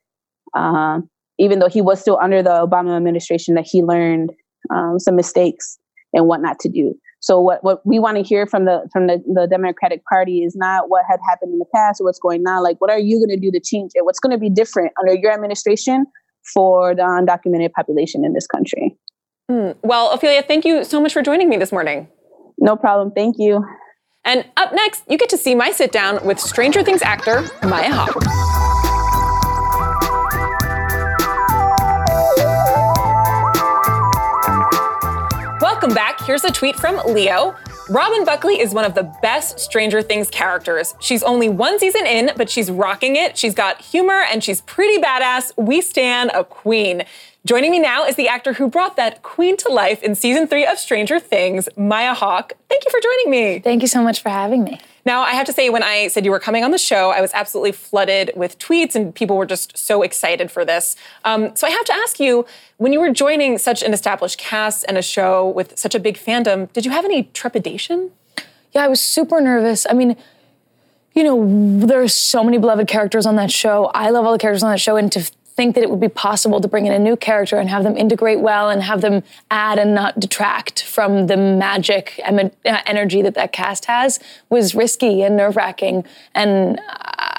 um, 0.54 1.08
even 1.38 1.58
though 1.58 1.68
he 1.68 1.80
was 1.80 2.00
still 2.00 2.18
under 2.20 2.42
the 2.42 2.50
Obama 2.50 2.96
administration, 2.96 3.54
that 3.54 3.66
he 3.66 3.82
learned 3.82 4.32
um, 4.70 4.98
some 4.98 5.16
mistakes 5.16 5.78
and 6.12 6.26
what 6.26 6.40
not 6.42 6.58
to 6.60 6.68
do. 6.68 6.94
So 7.20 7.40
what, 7.40 7.64
what 7.64 7.84
we 7.84 7.98
want 7.98 8.18
to 8.18 8.22
hear 8.22 8.46
from 8.46 8.66
the 8.66 8.88
from 8.92 9.06
the, 9.06 9.22
the 9.26 9.46
Democratic 9.50 10.04
Party 10.04 10.42
is 10.42 10.54
not 10.54 10.88
what 10.88 11.04
had 11.08 11.18
happened 11.28 11.52
in 11.52 11.58
the 11.58 11.66
past 11.74 12.00
or 12.00 12.04
what's 12.04 12.20
going 12.20 12.46
on. 12.46 12.62
Like, 12.62 12.80
what 12.80 12.90
are 12.90 12.98
you 12.98 13.18
going 13.18 13.30
to 13.30 13.36
do 13.36 13.50
to 13.50 13.60
change 13.60 13.92
it? 13.94 14.04
What's 14.04 14.20
going 14.20 14.32
to 14.32 14.38
be 14.38 14.50
different 14.50 14.92
under 15.00 15.14
your 15.14 15.32
administration 15.32 16.06
for 16.54 16.94
the 16.94 17.02
undocumented 17.02 17.72
population 17.72 18.24
in 18.24 18.32
this 18.32 18.46
country? 18.46 18.96
Mm. 19.50 19.76
Well, 19.82 20.10
Ophelia, 20.10 20.42
thank 20.42 20.64
you 20.64 20.84
so 20.84 21.00
much 21.00 21.12
for 21.12 21.22
joining 21.22 21.48
me 21.48 21.56
this 21.56 21.70
morning. 21.70 22.08
No 22.58 22.76
problem. 22.76 23.12
Thank 23.12 23.36
you. 23.38 23.64
And 24.24 24.44
up 24.56 24.72
next, 24.72 25.04
you 25.08 25.16
get 25.18 25.28
to 25.28 25.38
see 25.38 25.54
my 25.54 25.70
sit 25.70 25.92
down 25.92 26.24
with 26.26 26.40
Stranger 26.40 26.82
Things 26.82 27.00
actor 27.02 27.44
Maya 27.62 27.92
Hawke. 27.92 28.16
Welcome 35.60 35.94
back. 35.94 36.20
Here's 36.22 36.42
a 36.42 36.50
tweet 36.50 36.74
from 36.76 36.96
Leo. 37.06 37.54
Robin 37.88 38.24
Buckley 38.24 38.58
is 38.58 38.74
one 38.74 38.84
of 38.84 38.94
the 38.94 39.04
best 39.22 39.60
Stranger 39.60 40.02
Things 40.02 40.28
characters. 40.28 40.94
She's 40.98 41.22
only 41.22 41.48
one 41.48 41.78
season 41.78 42.04
in, 42.04 42.32
but 42.36 42.50
she's 42.50 42.68
rocking 42.68 43.14
it. 43.14 43.38
She's 43.38 43.54
got 43.54 43.80
humor 43.80 44.24
and 44.28 44.42
she's 44.42 44.60
pretty 44.62 45.00
badass. 45.00 45.52
We 45.56 45.80
stand 45.80 46.32
a 46.34 46.42
queen. 46.42 47.04
Joining 47.44 47.70
me 47.70 47.78
now 47.78 48.04
is 48.04 48.16
the 48.16 48.26
actor 48.26 48.54
who 48.54 48.68
brought 48.68 48.96
that 48.96 49.22
queen 49.22 49.56
to 49.58 49.68
life 49.68 50.02
in 50.02 50.16
season 50.16 50.48
three 50.48 50.66
of 50.66 50.78
Stranger 50.80 51.20
Things, 51.20 51.68
Maya 51.76 52.12
Hawke. 52.12 52.54
Thank 52.68 52.84
you 52.84 52.90
for 52.90 52.98
joining 53.00 53.30
me. 53.30 53.60
Thank 53.60 53.82
you 53.82 53.88
so 53.88 54.02
much 54.02 54.20
for 54.20 54.30
having 54.30 54.64
me. 54.64 54.80
Now, 55.06 55.22
I 55.22 55.34
have 55.34 55.46
to 55.46 55.52
say, 55.52 55.70
when 55.70 55.84
I 55.84 56.08
said 56.08 56.24
you 56.24 56.32
were 56.32 56.40
coming 56.40 56.64
on 56.64 56.72
the 56.72 56.78
show, 56.78 57.10
I 57.10 57.20
was 57.20 57.30
absolutely 57.32 57.70
flooded 57.70 58.32
with 58.34 58.58
tweets, 58.58 58.96
and 58.96 59.14
people 59.14 59.36
were 59.36 59.46
just 59.46 59.78
so 59.78 60.02
excited 60.02 60.50
for 60.50 60.64
this. 60.64 60.96
Um, 61.24 61.54
so 61.54 61.64
I 61.64 61.70
have 61.70 61.84
to 61.84 61.94
ask 61.94 62.18
you 62.18 62.44
when 62.78 62.92
you 62.92 62.98
were 62.98 63.12
joining 63.12 63.56
such 63.56 63.84
an 63.84 63.94
established 63.94 64.36
cast 64.36 64.84
and 64.88 64.98
a 64.98 65.02
show 65.02 65.48
with 65.48 65.78
such 65.78 65.94
a 65.94 66.00
big 66.00 66.18
fandom, 66.18 66.72
did 66.72 66.84
you 66.84 66.90
have 66.90 67.04
any 67.04 67.22
trepidation? 67.32 68.10
Yeah, 68.72 68.82
I 68.84 68.88
was 68.88 69.00
super 69.00 69.40
nervous. 69.40 69.86
I 69.88 69.92
mean, 69.92 70.16
you 71.14 71.22
know, 71.22 71.86
there 71.86 72.02
are 72.02 72.08
so 72.08 72.42
many 72.42 72.58
beloved 72.58 72.88
characters 72.88 73.26
on 73.26 73.36
that 73.36 73.52
show. 73.52 73.86
I 73.94 74.10
love 74.10 74.26
all 74.26 74.32
the 74.32 74.38
characters 74.38 74.64
on 74.64 74.72
that 74.72 74.80
show, 74.80 74.96
and 74.96 75.10
to 75.12 75.30
think 75.56 75.74
that 75.74 75.82
it 75.82 75.90
would 75.90 76.00
be 76.00 76.08
possible 76.08 76.60
to 76.60 76.68
bring 76.68 76.86
in 76.86 76.92
a 76.92 76.98
new 76.98 77.16
character 77.16 77.56
and 77.56 77.70
have 77.70 77.82
them 77.82 77.96
integrate 77.96 78.40
well 78.40 78.68
and 78.68 78.82
have 78.82 79.00
them 79.00 79.22
add 79.50 79.78
and 79.78 79.94
not 79.94 80.20
detract 80.20 80.84
from 80.84 81.26
the 81.28 81.36
magic 81.36 82.20
em- 82.22 82.50
uh, 82.64 82.80
energy 82.86 83.22
that 83.22 83.34
that 83.34 83.52
cast 83.52 83.86
has 83.86 84.20
was 84.50 84.74
risky 84.74 85.22
and 85.22 85.36
nerve 85.36 85.56
wracking. 85.56 86.04
And 86.34 86.78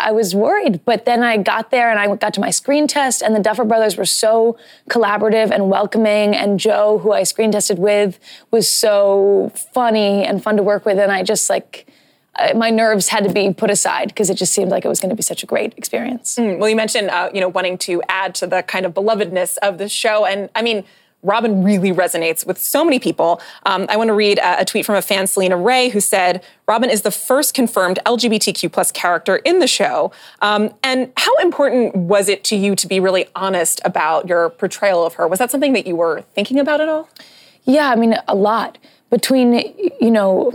I 0.08 0.12
was 0.12 0.34
worried. 0.34 0.84
But 0.86 1.06
then 1.06 1.22
I 1.24 1.38
got 1.38 1.70
there 1.70 1.90
and 1.92 2.00
I 2.00 2.16
got 2.16 2.34
to 2.36 2.40
my 2.40 2.50
screen 2.50 2.88
test, 2.88 3.22
and 3.22 3.36
the 3.36 3.40
Duffer 3.40 3.66
Brothers 3.66 3.98
were 3.98 4.06
so 4.06 4.58
collaborative 4.90 5.52
and 5.52 5.70
welcoming. 5.70 6.36
And 6.36 6.60
Joe, 6.60 7.00
who 7.00 7.12
I 7.12 7.24
screen 7.24 7.52
tested 7.52 7.78
with, 7.78 8.20
was 8.50 8.70
so 8.70 9.52
funny 9.74 10.24
and 10.24 10.42
fun 10.42 10.58
to 10.58 10.64
work 10.64 10.86
with. 10.86 10.98
And 10.98 11.12
I 11.12 11.24
just 11.24 11.50
like, 11.50 11.88
my 12.56 12.70
nerves 12.70 13.10
had 13.10 13.24
to 13.24 13.32
be 13.32 13.54
put 13.54 13.70
aside 13.70 14.10
because 14.10 14.30
it 14.30 14.36
just 14.36 14.54
seemed 14.54 14.72
like 14.72 14.86
it 14.86 14.88
was 14.88 15.00
going 15.00 15.10
to 15.10 15.16
be 15.16 15.24
such 15.24 15.44
a 15.44 15.46
great 15.46 15.74
experience. 15.78 16.36
Mm, 16.36 16.60
well, 16.60 16.70
you 16.70 16.76
mentioned 16.76 17.10
uh, 17.10 17.30
you 17.34 17.42
know 17.42 17.50
wanting 17.50 17.78
to 17.80 18.02
add 18.10 18.36
to 18.36 18.48
the 18.48 18.64
kind 18.64 18.86
of 18.86 18.94
belovedness 18.94 19.58
of 19.62 19.78
the 19.78 19.90
show, 19.90 20.26
and 20.26 20.50
I 20.56 20.62
mean. 20.62 20.84
Robin 21.24 21.64
really 21.64 21.92
resonates 21.92 22.46
with 22.46 22.60
so 22.60 22.86
many 22.86 23.00
people. 23.00 23.42
Um, 23.66 23.88
I 23.90 23.98
want 23.98 24.10
to 24.10 24.14
read 24.14 24.38
a, 24.38 24.62
a, 24.62 24.66
tweet 24.66 24.86
from 24.86 24.94
a 24.94 25.02
fan, 25.02 25.26
Selena 25.26 25.58
Ray, 25.58 25.90
who 25.90 26.00
said, 26.00 26.44
"Robin 26.68 26.92
is 26.92 27.02
the 27.02 27.10
first 27.10 27.56
confirmed 27.56 27.98
LGBTQ 28.06 28.72
plus 28.72 28.92
character 28.92 29.38
in 29.38 29.58
the 29.58 29.68
show." 29.68 30.12
Um, 30.44 30.76
and 30.84 31.12
how 31.18 31.36
important 31.38 31.96
was 31.96 32.30
it 32.30 32.44
to 32.46 32.56
you 32.56 32.76
to 32.76 32.88
be 32.88 33.00
really 33.00 33.26
honest 33.36 33.82
about 33.84 34.30
your 34.30 34.52
portrayal 34.52 35.04
of 35.08 35.16
her? 35.16 35.28
Was 35.28 35.40
that 35.40 35.50
something 35.50 35.74
that 35.74 35.88
you 35.88 35.96
were 35.96 36.22
thinking 36.36 36.60
about 36.60 36.82
at 36.82 36.88
all? 36.88 37.10
Yeah, 37.64 37.90
I 37.90 37.96
mean, 37.96 38.16
a 38.28 38.36
lot 38.36 38.78
between 39.10 39.54
you 40.00 40.12
know 40.12 40.54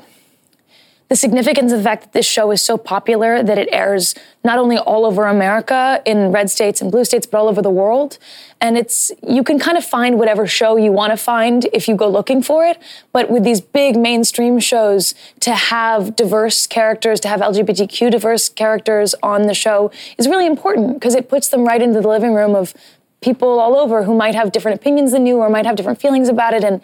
the 1.12 1.16
significance 1.16 1.72
of 1.72 1.76
the 1.76 1.84
fact 1.84 2.04
that 2.04 2.12
this 2.14 2.24
show 2.24 2.50
is 2.52 2.62
so 2.62 2.78
popular 2.78 3.42
that 3.42 3.58
it 3.58 3.68
airs 3.70 4.14
not 4.42 4.58
only 4.58 4.78
all 4.78 5.04
over 5.04 5.26
America 5.26 6.00
in 6.06 6.32
red 6.32 6.50
states 6.50 6.80
and 6.80 6.90
blue 6.90 7.04
states, 7.04 7.26
but 7.26 7.36
all 7.36 7.48
over 7.48 7.60
the 7.60 7.68
world. 7.68 8.16
And 8.62 8.78
it's, 8.78 9.12
you 9.22 9.44
can 9.44 9.58
kind 9.58 9.76
of 9.76 9.84
find 9.84 10.18
whatever 10.18 10.46
show 10.46 10.76
you 10.76 10.90
want 10.90 11.12
to 11.12 11.18
find 11.18 11.66
if 11.74 11.86
you 11.86 11.96
go 11.96 12.08
looking 12.08 12.42
for 12.42 12.64
it. 12.64 12.78
But 13.12 13.28
with 13.28 13.44
these 13.44 13.60
big 13.60 13.94
mainstream 13.94 14.58
shows, 14.58 15.14
to 15.40 15.52
have 15.52 16.16
diverse 16.16 16.66
characters, 16.66 17.20
to 17.20 17.28
have 17.28 17.42
LGBTQ 17.42 18.10
diverse 18.10 18.48
characters 18.48 19.14
on 19.22 19.42
the 19.42 19.54
show 19.54 19.90
is 20.16 20.26
really 20.26 20.46
important 20.46 20.94
because 20.94 21.14
it 21.14 21.28
puts 21.28 21.48
them 21.48 21.66
right 21.66 21.82
into 21.82 22.00
the 22.00 22.08
living 22.08 22.32
room 22.32 22.54
of 22.54 22.72
people 23.20 23.60
all 23.60 23.76
over 23.76 24.04
who 24.04 24.14
might 24.14 24.34
have 24.34 24.50
different 24.50 24.80
opinions 24.80 25.12
than 25.12 25.26
you 25.26 25.36
or 25.36 25.50
might 25.50 25.66
have 25.66 25.76
different 25.76 26.00
feelings 26.00 26.30
about 26.30 26.54
it. 26.54 26.64
And 26.64 26.80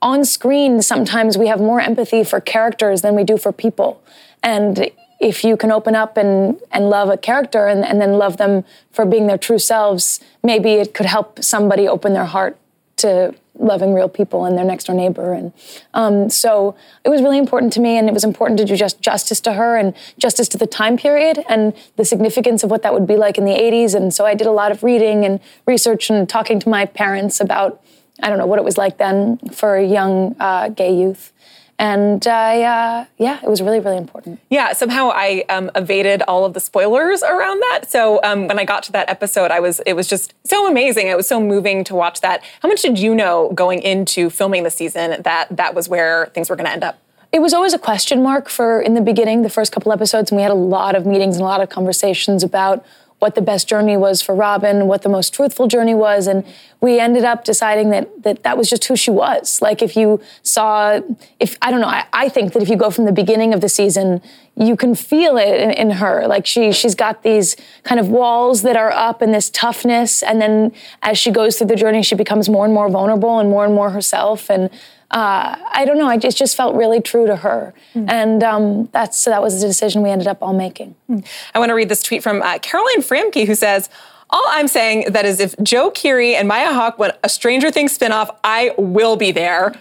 on 0.00 0.24
screen, 0.24 0.82
sometimes 0.82 1.36
we 1.36 1.48
have 1.48 1.58
more 1.58 1.80
empathy 1.80 2.24
for 2.24 2.40
characters 2.40 3.02
than 3.02 3.14
we 3.14 3.24
do 3.24 3.36
for 3.36 3.52
people. 3.52 4.02
And 4.42 4.90
if 5.20 5.42
you 5.42 5.56
can 5.56 5.72
open 5.72 5.96
up 5.96 6.16
and, 6.16 6.60
and 6.70 6.88
love 6.88 7.08
a 7.08 7.16
character 7.16 7.66
and, 7.66 7.84
and 7.84 8.00
then 8.00 8.12
love 8.12 8.36
them 8.36 8.64
for 8.92 9.04
being 9.04 9.26
their 9.26 9.38
true 9.38 9.58
selves, 9.58 10.20
maybe 10.42 10.74
it 10.74 10.94
could 10.94 11.06
help 11.06 11.42
somebody 11.42 11.88
open 11.88 12.12
their 12.12 12.26
heart 12.26 12.56
to 12.98 13.34
loving 13.58 13.92
real 13.92 14.08
people 14.08 14.44
and 14.44 14.56
their 14.56 14.64
next 14.64 14.84
door 14.84 14.94
neighbor. 14.94 15.32
And 15.32 15.52
um, 15.94 16.30
so 16.30 16.76
it 17.04 17.08
was 17.08 17.20
really 17.22 17.38
important 17.38 17.72
to 17.72 17.80
me, 17.80 17.96
and 17.96 18.08
it 18.08 18.14
was 18.14 18.22
important 18.22 18.58
to 18.58 18.64
do 18.64 18.76
just 18.76 19.00
justice 19.00 19.40
to 19.40 19.54
her 19.54 19.76
and 19.76 19.94
justice 20.16 20.48
to 20.50 20.58
the 20.58 20.66
time 20.66 20.96
period 20.96 21.44
and 21.48 21.74
the 21.96 22.04
significance 22.04 22.62
of 22.62 22.70
what 22.70 22.82
that 22.82 22.94
would 22.94 23.06
be 23.06 23.16
like 23.16 23.36
in 23.36 23.44
the 23.44 23.52
80s. 23.52 23.94
And 23.94 24.14
so 24.14 24.24
I 24.24 24.34
did 24.34 24.46
a 24.46 24.52
lot 24.52 24.70
of 24.70 24.84
reading 24.84 25.24
and 25.24 25.40
research 25.66 26.08
and 26.08 26.28
talking 26.28 26.60
to 26.60 26.68
my 26.68 26.86
parents 26.86 27.40
about 27.40 27.82
I 28.22 28.28
don't 28.28 28.38
know 28.38 28.46
what 28.46 28.58
it 28.58 28.64
was 28.64 28.76
like 28.76 28.98
then 28.98 29.38
for 29.52 29.78
young 29.78 30.36
uh, 30.40 30.68
gay 30.70 30.94
youth. 30.94 31.32
And 31.80 32.26
uh, 32.26 32.30
uh, 32.30 33.04
yeah, 33.18 33.38
it 33.40 33.48
was 33.48 33.62
really, 33.62 33.78
really 33.78 33.98
important. 33.98 34.40
Yeah, 34.50 34.72
somehow 34.72 35.10
I 35.14 35.44
um, 35.48 35.70
evaded 35.76 36.22
all 36.26 36.44
of 36.44 36.52
the 36.52 36.58
spoilers 36.58 37.22
around 37.22 37.60
that. 37.60 37.82
So 37.86 38.20
um, 38.24 38.48
when 38.48 38.58
I 38.58 38.64
got 38.64 38.82
to 38.84 38.92
that 38.92 39.08
episode, 39.08 39.52
I 39.52 39.60
was 39.60 39.80
it 39.86 39.92
was 39.92 40.08
just 40.08 40.34
so 40.44 40.68
amazing. 40.68 41.06
It 41.06 41.16
was 41.16 41.28
so 41.28 41.40
moving 41.40 41.84
to 41.84 41.94
watch 41.94 42.20
that. 42.22 42.42
How 42.62 42.68
much 42.68 42.82
did 42.82 42.98
you 42.98 43.14
know 43.14 43.52
going 43.54 43.80
into 43.80 44.28
filming 44.28 44.64
the 44.64 44.70
season 44.70 45.22
that 45.22 45.56
that 45.56 45.74
was 45.74 45.88
where 45.88 46.26
things 46.34 46.50
were 46.50 46.56
going 46.56 46.66
to 46.66 46.72
end 46.72 46.82
up? 46.82 46.98
It 47.30 47.40
was 47.40 47.54
always 47.54 47.74
a 47.74 47.78
question 47.78 48.22
mark 48.22 48.48
for 48.48 48.80
in 48.80 48.94
the 48.94 49.00
beginning, 49.00 49.42
the 49.42 49.50
first 49.50 49.70
couple 49.70 49.92
episodes, 49.92 50.32
and 50.32 50.36
we 50.36 50.42
had 50.42 50.50
a 50.50 50.54
lot 50.54 50.96
of 50.96 51.06
meetings 51.06 51.36
and 51.36 51.42
a 51.42 51.44
lot 51.44 51.60
of 51.60 51.68
conversations 51.68 52.42
about 52.42 52.84
what 53.18 53.34
the 53.34 53.42
best 53.42 53.68
journey 53.68 53.96
was 53.96 54.22
for 54.22 54.34
Robin, 54.34 54.86
what 54.86 55.02
the 55.02 55.08
most 55.08 55.34
truthful 55.34 55.66
journey 55.66 55.94
was, 55.94 56.26
and 56.26 56.44
we 56.80 57.00
ended 57.00 57.24
up 57.24 57.44
deciding 57.44 57.90
that 57.90 58.22
that 58.22 58.42
that 58.44 58.56
was 58.56 58.70
just 58.70 58.84
who 58.84 58.96
she 58.96 59.10
was. 59.10 59.60
Like 59.60 59.82
if 59.82 59.96
you 59.96 60.20
saw, 60.42 61.00
if 61.40 61.58
I 61.60 61.70
don't 61.70 61.80
know, 61.80 61.88
I, 61.88 62.06
I 62.12 62.28
think 62.28 62.52
that 62.52 62.62
if 62.62 62.68
you 62.68 62.76
go 62.76 62.90
from 62.90 63.04
the 63.06 63.12
beginning 63.12 63.52
of 63.52 63.60
the 63.60 63.68
season, 63.68 64.22
you 64.58 64.76
can 64.76 64.94
feel 64.94 65.36
it 65.36 65.60
in, 65.60 65.70
in 65.70 65.90
her. 65.92 66.26
Like 66.26 66.46
she 66.46 66.72
she's 66.72 66.94
got 66.94 67.22
these 67.22 67.56
kind 67.84 68.00
of 68.00 68.08
walls 68.08 68.62
that 68.62 68.76
are 68.76 68.90
up 68.90 69.22
and 69.22 69.32
this 69.32 69.50
toughness, 69.50 70.22
and 70.22 70.40
then 70.40 70.72
as 71.02 71.18
she 71.18 71.30
goes 71.30 71.58
through 71.58 71.68
the 71.68 71.76
journey, 71.76 72.02
she 72.02 72.14
becomes 72.14 72.48
more 72.48 72.64
and 72.64 72.74
more 72.74 72.88
vulnerable 72.88 73.38
and 73.38 73.48
more 73.50 73.64
and 73.64 73.74
more 73.74 73.90
herself 73.90 74.50
and 74.50 74.70
uh, 75.10 75.56
I 75.72 75.86
don't 75.86 75.96
know. 75.96 76.06
I 76.06 76.18
just 76.18 76.36
just 76.36 76.54
felt 76.54 76.74
really 76.74 77.00
true 77.00 77.26
to 77.26 77.36
her, 77.36 77.72
mm. 77.94 78.10
and 78.10 78.42
um, 78.42 78.86
that's 78.92 79.18
so 79.18 79.30
that 79.30 79.40
was 79.40 79.60
the 79.60 79.66
decision 79.66 80.02
we 80.02 80.10
ended 80.10 80.28
up 80.28 80.42
all 80.42 80.52
making. 80.52 80.94
Mm. 81.08 81.24
I 81.54 81.58
want 81.58 81.70
to 81.70 81.74
read 81.74 81.88
this 81.88 82.02
tweet 82.02 82.22
from 82.22 82.42
uh, 82.42 82.58
Caroline 82.58 83.02
Framke, 83.02 83.46
who 83.46 83.54
says. 83.54 83.88
All 84.30 84.44
I'm 84.48 84.68
saying 84.68 85.12
that 85.12 85.24
is 85.24 85.40
if 85.40 85.54
Joe 85.62 85.90
Keery 85.90 86.34
and 86.34 86.46
Maya 86.46 86.74
Hawke 86.74 86.98
want 86.98 87.14
a 87.24 87.30
Stranger 87.30 87.70
Things 87.70 87.96
spinoff, 87.96 88.28
I 88.44 88.74
will 88.76 89.16
be 89.16 89.32
there. 89.32 89.72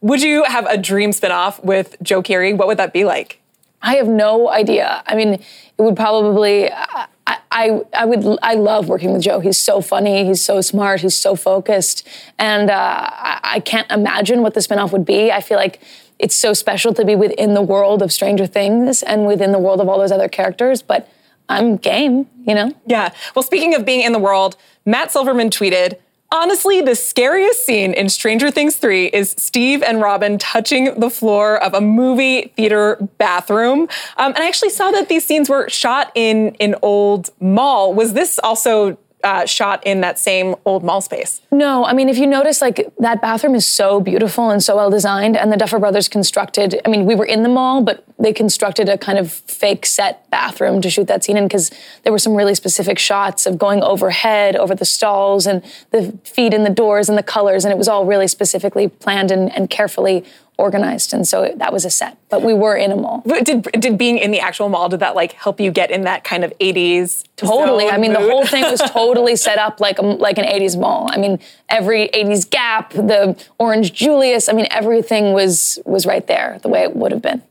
Would 0.00 0.22
you 0.22 0.44
have 0.44 0.64
a 0.66 0.78
dream 0.78 1.10
spinoff 1.10 1.60
with 1.64 1.96
Joe 2.00 2.22
Keery? 2.22 2.56
What 2.56 2.68
would 2.68 2.76
that 2.76 2.92
be 2.92 3.04
like? 3.04 3.40
I 3.82 3.96
have 3.96 4.08
no 4.08 4.48
idea. 4.50 5.02
I 5.06 5.14
mean, 5.14 5.34
it 5.34 5.44
would 5.78 5.96
probably. 5.96 6.70
I, 6.72 7.06
I, 7.50 7.80
I 7.92 8.04
would 8.04 8.38
I 8.42 8.54
love 8.54 8.88
working 8.88 9.12
with 9.12 9.22
Joe. 9.22 9.40
He's 9.40 9.58
so 9.58 9.80
funny. 9.80 10.24
He's 10.24 10.44
so 10.44 10.60
smart. 10.60 11.00
He's 11.00 11.16
so 11.16 11.34
focused, 11.34 12.06
and 12.38 12.70
uh, 12.70 12.74
I, 13.10 13.40
I 13.42 13.60
can't 13.60 13.90
imagine 13.90 14.42
what 14.42 14.54
the 14.54 14.60
spinoff 14.60 14.92
would 14.92 15.04
be. 15.04 15.32
I 15.32 15.40
feel 15.40 15.56
like 15.56 15.80
it's 16.18 16.34
so 16.34 16.52
special 16.52 16.94
to 16.94 17.04
be 17.04 17.16
within 17.16 17.54
the 17.54 17.62
world 17.62 18.02
of 18.02 18.12
Stranger 18.12 18.46
Things 18.46 19.02
and 19.02 19.26
within 19.26 19.52
the 19.52 19.58
world 19.58 19.80
of 19.80 19.88
all 19.88 19.98
those 19.98 20.12
other 20.12 20.28
characters. 20.28 20.82
But 20.82 21.08
I'm 21.48 21.76
game, 21.76 22.28
you 22.46 22.54
know. 22.54 22.72
Yeah. 22.86 23.12
Well, 23.34 23.42
speaking 23.42 23.74
of 23.74 23.84
being 23.84 24.02
in 24.02 24.12
the 24.12 24.18
world, 24.18 24.56
Matt 24.84 25.12
Silverman 25.12 25.50
tweeted. 25.50 25.98
Honestly, 26.32 26.80
the 26.80 26.96
scariest 26.96 27.64
scene 27.64 27.92
in 27.92 28.08
Stranger 28.08 28.50
Things 28.50 28.76
3 28.76 29.06
is 29.06 29.34
Steve 29.38 29.82
and 29.82 30.00
Robin 30.00 30.38
touching 30.38 30.98
the 30.98 31.08
floor 31.08 31.62
of 31.62 31.72
a 31.72 31.80
movie 31.80 32.52
theater 32.56 32.96
bathroom. 33.18 33.82
Um, 34.16 34.32
and 34.34 34.38
I 34.38 34.48
actually 34.48 34.70
saw 34.70 34.90
that 34.90 35.08
these 35.08 35.24
scenes 35.24 35.48
were 35.48 35.68
shot 35.68 36.10
in 36.14 36.56
an 36.58 36.74
old 36.82 37.30
mall. 37.40 37.94
Was 37.94 38.14
this 38.14 38.40
also 38.42 38.98
uh, 39.26 39.44
shot 39.44 39.84
in 39.84 40.00
that 40.02 40.20
same 40.20 40.54
old 40.64 40.84
mall 40.84 41.00
space. 41.00 41.40
No, 41.50 41.84
I 41.84 41.92
mean, 41.92 42.08
if 42.08 42.16
you 42.16 42.28
notice, 42.28 42.62
like 42.62 42.88
that 42.98 43.20
bathroom 43.20 43.56
is 43.56 43.66
so 43.66 44.00
beautiful 44.00 44.50
and 44.50 44.62
so 44.62 44.76
well 44.76 44.88
designed, 44.88 45.36
and 45.36 45.52
the 45.52 45.56
Duffer 45.56 45.80
Brothers 45.80 46.08
constructed. 46.08 46.80
I 46.84 46.88
mean, 46.88 47.06
we 47.06 47.16
were 47.16 47.24
in 47.24 47.42
the 47.42 47.48
mall, 47.48 47.82
but 47.82 48.04
they 48.20 48.32
constructed 48.32 48.88
a 48.88 48.96
kind 48.96 49.18
of 49.18 49.32
fake 49.32 49.84
set 49.84 50.30
bathroom 50.30 50.80
to 50.80 50.88
shoot 50.88 51.08
that 51.08 51.24
scene 51.24 51.36
in 51.36 51.44
because 51.44 51.72
there 52.04 52.12
were 52.12 52.20
some 52.20 52.34
really 52.34 52.54
specific 52.54 53.00
shots 53.00 53.46
of 53.46 53.58
going 53.58 53.82
overhead 53.82 54.54
over 54.54 54.76
the 54.76 54.84
stalls 54.84 55.46
and 55.46 55.62
the 55.90 56.16
feet 56.22 56.54
in 56.54 56.62
the 56.62 56.70
doors 56.70 57.08
and 57.08 57.18
the 57.18 57.24
colors, 57.24 57.64
and 57.64 57.72
it 57.72 57.78
was 57.78 57.88
all 57.88 58.06
really 58.06 58.28
specifically 58.28 58.86
planned 58.86 59.32
and, 59.32 59.52
and 59.56 59.68
carefully 59.70 60.24
organized 60.58 61.12
and 61.12 61.28
so 61.28 61.52
that 61.56 61.72
was 61.72 61.84
a 61.84 61.90
set 61.90 62.16
but 62.28 62.42
we 62.42 62.52
were 62.52 62.74
in 62.74 62.90
a 62.90 62.96
mall. 62.96 63.22
Did 63.42 63.62
did 63.78 63.96
being 63.96 64.18
in 64.18 64.30
the 64.30 64.40
actual 64.40 64.68
mall 64.68 64.88
did 64.88 65.00
that 65.00 65.14
like 65.14 65.32
help 65.32 65.60
you 65.60 65.70
get 65.70 65.90
in 65.90 66.02
that 66.02 66.24
kind 66.24 66.44
of 66.44 66.52
80s 66.58 67.24
totally. 67.36 67.88
i 67.88 67.98
mean 67.98 68.12
mood? 68.12 68.22
the 68.22 68.30
whole 68.30 68.46
thing 68.46 68.62
was 68.62 68.80
totally 68.90 69.36
set 69.36 69.58
up 69.58 69.80
like 69.80 69.98
a, 69.98 70.02
like 70.02 70.38
an 70.38 70.44
80s 70.44 70.78
mall. 70.78 71.08
I 71.12 71.18
mean 71.18 71.38
every 71.68 72.08
80s 72.08 72.48
gap 72.48 72.92
the 72.92 73.36
orange 73.58 73.92
julius 73.92 74.48
i 74.48 74.52
mean 74.52 74.66
everything 74.70 75.32
was 75.32 75.78
was 75.84 76.06
right 76.06 76.26
there 76.26 76.58
the 76.62 76.68
way 76.68 76.82
it 76.82 76.96
would 76.96 77.12
have 77.12 77.22
been. 77.22 77.42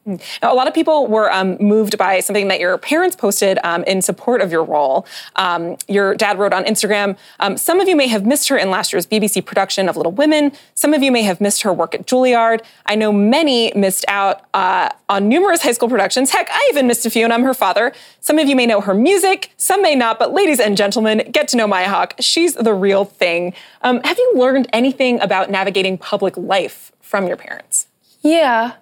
Now, 0.42 0.54
a 0.54 0.56
lot 0.56 0.68
of 0.68 0.74
people 0.74 1.08
were 1.08 1.32
um, 1.32 1.58
moved 1.60 1.98
by 1.98 2.20
something 2.20 2.48
that 2.50 2.60
your 2.60 2.78
parents 2.78 3.16
posted 3.16 3.60
um, 3.64 3.84
in 3.86 4.02
support 4.02 4.42
of 4.42 4.52
your 4.52 4.64
role. 4.64 5.06
Um, 5.36 5.78
your 5.88 6.16
dad 6.16 6.38
wrote 6.40 6.54
on 6.54 6.64
instagram 6.66 7.18
um, 7.40 7.58
some 7.58 7.80
of 7.80 7.88
you 7.88 7.96
may 7.96 8.08
have 8.08 8.26
missed 8.26 8.50
her 8.50 8.58
in 8.58 8.70
last 8.70 8.92
year's 8.92 9.06
bbc 9.06 9.46
production 9.46 9.88
of 9.88 9.96
little 9.96 10.12
women. 10.12 10.52
Some 10.74 10.94
of 10.94 11.02
you 11.02 11.12
may 11.12 11.24
have 11.24 11.40
missed 11.40 11.62
her 11.62 11.72
work 11.72 11.94
at 11.96 12.06
juilliard. 12.06 12.62
I 12.86 12.95
I 12.96 12.98
know 12.98 13.12
many 13.12 13.74
missed 13.76 14.06
out 14.08 14.44
uh, 14.54 14.88
on 15.10 15.28
numerous 15.28 15.62
high 15.62 15.74
school 15.74 15.90
productions. 15.90 16.30
Heck, 16.30 16.50
I 16.50 16.68
even 16.70 16.88
missed 16.88 17.06
a 17.06 17.10
few, 17.10 17.26
and 17.26 17.34
I'm 17.34 17.44
her 17.44 17.54
father. 17.54 17.92
Some 18.22 18.40
of 18.40 18.48
you 18.48 18.56
may 18.56 18.66
know 18.66 18.80
her 18.80 18.94
music, 18.94 19.52
some 19.58 19.82
may 19.82 19.96
not, 19.96 20.18
but 20.18 20.32
ladies 20.32 20.62
and 20.62 20.78
gentlemen, 20.78 21.30
get 21.30 21.50
to 21.50 21.58
know 21.58 21.68
Maya 21.68 21.90
Hawke. 21.90 22.14
She's 22.22 22.54
the 22.54 22.74
real 22.74 23.04
thing. 23.04 23.54
Um, 23.82 24.00
have 24.06 24.18
you 24.18 24.36
learned 24.38 24.70
anything 24.72 25.20
about 25.20 25.52
navigating 25.52 25.98
public 25.98 26.38
life 26.38 26.94
from 27.02 27.28
your 27.28 27.36
parents? 27.36 27.88
Yeah, 28.22 28.76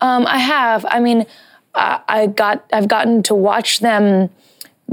um, 0.00 0.26
I 0.26 0.38
have. 0.38 0.84
I 0.88 0.98
mean, 0.98 1.24
I 1.72 2.32
got 2.34 2.64
I've 2.72 2.88
gotten 2.88 3.22
to 3.22 3.34
watch 3.36 3.78
them 3.78 4.30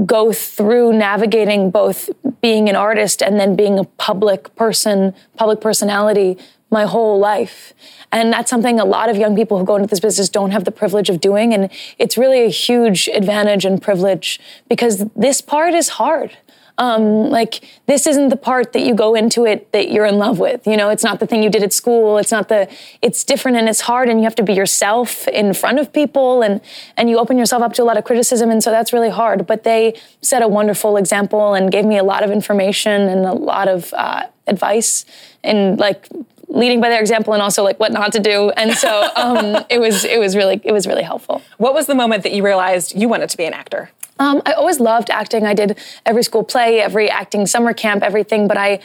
go 0.06 0.32
through 0.32 0.92
navigating 0.92 1.72
both 1.72 2.08
being 2.40 2.68
an 2.68 2.76
artist 2.76 3.20
and 3.20 3.40
then 3.40 3.56
being 3.56 3.80
a 3.80 3.84
public 3.84 4.54
person, 4.54 5.12
public 5.36 5.60
personality 5.60 6.38
my 6.70 6.84
whole 6.84 7.18
life. 7.18 7.74
And 8.12 8.32
that's 8.32 8.50
something 8.50 8.80
a 8.80 8.84
lot 8.84 9.08
of 9.08 9.16
young 9.16 9.36
people 9.36 9.58
who 9.58 9.64
go 9.64 9.76
into 9.76 9.88
this 9.88 10.00
business 10.00 10.28
don't 10.28 10.50
have 10.50 10.64
the 10.64 10.70
privilege 10.70 11.10
of 11.10 11.20
doing. 11.20 11.52
And 11.52 11.70
it's 11.98 12.16
really 12.16 12.44
a 12.44 12.48
huge 12.48 13.08
advantage 13.08 13.64
and 13.64 13.80
privilege 13.80 14.40
because 14.68 15.04
this 15.16 15.40
part 15.40 15.74
is 15.74 15.90
hard. 15.90 16.36
Um, 16.78 17.28
like 17.28 17.62
this 17.84 18.06
isn't 18.06 18.30
the 18.30 18.36
part 18.36 18.72
that 18.72 18.80
you 18.80 18.94
go 18.94 19.14
into 19.14 19.44
it 19.44 19.70
that 19.72 19.92
you're 19.92 20.06
in 20.06 20.16
love 20.16 20.38
with. 20.38 20.66
You 20.66 20.78
know, 20.78 20.88
it's 20.88 21.04
not 21.04 21.20
the 21.20 21.26
thing 21.26 21.42
you 21.42 21.50
did 21.50 21.62
at 21.62 21.74
school. 21.74 22.16
It's 22.16 22.32
not 22.32 22.48
the. 22.48 22.74
It's 23.02 23.22
different 23.22 23.58
and 23.58 23.68
it's 23.68 23.82
hard, 23.82 24.08
and 24.08 24.18
you 24.18 24.24
have 24.24 24.34
to 24.36 24.42
be 24.42 24.54
yourself 24.54 25.28
in 25.28 25.52
front 25.52 25.78
of 25.78 25.92
people, 25.92 26.40
and 26.40 26.62
and 26.96 27.10
you 27.10 27.18
open 27.18 27.36
yourself 27.36 27.62
up 27.62 27.74
to 27.74 27.82
a 27.82 27.84
lot 27.84 27.98
of 27.98 28.04
criticism, 28.04 28.50
and 28.50 28.62
so 28.62 28.70
that's 28.70 28.94
really 28.94 29.10
hard. 29.10 29.46
But 29.46 29.62
they 29.64 30.00
set 30.22 30.40
a 30.40 30.48
wonderful 30.48 30.96
example 30.96 31.52
and 31.52 31.70
gave 31.70 31.84
me 31.84 31.98
a 31.98 32.02
lot 32.02 32.24
of 32.24 32.30
information 32.30 33.02
and 33.02 33.26
a 33.26 33.34
lot 33.34 33.68
of 33.68 33.92
uh, 33.92 34.28
advice, 34.46 35.04
and 35.44 35.78
like 35.78 36.08
leading 36.50 36.80
by 36.80 36.88
their 36.88 37.00
example 37.00 37.32
and 37.32 37.42
also 37.42 37.62
like 37.62 37.78
what 37.80 37.92
not 37.92 38.12
to 38.12 38.20
do. 38.20 38.50
And 38.50 38.72
so 38.72 39.10
um, 39.16 39.64
it 39.70 39.78
was 39.78 40.04
it 40.04 40.18
was 40.18 40.36
really 40.36 40.60
it 40.64 40.72
was 40.72 40.86
really 40.86 41.02
helpful. 41.02 41.42
What 41.58 41.74
was 41.74 41.86
the 41.86 41.94
moment 41.94 42.22
that 42.24 42.32
you 42.32 42.44
realized 42.44 42.94
you 42.94 43.08
wanted 43.08 43.30
to 43.30 43.36
be 43.36 43.44
an 43.44 43.54
actor? 43.54 43.90
Um, 44.18 44.42
I 44.44 44.52
always 44.52 44.80
loved 44.80 45.08
acting. 45.10 45.46
I 45.46 45.54
did 45.54 45.78
every 46.04 46.22
school 46.22 46.44
play, 46.44 46.80
every 46.80 47.08
acting 47.08 47.46
summer 47.46 47.72
camp, 47.72 48.02
everything. 48.02 48.48
But 48.48 48.58
I 48.58 48.80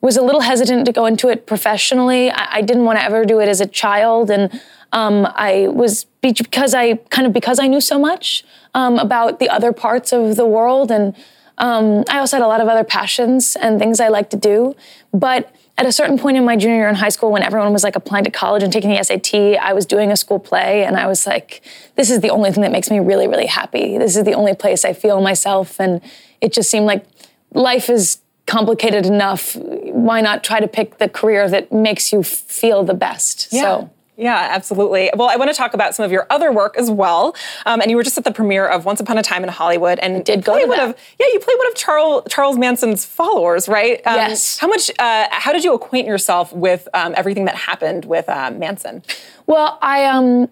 was 0.00 0.16
a 0.16 0.22
little 0.22 0.42
hesitant 0.42 0.86
to 0.86 0.92
go 0.92 1.06
into 1.06 1.28
it 1.28 1.46
professionally. 1.46 2.30
I, 2.30 2.56
I 2.56 2.62
didn't 2.62 2.84
want 2.84 2.98
to 2.98 3.04
ever 3.04 3.24
do 3.24 3.40
it 3.40 3.48
as 3.48 3.60
a 3.60 3.66
child, 3.66 4.30
and 4.30 4.60
um, 4.92 5.26
I 5.34 5.68
was 5.68 6.04
because 6.20 6.74
I 6.74 6.94
kind 7.10 7.26
of 7.26 7.32
because 7.32 7.58
I 7.58 7.66
knew 7.66 7.80
so 7.80 7.98
much 7.98 8.44
um, 8.74 8.98
about 8.98 9.40
the 9.40 9.48
other 9.48 9.72
parts 9.72 10.12
of 10.12 10.36
the 10.36 10.46
world, 10.46 10.90
and 10.90 11.16
um, 11.58 12.04
I 12.08 12.18
also 12.18 12.36
had 12.36 12.44
a 12.44 12.46
lot 12.46 12.60
of 12.60 12.68
other 12.68 12.84
passions 12.84 13.56
and 13.56 13.78
things 13.78 14.00
I 14.00 14.08
like 14.08 14.30
to 14.30 14.36
do, 14.36 14.76
but 15.12 15.52
at 15.78 15.86
a 15.86 15.92
certain 15.92 16.18
point 16.18 16.36
in 16.36 16.44
my 16.44 16.56
junior 16.56 16.76
year 16.76 16.88
in 16.88 16.94
high 16.94 17.10
school 17.10 17.30
when 17.30 17.42
everyone 17.42 17.72
was 17.72 17.84
like 17.84 17.96
applying 17.96 18.24
to 18.24 18.30
college 18.30 18.62
and 18.62 18.72
taking 18.72 18.90
the 18.90 19.02
SAT, 19.02 19.34
I 19.60 19.74
was 19.74 19.84
doing 19.84 20.10
a 20.10 20.16
school 20.16 20.38
play 20.38 20.84
and 20.84 20.96
I 20.96 21.06
was 21.06 21.26
like, 21.26 21.62
this 21.96 22.10
is 22.10 22.20
the 22.20 22.30
only 22.30 22.50
thing 22.50 22.62
that 22.62 22.72
makes 22.72 22.90
me 22.90 22.98
really, 22.98 23.28
really 23.28 23.46
happy. 23.46 23.98
This 23.98 24.16
is 24.16 24.24
the 24.24 24.32
only 24.32 24.54
place 24.54 24.84
I 24.84 24.94
feel 24.94 25.20
myself. 25.20 25.78
And 25.78 26.00
it 26.40 26.52
just 26.52 26.70
seemed 26.70 26.86
like 26.86 27.04
life 27.52 27.90
is 27.90 28.18
complicated 28.46 29.04
enough. 29.04 29.54
Why 29.56 30.22
not 30.22 30.42
try 30.42 30.60
to 30.60 30.68
pick 30.68 30.96
the 30.98 31.08
career 31.08 31.48
that 31.50 31.70
makes 31.70 32.10
you 32.12 32.22
feel 32.22 32.82
the 32.82 32.94
best? 32.94 33.52
Yeah. 33.52 33.62
So 33.62 33.90
yeah, 34.16 34.48
absolutely. 34.50 35.10
Well, 35.14 35.28
I 35.28 35.36
want 35.36 35.50
to 35.50 35.56
talk 35.56 35.74
about 35.74 35.94
some 35.94 36.04
of 36.04 36.10
your 36.10 36.26
other 36.30 36.50
work 36.50 36.76
as 36.78 36.90
well. 36.90 37.36
Um, 37.66 37.82
and 37.82 37.90
you 37.90 37.96
were 37.96 38.02
just 38.02 38.16
at 38.16 38.24
the 38.24 38.32
premiere 38.32 38.66
of 38.66 38.86
Once 38.86 38.98
Upon 38.98 39.18
a 39.18 39.22
Time 39.22 39.42
in 39.42 39.50
Hollywood, 39.50 39.98
and 39.98 40.16
I 40.16 40.22
did 40.22 40.42
go 40.42 40.58
to 40.58 40.66
one 40.66 40.80
of 40.80 40.96
yeah, 41.20 41.26
you 41.32 41.38
played 41.38 41.58
one 41.58 41.68
of 41.68 41.74
Charles 41.74 42.22
Charles 42.30 42.56
Manson's 42.56 43.04
followers, 43.04 43.68
right? 43.68 44.00
Um, 44.06 44.16
yes. 44.16 44.58
How 44.58 44.68
much? 44.68 44.90
Uh, 44.98 45.26
how 45.30 45.52
did 45.52 45.64
you 45.64 45.74
acquaint 45.74 46.06
yourself 46.06 46.52
with 46.52 46.88
um, 46.94 47.14
everything 47.16 47.44
that 47.44 47.56
happened 47.56 48.06
with 48.06 48.28
uh, 48.28 48.50
Manson? 48.52 49.02
Well, 49.46 49.78
I 49.82 50.06
um, 50.06 50.48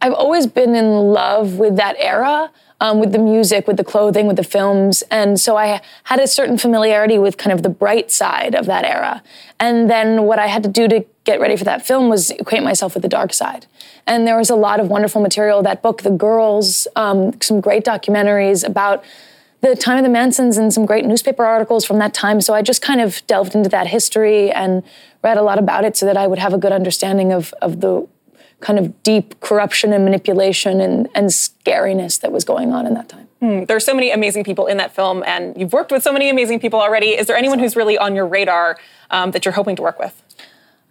I've 0.00 0.14
always 0.14 0.46
been 0.46 0.74
in 0.74 0.90
love 1.12 1.58
with 1.58 1.76
that 1.76 1.96
era 1.98 2.50
um, 2.82 2.98
with 2.98 3.12
the 3.12 3.18
music, 3.18 3.68
with 3.68 3.76
the 3.76 3.84
clothing, 3.84 4.26
with 4.26 4.36
the 4.36 4.44
films. 4.44 5.02
And 5.08 5.40
so 5.40 5.56
I 5.56 5.80
had 6.04 6.18
a 6.18 6.26
certain 6.26 6.58
familiarity 6.58 7.16
with 7.16 7.38
kind 7.38 7.52
of 7.52 7.62
the 7.62 7.68
bright 7.68 8.10
side 8.10 8.56
of 8.56 8.66
that 8.66 8.84
era. 8.84 9.22
And 9.60 9.88
then 9.88 10.24
what 10.24 10.40
I 10.40 10.48
had 10.48 10.64
to 10.64 10.68
do 10.68 10.88
to 10.88 11.04
get 11.22 11.38
ready 11.38 11.56
for 11.56 11.62
that 11.62 11.86
film 11.86 12.08
was 12.08 12.32
acquaint 12.32 12.64
myself 12.64 12.94
with 12.94 13.02
the 13.02 13.08
dark 13.08 13.32
side. 13.32 13.66
And 14.04 14.26
there 14.26 14.36
was 14.36 14.50
a 14.50 14.56
lot 14.56 14.80
of 14.80 14.88
wonderful 14.88 15.22
material. 15.22 15.62
That 15.62 15.80
book, 15.80 16.02
The 16.02 16.10
Girls, 16.10 16.88
um, 16.96 17.40
some 17.40 17.60
great 17.60 17.84
documentaries 17.84 18.66
about 18.66 19.04
the 19.60 19.76
time 19.76 19.98
of 19.98 20.02
the 20.02 20.10
Mansons 20.10 20.58
and 20.58 20.74
some 20.74 20.84
great 20.84 21.04
newspaper 21.04 21.44
articles 21.44 21.84
from 21.84 21.98
that 21.98 22.12
time. 22.12 22.40
So 22.40 22.52
I 22.52 22.62
just 22.62 22.82
kind 22.82 23.00
of 23.00 23.24
delved 23.28 23.54
into 23.54 23.68
that 23.68 23.86
history 23.86 24.50
and 24.50 24.82
read 25.22 25.36
a 25.36 25.42
lot 25.42 25.60
about 25.60 25.84
it 25.84 25.96
so 25.96 26.04
that 26.04 26.16
I 26.16 26.26
would 26.26 26.40
have 26.40 26.52
a 26.52 26.58
good 26.58 26.72
understanding 26.72 27.32
of, 27.32 27.54
of 27.62 27.80
the 27.80 28.08
kind 28.62 28.78
of 28.78 29.02
deep 29.02 29.38
corruption 29.40 29.92
and 29.92 30.04
manipulation 30.04 30.80
and, 30.80 31.08
and 31.14 31.28
scariness 31.28 32.18
that 32.20 32.32
was 32.32 32.44
going 32.44 32.72
on 32.72 32.86
in 32.86 32.94
that 32.94 33.08
time. 33.08 33.28
Hmm. 33.40 33.64
There's 33.64 33.84
so 33.84 33.92
many 33.92 34.10
amazing 34.12 34.44
people 34.44 34.66
in 34.66 34.76
that 34.78 34.94
film, 34.94 35.22
and 35.26 35.58
you've 35.60 35.72
worked 35.72 35.90
with 35.90 36.02
so 36.02 36.12
many 36.12 36.30
amazing 36.30 36.60
people 36.60 36.80
already. 36.80 37.08
Is 37.08 37.26
there 37.26 37.36
anyone 37.36 37.58
who's 37.58 37.76
really 37.76 37.98
on 37.98 38.14
your 38.14 38.26
radar 38.26 38.78
um, 39.10 39.32
that 39.32 39.44
you're 39.44 39.52
hoping 39.52 39.76
to 39.76 39.82
work 39.82 39.98
with? 39.98 40.22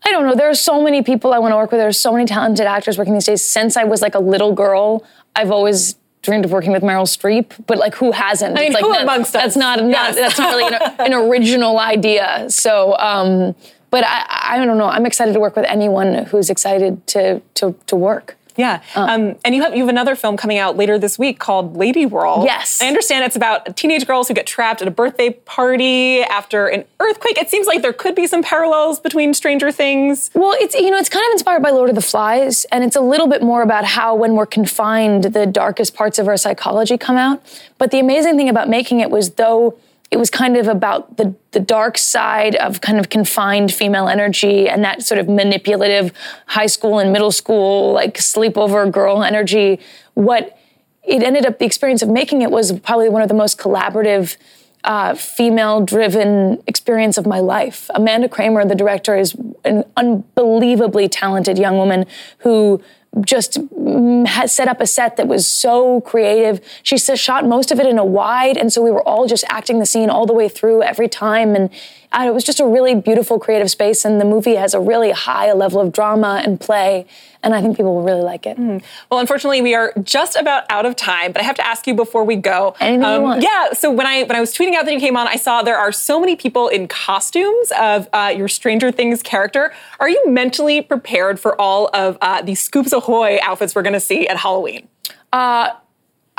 I 0.05 0.11
don't 0.11 0.25
know. 0.25 0.35
There 0.35 0.49
are 0.49 0.55
so 0.55 0.83
many 0.83 1.01
people 1.01 1.33
I 1.33 1.39
want 1.39 1.53
to 1.53 1.55
work 1.55 1.71
with. 1.71 1.79
There's 1.79 1.99
so 1.99 2.11
many 2.11 2.25
talented 2.25 2.65
actors 2.65 2.97
working 2.97 3.13
these 3.13 3.25
days. 3.25 3.45
Since 3.45 3.77
I 3.77 3.85
was 3.85 4.01
like 4.01 4.15
a 4.15 4.19
little 4.19 4.53
girl, 4.53 5.05
I've 5.35 5.51
always 5.51 5.95
dreamed 6.23 6.43
of 6.45 6.51
working 6.51 6.71
with 6.71 6.83
Meryl 6.83 7.07
Streep, 7.07 7.53
but 7.67 7.77
like 7.77 7.95
who 7.95 8.11
hasn't? 8.11 8.57
I 8.57 8.61
mean, 8.61 8.73
like, 8.73 8.83
who 8.83 8.91
that, 8.91 9.03
amongst 9.03 9.33
that's 9.33 9.55
us? 9.55 9.57
Not, 9.57 9.79
not 9.79 9.89
Yes. 9.89 10.15
that's 10.15 10.37
not 10.37 10.55
really 10.55 10.75
an, 10.75 10.81
an 10.99 11.13
original 11.13 11.79
idea. 11.79 12.47
So, 12.49 12.97
um, 12.97 13.55
but 13.91 14.03
I, 14.05 14.53
I 14.53 14.65
don't 14.65 14.77
know. 14.77 14.85
I'm 14.85 15.05
excited 15.05 15.33
to 15.33 15.39
work 15.39 15.55
with 15.55 15.65
anyone 15.65 16.25
who's 16.25 16.49
excited 16.49 17.05
to 17.07 17.41
to 17.55 17.75
to 17.87 17.95
work. 17.95 18.37
Yeah, 18.57 18.81
um, 18.95 19.37
and 19.45 19.55
you 19.55 19.63
have 19.63 19.73
you 19.73 19.81
have 19.81 19.89
another 19.89 20.15
film 20.15 20.35
coming 20.35 20.57
out 20.57 20.75
later 20.75 20.99
this 20.99 21.17
week 21.17 21.39
called 21.39 21.75
Ladyworld. 21.75 22.45
Yes. 22.45 22.81
I 22.81 22.87
understand 22.87 23.23
it's 23.23 23.35
about 23.35 23.77
teenage 23.77 24.05
girls 24.05 24.27
who 24.27 24.33
get 24.33 24.45
trapped 24.45 24.81
at 24.81 24.87
a 24.87 24.91
birthday 24.91 25.29
party 25.29 26.21
after 26.21 26.67
an 26.67 26.83
earthquake. 26.99 27.37
It 27.37 27.49
seems 27.49 27.65
like 27.65 27.81
there 27.81 27.93
could 27.93 28.13
be 28.13 28.27
some 28.27 28.43
parallels 28.43 28.99
between 28.99 29.33
Stranger 29.33 29.71
Things. 29.71 30.29
Well, 30.33 30.53
it's 30.59 30.75
you 30.75 30.91
know 30.91 30.97
it's 30.97 31.09
kind 31.09 31.25
of 31.25 31.31
inspired 31.31 31.63
by 31.63 31.69
Lord 31.69 31.89
of 31.89 31.95
the 31.95 32.01
Flies, 32.01 32.65
and 32.65 32.83
it's 32.83 32.95
a 32.95 33.01
little 33.01 33.27
bit 33.27 33.41
more 33.41 33.61
about 33.61 33.85
how 33.85 34.15
when 34.15 34.35
we're 34.35 34.45
confined, 34.45 35.25
the 35.25 35.45
darkest 35.45 35.93
parts 35.93 36.19
of 36.19 36.27
our 36.27 36.37
psychology 36.37 36.97
come 36.97 37.17
out. 37.17 37.41
But 37.77 37.91
the 37.91 37.99
amazing 37.99 38.35
thing 38.37 38.49
about 38.49 38.69
making 38.69 38.99
it 38.99 39.09
was 39.09 39.31
though 39.31 39.77
it 40.11 40.19
was 40.19 40.29
kind 40.29 40.57
of 40.57 40.67
about 40.67 41.17
the 41.17 41.33
the 41.51 41.59
dark 41.59 41.97
side 41.97 42.55
of 42.55 42.81
kind 42.81 42.99
of 42.99 43.09
confined 43.09 43.73
female 43.73 44.07
energy 44.07 44.67
and 44.67 44.83
that 44.83 45.01
sort 45.01 45.19
of 45.19 45.27
manipulative 45.27 46.11
high 46.47 46.65
school 46.65 46.99
and 46.99 47.11
middle 47.11 47.31
school 47.31 47.93
like 47.93 48.17
sleepover 48.17 48.91
girl 48.91 49.23
energy. 49.23 49.79
What 50.13 50.57
it 51.03 51.23
ended 51.23 51.45
up 51.45 51.59
the 51.59 51.65
experience 51.65 52.01
of 52.01 52.09
making 52.09 52.41
it 52.41 52.51
was 52.51 52.77
probably 52.79 53.09
one 53.09 53.21
of 53.21 53.29
the 53.29 53.33
most 53.33 53.57
collaborative 53.57 54.37
uh, 54.83 55.15
female 55.15 55.81
driven 55.81 56.61
experience 56.67 57.17
of 57.17 57.25
my 57.25 57.39
life. 57.39 57.89
Amanda 57.93 58.27
Kramer, 58.27 58.65
the 58.65 58.75
director, 58.75 59.15
is 59.15 59.35
an 59.63 59.83
unbelievably 59.95 61.07
talented 61.09 61.57
young 61.57 61.77
woman 61.77 62.05
who 62.39 62.81
just 63.25 63.59
set 64.47 64.67
up 64.69 64.79
a 64.79 64.87
set 64.87 65.17
that 65.17 65.27
was 65.27 65.49
so 65.49 65.99
creative. 66.01 66.61
She 66.81 66.97
shot 66.97 67.45
most 67.45 67.71
of 67.71 67.79
it 67.79 67.85
in 67.85 67.97
a 67.97 68.05
wide, 68.05 68.55
and 68.55 68.71
so 68.71 68.81
we 68.81 68.89
were 68.89 69.03
all 69.03 69.27
just 69.27 69.43
acting 69.49 69.79
the 69.79 69.85
scene 69.85 70.09
all 70.09 70.25
the 70.25 70.33
way 70.33 70.47
through 70.47 70.83
every 70.83 71.09
time. 71.09 71.53
And 71.55 71.69
uh, 72.11 72.25
it 72.27 72.33
was 72.33 72.43
just 72.43 72.59
a 72.59 72.65
really 72.65 72.95
beautiful 72.95 73.39
creative 73.39 73.71
space. 73.71 74.05
And 74.05 74.19
the 74.19 74.25
movie 74.25 74.55
has 74.55 74.73
a 74.73 74.79
really 74.79 75.11
high 75.11 75.53
level 75.53 75.79
of 75.79 75.91
drama 75.91 76.41
and 76.43 76.59
play 76.59 77.05
and 77.43 77.53
I 77.55 77.61
think 77.61 77.77
people 77.77 77.95
will 77.95 78.03
really 78.03 78.21
like 78.21 78.45
it. 78.45 78.57
Mm. 78.57 78.83
Well, 79.09 79.19
unfortunately, 79.19 79.61
we 79.61 79.73
are 79.73 79.93
just 80.03 80.35
about 80.35 80.63
out 80.69 80.85
of 80.85 80.95
time, 80.95 81.31
but 81.31 81.41
I 81.41 81.45
have 81.45 81.55
to 81.55 81.65
ask 81.65 81.87
you 81.87 81.93
before 81.93 82.23
we 82.23 82.35
go. 82.35 82.75
Anything 82.79 83.05
um, 83.05 83.15
you 83.15 83.21
want. 83.21 83.43
Yeah. 83.43 83.73
So 83.73 83.91
when 83.91 84.05
I 84.05 84.23
when 84.23 84.35
I 84.35 84.39
was 84.39 84.53
tweeting 84.53 84.75
out 84.75 84.85
that 84.85 84.93
you 84.93 84.99
came 84.99 85.17
on, 85.17 85.27
I 85.27 85.35
saw 85.35 85.61
there 85.61 85.77
are 85.77 85.91
so 85.91 86.19
many 86.19 86.35
people 86.35 86.67
in 86.67 86.87
costumes 86.87 87.71
of 87.79 88.07
uh, 88.13 88.33
your 88.35 88.47
Stranger 88.47 88.91
Things 88.91 89.23
character. 89.23 89.73
Are 89.99 90.09
you 90.09 90.23
mentally 90.27 90.81
prepared 90.81 91.39
for 91.39 91.59
all 91.59 91.89
of 91.93 92.17
uh, 92.21 92.41
the 92.41 92.55
Scoops 92.55 92.93
Ahoy 92.93 93.39
outfits 93.41 93.75
we're 93.75 93.83
going 93.83 93.93
to 93.93 93.99
see 93.99 94.27
at 94.27 94.37
Halloween? 94.37 94.87
Uh, 95.33 95.71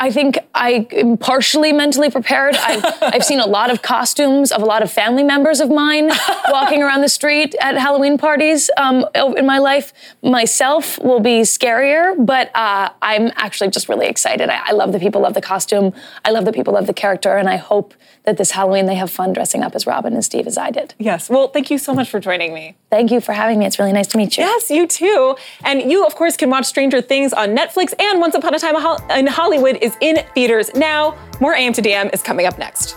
I 0.02 0.10
think 0.10 0.36
I 0.52 0.88
am 0.90 1.16
partially 1.16 1.72
mentally 1.72 2.10
prepared. 2.10 2.56
I've, 2.56 2.84
I've, 3.02 3.24
seen 3.24 3.38
a 3.38 3.46
lot 3.46 3.70
of 3.70 3.82
costumes 3.82 4.50
of 4.50 4.60
a 4.60 4.64
lot 4.64 4.82
of 4.82 4.90
family 4.90 5.22
members 5.22 5.60
of 5.60 5.70
mine 5.70 6.10
walking 6.48 6.82
around 6.82 7.02
the 7.02 7.08
street 7.08 7.54
at 7.60 7.78
Halloween 7.78 8.18
parties 8.18 8.68
um, 8.76 9.06
in 9.14 9.46
my 9.46 9.58
life. 9.58 9.92
Myself 10.20 10.98
will 10.98 11.20
be 11.20 11.42
scarier, 11.42 12.16
but 12.26 12.50
uh, 12.56 12.90
I'm 13.00 13.30
actually 13.36 13.70
just 13.70 13.88
really 13.88 14.08
excited. 14.08 14.48
I, 14.50 14.70
I 14.70 14.72
love 14.72 14.90
the 14.90 14.98
people 14.98 15.20
love 15.20 15.34
the 15.34 15.40
costume. 15.40 15.92
I 16.24 16.32
love 16.32 16.46
the 16.46 16.52
people 16.52 16.74
love 16.74 16.88
the 16.88 16.94
character, 16.94 17.36
and 17.36 17.48
I 17.48 17.56
hope 17.56 17.94
that 18.24 18.36
this 18.36 18.52
Halloween 18.52 18.86
they 18.86 18.94
have 18.94 19.10
fun 19.10 19.32
dressing 19.32 19.62
up 19.62 19.74
as 19.74 19.86
Robin 19.86 20.14
and 20.14 20.24
Steve 20.24 20.46
as 20.46 20.56
I 20.56 20.70
did. 20.70 20.94
Yes. 20.98 21.28
Well, 21.28 21.48
thank 21.48 21.70
you 21.70 21.78
so 21.78 21.94
much 21.94 22.08
for 22.08 22.20
joining 22.20 22.54
me. 22.54 22.76
Thank 22.90 23.10
you 23.10 23.20
for 23.20 23.32
having 23.32 23.58
me. 23.58 23.66
It's 23.66 23.78
really 23.78 23.92
nice 23.92 24.06
to 24.08 24.18
meet 24.18 24.36
you. 24.36 24.44
Yes, 24.44 24.70
you 24.70 24.86
too. 24.86 25.36
And 25.64 25.90
you, 25.90 26.04
of 26.04 26.14
course, 26.14 26.36
can 26.36 26.50
watch 26.50 26.66
Stranger 26.66 27.00
Things 27.00 27.32
on 27.32 27.56
Netflix 27.56 27.94
and 27.98 28.20
Once 28.20 28.34
Upon 28.34 28.54
a 28.54 28.58
Time 28.58 28.76
in 29.10 29.26
Hollywood 29.26 29.78
is 29.80 29.91
in 30.00 30.24
theaters 30.34 30.70
now. 30.74 31.16
More 31.40 31.54
AM 31.54 31.72
to 31.74 31.82
DM 31.82 32.12
is 32.14 32.22
coming 32.22 32.46
up 32.46 32.58
next. 32.58 32.96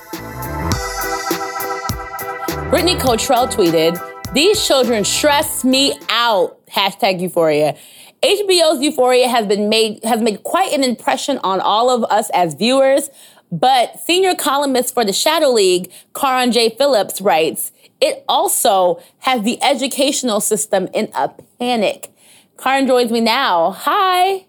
Brittany 2.70 2.96
Cottrell 2.98 3.48
tweeted, 3.48 4.00
These 4.34 4.66
children 4.66 5.04
stress 5.04 5.64
me 5.64 5.98
out. 6.10 6.66
Hashtag 6.68 7.22
euphoria. 7.22 7.76
HBO's 8.24 8.82
Euphoria 8.82 9.28
has 9.28 9.46
been 9.46 9.70
made 9.70 10.04
has 10.04 10.20
made 10.20 10.42
quite 10.44 10.74
an 10.74 10.84
impression 10.84 11.40
on 11.44 11.60
all 11.60 11.92
of 11.92 12.04
us 12.12 12.30
as 12.34 12.56
viewers. 12.56 13.10
But 13.52 14.00
senior 14.00 14.34
columnist 14.34 14.94
for 14.94 15.06
the 15.06 15.14
Shadow 15.14 15.50
League, 15.50 15.92
Karan 16.16 16.52
J. 16.52 16.76
Phillips, 16.76 17.22
writes, 17.22 17.72
it 18.02 18.26
also 18.28 19.00
has 19.20 19.44
the 19.44 19.62
educational 19.64 20.42
system 20.42 20.90
in 20.94 21.10
a 21.14 21.30
panic. 21.60 22.10
Karan 22.58 22.88
joins 22.88 23.12
me 23.12 23.22
now. 23.22 23.72
Hi. 23.72 24.46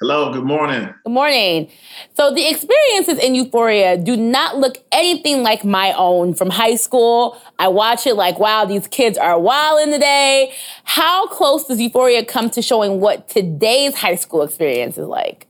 Hello, 0.00 0.32
good 0.32 0.44
morning. 0.44 0.92
Good 1.04 1.12
morning. 1.12 1.70
So, 2.14 2.34
the 2.34 2.48
experiences 2.50 3.16
in 3.18 3.36
Euphoria 3.36 3.96
do 3.96 4.16
not 4.16 4.58
look 4.58 4.78
anything 4.90 5.44
like 5.44 5.64
my 5.64 5.92
own 5.92 6.34
from 6.34 6.50
high 6.50 6.74
school. 6.74 7.40
I 7.60 7.68
watch 7.68 8.04
it 8.04 8.14
like, 8.14 8.40
wow, 8.40 8.64
these 8.64 8.88
kids 8.88 9.16
are 9.16 9.38
wild 9.38 9.80
in 9.82 9.92
the 9.92 9.98
day. 10.00 10.52
How 10.82 11.28
close 11.28 11.68
does 11.68 11.80
Euphoria 11.80 12.24
come 12.24 12.50
to 12.50 12.60
showing 12.60 13.00
what 13.00 13.28
today's 13.28 13.94
high 13.94 14.16
school 14.16 14.42
experience 14.42 14.98
is 14.98 15.06
like? 15.06 15.46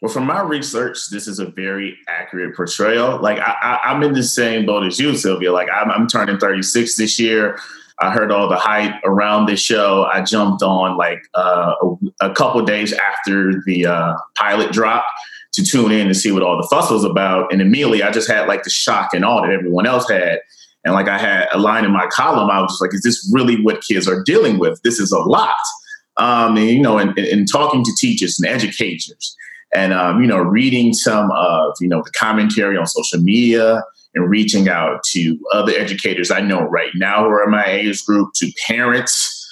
Well, 0.00 0.12
from 0.12 0.24
my 0.24 0.40
research, 0.40 1.10
this 1.10 1.28
is 1.28 1.38
a 1.38 1.46
very 1.46 1.98
accurate 2.08 2.56
portrayal. 2.56 3.20
Like 3.20 3.38
I, 3.38 3.80
am 3.84 4.02
in 4.02 4.14
the 4.14 4.22
same 4.22 4.64
boat 4.64 4.86
as 4.86 4.98
you, 4.98 5.14
Sylvia. 5.14 5.52
Like 5.52 5.68
I'm, 5.74 5.90
I'm 5.90 6.06
turning 6.06 6.38
36 6.38 6.96
this 6.96 7.18
year. 7.20 7.58
I 8.00 8.10
heard 8.10 8.30
all 8.30 8.48
the 8.48 8.56
hype 8.56 8.94
around 9.04 9.46
this 9.46 9.60
show. 9.60 10.04
I 10.04 10.22
jumped 10.22 10.62
on 10.62 10.96
like 10.96 11.20
uh, 11.34 11.74
a, 11.82 12.26
a, 12.28 12.34
couple 12.34 12.62
days 12.64 12.92
after 12.92 13.60
the 13.66 13.86
uh, 13.86 14.14
pilot 14.36 14.72
dropped 14.72 15.08
to 15.54 15.64
tune 15.64 15.90
in 15.90 16.06
to 16.08 16.14
see 16.14 16.30
what 16.30 16.42
all 16.42 16.56
the 16.56 16.68
fuss 16.70 16.90
was 16.90 17.04
about. 17.04 17.52
And 17.52 17.60
immediately 17.60 18.02
I 18.02 18.10
just 18.12 18.30
had 18.30 18.46
like 18.46 18.62
the 18.62 18.70
shock 18.70 19.14
and 19.14 19.24
awe 19.24 19.40
that 19.42 19.50
everyone 19.50 19.86
else 19.86 20.08
had. 20.08 20.40
And 20.84 20.94
like 20.94 21.08
I 21.08 21.18
had 21.18 21.48
a 21.52 21.58
line 21.58 21.84
in 21.84 21.92
my 21.92 22.06
column, 22.06 22.50
I 22.50 22.60
was 22.60 22.72
just 22.72 22.80
like, 22.80 22.94
is 22.94 23.02
this 23.02 23.28
really 23.32 23.60
what 23.62 23.82
kids 23.82 24.06
are 24.06 24.22
dealing 24.22 24.58
with? 24.58 24.80
This 24.82 25.00
is 25.00 25.10
a 25.10 25.18
lot. 25.18 25.56
Um, 26.16 26.56
and, 26.56 26.68
you 26.68 26.80
know, 26.80 26.98
and 26.98 27.46
talking 27.50 27.84
to 27.84 27.92
teachers 27.98 28.38
and 28.40 28.48
educators 28.48 29.36
and 29.72 29.92
um, 29.92 30.20
you 30.20 30.26
know 30.26 30.38
reading 30.38 30.92
some 30.92 31.30
of 31.32 31.74
you 31.80 31.88
know 31.88 32.02
the 32.02 32.10
commentary 32.12 32.76
on 32.76 32.86
social 32.86 33.20
media 33.20 33.82
and 34.14 34.30
reaching 34.30 34.68
out 34.68 35.00
to 35.10 35.38
other 35.52 35.72
educators 35.72 36.30
I 36.30 36.40
know 36.40 36.62
right 36.62 36.90
now 36.94 37.24
who 37.24 37.30
are 37.30 37.44
in 37.44 37.50
my 37.50 37.66
age 37.66 38.04
group 38.04 38.30
to 38.36 38.52
parents. 38.66 39.34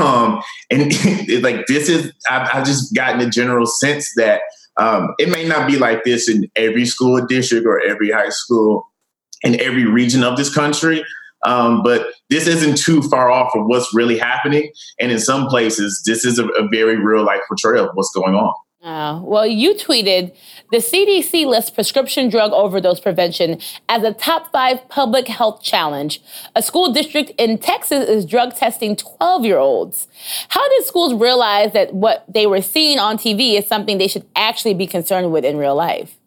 Um, 0.00 0.40
and 0.70 0.92
like 1.42 1.66
this 1.66 1.88
is, 1.88 2.12
I've, 2.30 2.48
I've, 2.54 2.64
just 2.64 2.94
gotten 2.94 3.20
a 3.20 3.28
general 3.28 3.66
sense 3.66 4.12
that 4.14 4.42
um, 4.76 5.12
it 5.18 5.28
may 5.28 5.44
not 5.44 5.66
be 5.66 5.76
like 5.76 6.04
this 6.04 6.28
in 6.28 6.48
every 6.54 6.86
school 6.86 7.26
district 7.26 7.66
or 7.66 7.80
every 7.80 8.12
high 8.12 8.28
school 8.28 8.86
in 9.42 9.60
every 9.60 9.84
region 9.84 10.22
of 10.22 10.36
this 10.36 10.54
country. 10.54 11.04
Um, 11.44 11.82
but 11.82 12.06
this 12.30 12.46
isn't 12.46 12.78
too 12.78 13.02
far 13.02 13.30
off 13.30 13.54
of 13.54 13.66
what's 13.66 13.92
really 13.92 14.18
happening. 14.18 14.70
And 15.00 15.10
in 15.10 15.18
some 15.18 15.48
places, 15.48 16.02
this 16.06 16.24
is 16.24 16.38
a, 16.38 16.46
a 16.50 16.68
very 16.68 16.96
real 16.96 17.24
life 17.24 17.40
portrayal 17.48 17.88
of 17.88 17.90
what's 17.94 18.12
going 18.14 18.34
on. 18.34 18.54
Uh, 18.82 19.20
well, 19.22 19.46
you 19.46 19.74
tweeted 19.74 20.34
the 20.72 20.78
CDC 20.78 21.46
lists 21.46 21.70
prescription 21.70 22.28
drug 22.28 22.50
overdose 22.50 22.98
prevention 22.98 23.60
as 23.88 24.02
a 24.02 24.12
top 24.12 24.50
five 24.50 24.88
public 24.88 25.28
health 25.28 25.62
challenge. 25.62 26.20
A 26.56 26.62
school 26.62 26.92
district 26.92 27.30
in 27.38 27.58
Texas 27.58 28.08
is 28.08 28.26
drug 28.26 28.56
testing 28.56 28.96
12 28.96 29.44
year 29.44 29.58
olds. 29.58 30.08
How 30.48 30.68
did 30.68 30.84
schools 30.84 31.14
realize 31.14 31.72
that 31.74 31.94
what 31.94 32.24
they 32.28 32.48
were 32.48 32.60
seeing 32.60 32.98
on 32.98 33.18
TV 33.18 33.56
is 33.56 33.68
something 33.68 33.98
they 33.98 34.08
should 34.08 34.26
actually 34.34 34.74
be 34.74 34.88
concerned 34.88 35.30
with 35.30 35.44
in 35.44 35.58
real 35.58 35.76
life? 35.76 36.18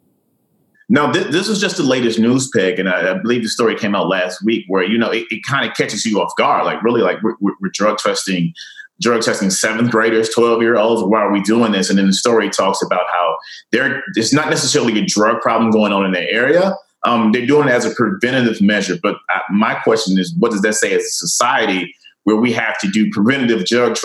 No, 0.88 1.12
th- 1.12 1.28
this 1.28 1.50
was 1.50 1.60
just 1.60 1.76
the 1.76 1.84
latest 1.84 2.20
news 2.20 2.48
peg, 2.56 2.80
and 2.80 2.88
I, 2.88 3.12
I, 3.12 3.18
believe 3.18 3.42
the 3.42 3.50
story 3.50 3.76
came 3.76 3.96
out 3.96 4.08
last 4.08 4.46
week, 4.46 4.66
where 4.68 4.84
you 4.84 5.00
know 5.00 5.10
it, 5.10 5.26
it 5.32 5.44
kind 5.44 5.68
of 5.68 5.76
catches 5.76 6.06
you 6.06 6.22
off 6.22 6.32
guard. 6.38 6.64
Like 6.66 6.82
really, 6.84 7.02
like 7.02 7.22
we're, 7.24 7.36
we're 7.42 7.72
drug 7.74 7.98
testing 7.98 8.54
drug 9.02 9.22
testing 9.22 9.50
seventh 9.50 9.92
graders, 9.92 10.30
12 10.30 10.62
year 10.62 10.78
olds. 10.78 11.04
Why 11.04 11.22
are 11.22 11.32
we 11.32 11.42
doing 11.42 11.72
this? 11.72 11.90
And 11.90 12.00
then 12.00 12.08
the 12.08 12.14
story 12.14 12.50
talks 12.50 12.82
about 12.82 13.06
how 13.12 13.38
there 13.72 14.04
it's 14.16 14.34
not 14.34 14.50
necessarily 14.50 15.00
a 15.00 15.06
drug 15.06 15.42
problem 15.42 15.72
going 15.72 15.92
on 15.92 16.06
in 16.06 16.12
the 16.12 16.32
area. 16.32 16.76
Um, 17.04 17.32
they're 17.32 17.46
doing 17.46 17.68
it 17.68 17.72
as 17.72 17.86
a 17.86 17.94
preventative 17.94 18.62
measure. 18.62 18.96
But 19.02 19.16
uh, 19.34 19.40
my 19.52 19.76
question 19.76 20.18
is, 20.18 20.34
what 20.40 20.52
does 20.52 20.62
that 20.62 20.74
say 20.74 20.94
as 20.94 21.04
a 21.04 21.10
society 21.10 21.94
where 22.24 22.38
we 22.38 22.52
have 22.54 22.80
to 22.80 22.90
do 22.90 23.12
preventative 23.12 23.66
drug 23.66 23.98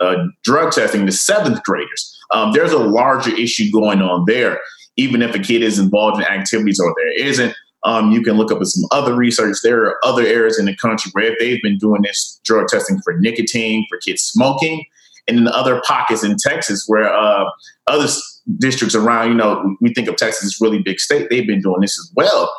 uh, 0.00 0.16
drug 0.42 0.72
testing 0.72 1.06
to 1.06 1.12
seventh 1.12 1.62
graders? 1.64 2.12
Um, 2.32 2.52
there's 2.52 2.72
a 2.72 2.78
larger 2.78 3.34
issue 3.36 3.70
going 3.70 4.00
on 4.00 4.24
there. 4.26 4.58
Even 4.96 5.20
if 5.20 5.34
a 5.34 5.38
kid 5.38 5.62
is 5.62 5.78
involved 5.78 6.18
in 6.18 6.26
activities 6.26 6.80
or 6.80 6.94
there 6.96 7.26
isn't, 7.26 7.54
um, 7.84 8.10
you 8.12 8.22
can 8.22 8.36
look 8.36 8.50
up 8.50 8.60
at 8.60 8.66
some 8.66 8.88
other 8.90 9.14
research. 9.14 9.58
There 9.62 9.84
are 9.84 9.96
other 10.04 10.22
areas 10.22 10.58
in 10.58 10.66
the 10.66 10.76
country 10.76 11.10
where 11.12 11.36
they've 11.38 11.62
been 11.62 11.78
doing 11.78 12.02
this 12.02 12.40
drug 12.44 12.68
testing 12.68 13.00
for 13.02 13.18
nicotine, 13.18 13.86
for 13.88 13.98
kids 13.98 14.22
smoking, 14.22 14.84
and 15.28 15.38
in 15.38 15.48
other 15.48 15.80
pockets 15.86 16.24
in 16.24 16.36
Texas 16.36 16.84
where 16.86 17.12
uh, 17.12 17.44
other 17.86 18.08
districts 18.58 18.94
around, 18.94 19.28
you 19.28 19.34
know, 19.34 19.76
we 19.80 19.92
think 19.92 20.08
of 20.08 20.16
Texas 20.16 20.44
as 20.44 20.60
really 20.60 20.80
big 20.80 21.00
state. 21.00 21.28
They've 21.30 21.46
been 21.46 21.60
doing 21.60 21.80
this 21.80 21.98
as 21.98 22.10
well. 22.14 22.52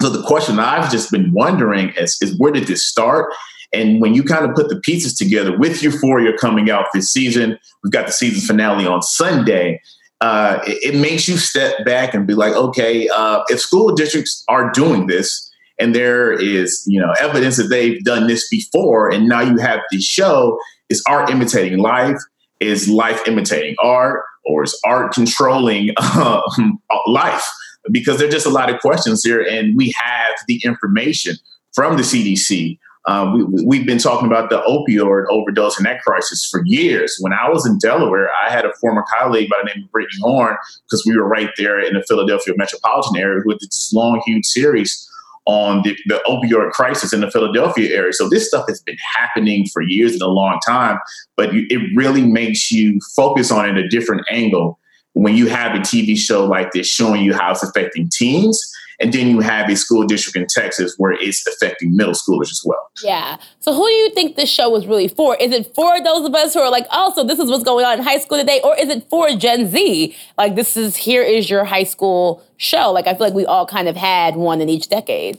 So 0.00 0.08
the 0.08 0.22
question 0.22 0.58
I've 0.60 0.90
just 0.90 1.10
been 1.10 1.32
wondering 1.32 1.90
is, 1.90 2.16
is 2.22 2.38
where 2.38 2.52
did 2.52 2.68
this 2.68 2.86
start? 2.86 3.32
And 3.72 4.00
when 4.00 4.14
you 4.14 4.22
kind 4.22 4.48
of 4.48 4.54
put 4.54 4.68
the 4.68 4.80
pieces 4.80 5.14
together 5.14 5.58
with 5.58 5.82
Euphoria 5.82 6.36
coming 6.38 6.70
out 6.70 6.86
this 6.94 7.12
season, 7.12 7.58
we've 7.82 7.92
got 7.92 8.06
the 8.06 8.12
season 8.12 8.40
finale 8.40 8.86
on 8.86 9.02
Sunday 9.02 9.80
uh, 10.20 10.58
it, 10.66 10.94
it, 10.94 11.00
makes 11.00 11.28
you 11.28 11.36
step 11.36 11.84
back 11.84 12.12
and 12.12 12.26
be 12.26 12.34
like, 12.34 12.52
okay, 12.54 13.08
uh, 13.08 13.42
if 13.48 13.60
school 13.60 13.94
districts 13.94 14.44
are 14.48 14.70
doing 14.72 15.06
this 15.06 15.48
and 15.78 15.94
there 15.94 16.32
is, 16.32 16.82
you 16.86 17.00
know, 17.00 17.12
evidence 17.20 17.56
that 17.56 17.68
they've 17.68 18.02
done 18.02 18.26
this 18.26 18.48
before, 18.48 19.08
and 19.08 19.28
now 19.28 19.40
you 19.40 19.58
have 19.58 19.80
the 19.90 20.00
show, 20.00 20.58
is 20.88 21.02
art 21.08 21.30
imitating 21.30 21.78
life? 21.78 22.16
Is 22.60 22.88
life 22.88 23.20
imitating 23.28 23.76
art? 23.80 24.24
Or 24.44 24.64
is 24.64 24.78
art 24.84 25.12
controlling 25.12 25.90
uh, 25.96 26.40
life? 27.06 27.44
Because 27.92 28.18
there 28.18 28.26
are 28.26 28.30
just 28.30 28.46
a 28.46 28.50
lot 28.50 28.70
of 28.70 28.80
questions 28.80 29.22
here, 29.22 29.40
and 29.40 29.76
we 29.76 29.94
have 29.96 30.34
the 30.48 30.60
information 30.64 31.36
from 31.74 31.96
the 31.96 32.02
CDC 32.02 32.78
uh, 33.08 33.34
we, 33.64 33.78
have 33.78 33.86
been 33.86 33.98
talking 33.98 34.26
about 34.26 34.50
the 34.50 34.60
opioid 34.68 35.24
overdose 35.30 35.78
and 35.78 35.86
that 35.86 36.02
crisis 36.02 36.46
for 36.50 36.60
years. 36.66 37.16
When 37.20 37.32
I 37.32 37.48
was 37.48 37.66
in 37.66 37.78
Delaware, 37.78 38.28
I 38.46 38.52
had 38.52 38.66
a 38.66 38.72
former 38.82 39.02
colleague 39.18 39.48
by 39.48 39.56
the 39.62 39.72
name 39.72 39.84
of 39.84 39.90
Brittany 39.90 40.20
Horn, 40.20 40.56
because 40.84 41.04
we 41.06 41.16
were 41.16 41.26
right 41.26 41.48
there 41.56 41.80
in 41.80 41.94
the 41.94 42.04
Philadelphia 42.06 42.52
metropolitan 42.58 43.16
area, 43.16 43.40
with 43.46 43.60
this 43.60 43.90
long, 43.94 44.22
huge 44.26 44.44
series 44.44 45.08
on 45.46 45.80
the, 45.84 45.96
the 46.04 46.20
opioid 46.26 46.72
crisis 46.72 47.14
in 47.14 47.22
the 47.22 47.30
Philadelphia 47.30 47.96
area. 47.96 48.12
So 48.12 48.28
this 48.28 48.46
stuff 48.46 48.66
has 48.68 48.82
been 48.82 48.98
happening 49.14 49.66
for 49.72 49.80
years 49.80 50.12
and 50.12 50.20
a 50.20 50.26
long 50.26 50.60
time, 50.66 50.98
but 51.34 51.48
it 51.52 51.80
really 51.96 52.26
makes 52.26 52.70
you 52.70 53.00
focus 53.16 53.50
on 53.50 53.66
it 53.66 53.82
a 53.82 53.88
different 53.88 54.26
angle 54.30 54.77
when 55.18 55.34
you 55.34 55.48
have 55.48 55.74
a 55.74 55.80
TV 55.80 56.16
show 56.16 56.46
like 56.46 56.70
this 56.70 56.86
showing 56.86 57.22
you 57.22 57.34
how 57.34 57.50
it's 57.50 57.62
affecting 57.64 58.08
teens, 58.08 58.72
and 59.00 59.12
then 59.12 59.28
you 59.28 59.40
have 59.40 59.68
a 59.68 59.74
school 59.74 60.04
district 60.06 60.36
in 60.36 60.46
Texas 60.48 60.94
where 60.96 61.12
it's 61.12 61.46
affecting 61.46 61.96
middle 61.96 62.12
schoolers 62.12 62.50
as 62.50 62.62
well. 62.64 62.90
Yeah. 63.02 63.36
So 63.58 63.74
who 63.74 63.84
do 63.84 63.92
you 63.92 64.10
think 64.10 64.36
this 64.36 64.48
show 64.48 64.70
was 64.70 64.86
really 64.86 65.08
for? 65.08 65.36
Is 65.36 65.50
it 65.52 65.74
for 65.74 66.00
those 66.02 66.24
of 66.24 66.34
us 66.34 66.54
who 66.54 66.60
are 66.60 66.70
like, 66.70 66.86
oh, 66.92 67.12
so 67.14 67.24
this 67.24 67.38
is 67.40 67.50
what's 67.50 67.64
going 67.64 67.84
on 67.84 67.98
in 67.98 68.04
high 68.04 68.18
school 68.18 68.38
today? 68.38 68.60
Or 68.62 68.76
is 68.76 68.88
it 68.88 69.08
for 69.10 69.30
Gen 69.30 69.68
Z? 69.68 70.16
Like 70.36 70.54
this 70.54 70.76
is 70.76 70.96
here 70.96 71.22
is 71.22 71.50
your 71.50 71.64
high 71.64 71.84
school 71.84 72.42
show. 72.56 72.92
Like 72.92 73.08
I 73.08 73.14
feel 73.14 73.26
like 73.26 73.34
we 73.34 73.46
all 73.46 73.66
kind 73.66 73.88
of 73.88 73.96
had 73.96 74.36
one 74.36 74.60
in 74.60 74.68
each 74.68 74.88
decade. 74.88 75.38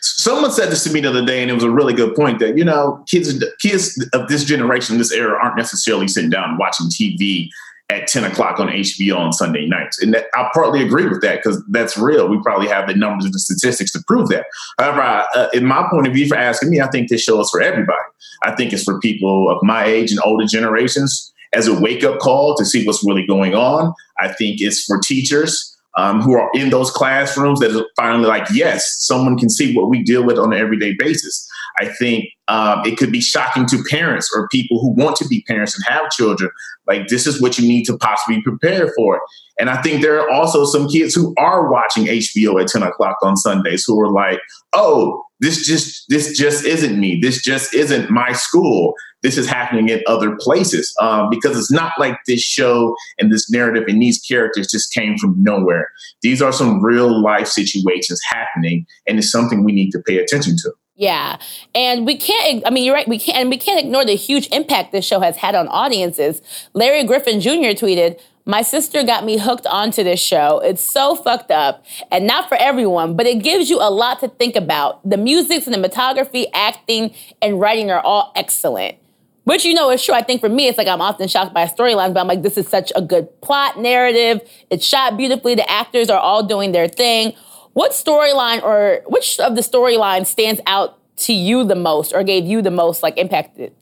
Someone 0.00 0.52
said 0.52 0.70
this 0.70 0.84
to 0.84 0.92
me 0.92 1.00
the 1.00 1.10
other 1.10 1.24
day, 1.24 1.42
and 1.42 1.50
it 1.50 1.54
was 1.54 1.64
a 1.64 1.70
really 1.70 1.94
good 1.94 2.14
point 2.14 2.38
that 2.38 2.56
you 2.56 2.64
know 2.64 3.04
kids 3.08 3.44
kids 3.60 4.08
of 4.12 4.28
this 4.28 4.44
generation, 4.44 4.98
this 4.98 5.12
era, 5.12 5.36
aren't 5.42 5.56
necessarily 5.56 6.06
sitting 6.06 6.30
down 6.30 6.58
watching 6.58 6.86
TV 6.86 7.50
at 7.90 8.06
10 8.06 8.24
o'clock 8.24 8.60
on 8.60 8.68
HBO 8.68 9.16
on 9.16 9.32
Sunday 9.32 9.66
nights. 9.66 10.00
And 10.00 10.12
that, 10.12 10.26
I 10.34 10.50
partly 10.52 10.82
agree 10.82 11.06
with 11.06 11.22
that 11.22 11.36
because 11.36 11.62
that's 11.68 11.96
real. 11.96 12.28
We 12.28 12.38
probably 12.42 12.68
have 12.68 12.86
the 12.86 12.94
numbers 12.94 13.24
and 13.24 13.32
the 13.32 13.38
statistics 13.38 13.92
to 13.92 14.02
prove 14.06 14.28
that. 14.28 14.46
However, 14.78 15.00
I, 15.00 15.24
uh, 15.34 15.48
in 15.54 15.64
my 15.64 15.86
point 15.90 16.06
of 16.06 16.12
view, 16.12 16.28
for 16.28 16.36
asking 16.36 16.70
me, 16.70 16.80
I 16.80 16.88
think 16.88 17.08
this 17.08 17.22
show 17.22 17.40
is 17.40 17.48
for 17.50 17.62
everybody. 17.62 17.98
I 18.42 18.54
think 18.54 18.72
it's 18.72 18.84
for 18.84 19.00
people 19.00 19.50
of 19.50 19.62
my 19.62 19.84
age 19.84 20.10
and 20.10 20.20
older 20.22 20.44
generations 20.44 21.32
as 21.54 21.66
a 21.66 21.80
wake 21.80 22.04
up 22.04 22.18
call 22.18 22.54
to 22.56 22.64
see 22.64 22.84
what's 22.86 23.04
really 23.06 23.26
going 23.26 23.54
on. 23.54 23.94
I 24.20 24.28
think 24.28 24.60
it's 24.60 24.84
for 24.84 25.00
teachers. 25.00 25.74
Um, 25.96 26.20
who 26.20 26.34
are 26.34 26.48
in 26.54 26.70
those 26.70 26.92
classrooms 26.92 27.58
that 27.58 27.74
are 27.74 27.84
finally 27.96 28.28
like, 28.28 28.46
yes, 28.52 28.98
someone 29.00 29.36
can 29.36 29.50
see 29.50 29.74
what 29.74 29.88
we 29.88 30.00
deal 30.04 30.24
with 30.24 30.38
on 30.38 30.52
an 30.52 30.60
everyday 30.60 30.94
basis. 30.96 31.47
I 31.78 31.86
think 31.86 32.26
um, 32.48 32.82
it 32.84 32.96
could 32.96 33.12
be 33.12 33.20
shocking 33.20 33.66
to 33.66 33.82
parents 33.90 34.30
or 34.34 34.48
people 34.48 34.80
who 34.80 34.90
want 34.90 35.16
to 35.16 35.28
be 35.28 35.44
parents 35.46 35.76
and 35.76 35.84
have 35.86 36.10
children. 36.10 36.50
Like, 36.86 37.08
this 37.08 37.26
is 37.26 37.40
what 37.40 37.58
you 37.58 37.68
need 37.68 37.84
to 37.84 37.96
possibly 37.98 38.42
prepare 38.42 38.92
for. 38.96 39.20
And 39.58 39.68
I 39.68 39.82
think 39.82 40.02
there 40.02 40.20
are 40.20 40.30
also 40.30 40.64
some 40.64 40.88
kids 40.88 41.14
who 41.14 41.34
are 41.36 41.70
watching 41.70 42.04
HBO 42.06 42.60
at 42.60 42.68
10 42.68 42.82
o'clock 42.82 43.16
on 43.22 43.36
Sundays 43.36 43.84
who 43.84 44.00
are 44.00 44.10
like, 44.10 44.40
oh, 44.72 45.24
this 45.40 45.66
just 45.66 46.08
this 46.08 46.36
just 46.36 46.64
isn't 46.64 46.98
me. 46.98 47.20
This 47.20 47.42
just 47.42 47.74
isn't 47.74 48.10
my 48.10 48.32
school. 48.32 48.94
This 49.22 49.36
is 49.36 49.48
happening 49.48 49.88
in 49.88 50.02
other 50.06 50.36
places 50.36 50.94
um, 51.00 51.28
because 51.30 51.56
it's 51.56 51.70
not 51.70 51.92
like 51.98 52.16
this 52.26 52.40
show 52.40 52.94
and 53.18 53.32
this 53.32 53.50
narrative 53.50 53.84
and 53.88 54.00
these 54.00 54.20
characters 54.20 54.68
just 54.68 54.92
came 54.92 55.16
from 55.16 55.40
nowhere. 55.42 55.88
These 56.22 56.40
are 56.42 56.52
some 56.52 56.82
real 56.82 57.22
life 57.22 57.48
situations 57.48 58.20
happening, 58.28 58.86
and 59.06 59.18
it's 59.18 59.30
something 59.30 59.64
we 59.64 59.72
need 59.72 59.90
to 59.90 60.02
pay 60.06 60.18
attention 60.18 60.56
to. 60.62 60.72
Yeah. 60.98 61.38
And 61.76 62.04
we 62.04 62.16
can't, 62.16 62.66
I 62.66 62.70
mean, 62.70 62.84
you're 62.84 62.94
right, 62.94 63.06
we 63.06 63.20
can't, 63.20 63.38
and 63.38 63.50
we 63.50 63.56
can't 63.56 63.78
ignore 63.78 64.04
the 64.04 64.16
huge 64.16 64.48
impact 64.48 64.90
this 64.90 65.06
show 65.06 65.20
has 65.20 65.36
had 65.36 65.54
on 65.54 65.68
audiences. 65.68 66.42
Larry 66.74 67.04
Griffin 67.04 67.40
Jr. 67.40 67.72
tweeted, 67.78 68.20
my 68.44 68.62
sister 68.62 69.04
got 69.04 69.24
me 69.24 69.38
hooked 69.38 69.66
onto 69.66 70.02
this 70.02 70.18
show. 70.18 70.58
It's 70.58 70.82
so 70.82 71.14
fucked 71.14 71.52
up 71.52 71.84
and 72.10 72.26
not 72.26 72.48
for 72.48 72.56
everyone, 72.56 73.14
but 73.14 73.26
it 73.26 73.44
gives 73.44 73.70
you 73.70 73.76
a 73.78 73.90
lot 73.90 74.18
to 74.20 74.28
think 74.28 74.56
about. 74.56 75.08
The 75.08 75.18
music, 75.18 75.64
cinematography, 75.64 76.46
acting, 76.52 77.14
and 77.40 77.60
writing 77.60 77.92
are 77.92 78.00
all 78.00 78.32
excellent. 78.34 78.96
Which 79.44 79.64
you 79.64 79.74
know 79.74 79.90
is 79.90 80.04
true. 80.04 80.14
I 80.14 80.22
think 80.22 80.40
for 80.40 80.48
me, 80.48 80.66
it's 80.66 80.76
like 80.76 80.88
I'm 80.88 81.00
often 81.00 81.28
shocked 81.28 81.54
by 81.54 81.64
storylines, 81.66 82.12
but 82.12 82.20
I'm 82.20 82.26
like, 82.26 82.42
this 82.42 82.58
is 82.58 82.68
such 82.68 82.92
a 82.96 83.00
good 83.00 83.28
plot 83.40 83.78
narrative. 83.78 84.40
It's 84.68 84.84
shot 84.84 85.16
beautifully. 85.16 85.54
The 85.54 85.70
actors 85.70 86.10
are 86.10 86.18
all 86.18 86.42
doing 86.42 86.72
their 86.72 86.88
thing. 86.88 87.34
What 87.78 87.92
storyline 87.92 88.60
or 88.64 89.02
which 89.06 89.38
of 89.38 89.54
the 89.54 89.60
storylines 89.60 90.26
stands 90.26 90.60
out 90.66 90.98
to 91.18 91.32
you 91.32 91.62
the 91.62 91.76
most 91.76 92.12
or 92.12 92.24
gave 92.24 92.44
you 92.44 92.60
the 92.60 92.72
most 92.72 93.04
like 93.04 93.16
impacted? 93.16 93.72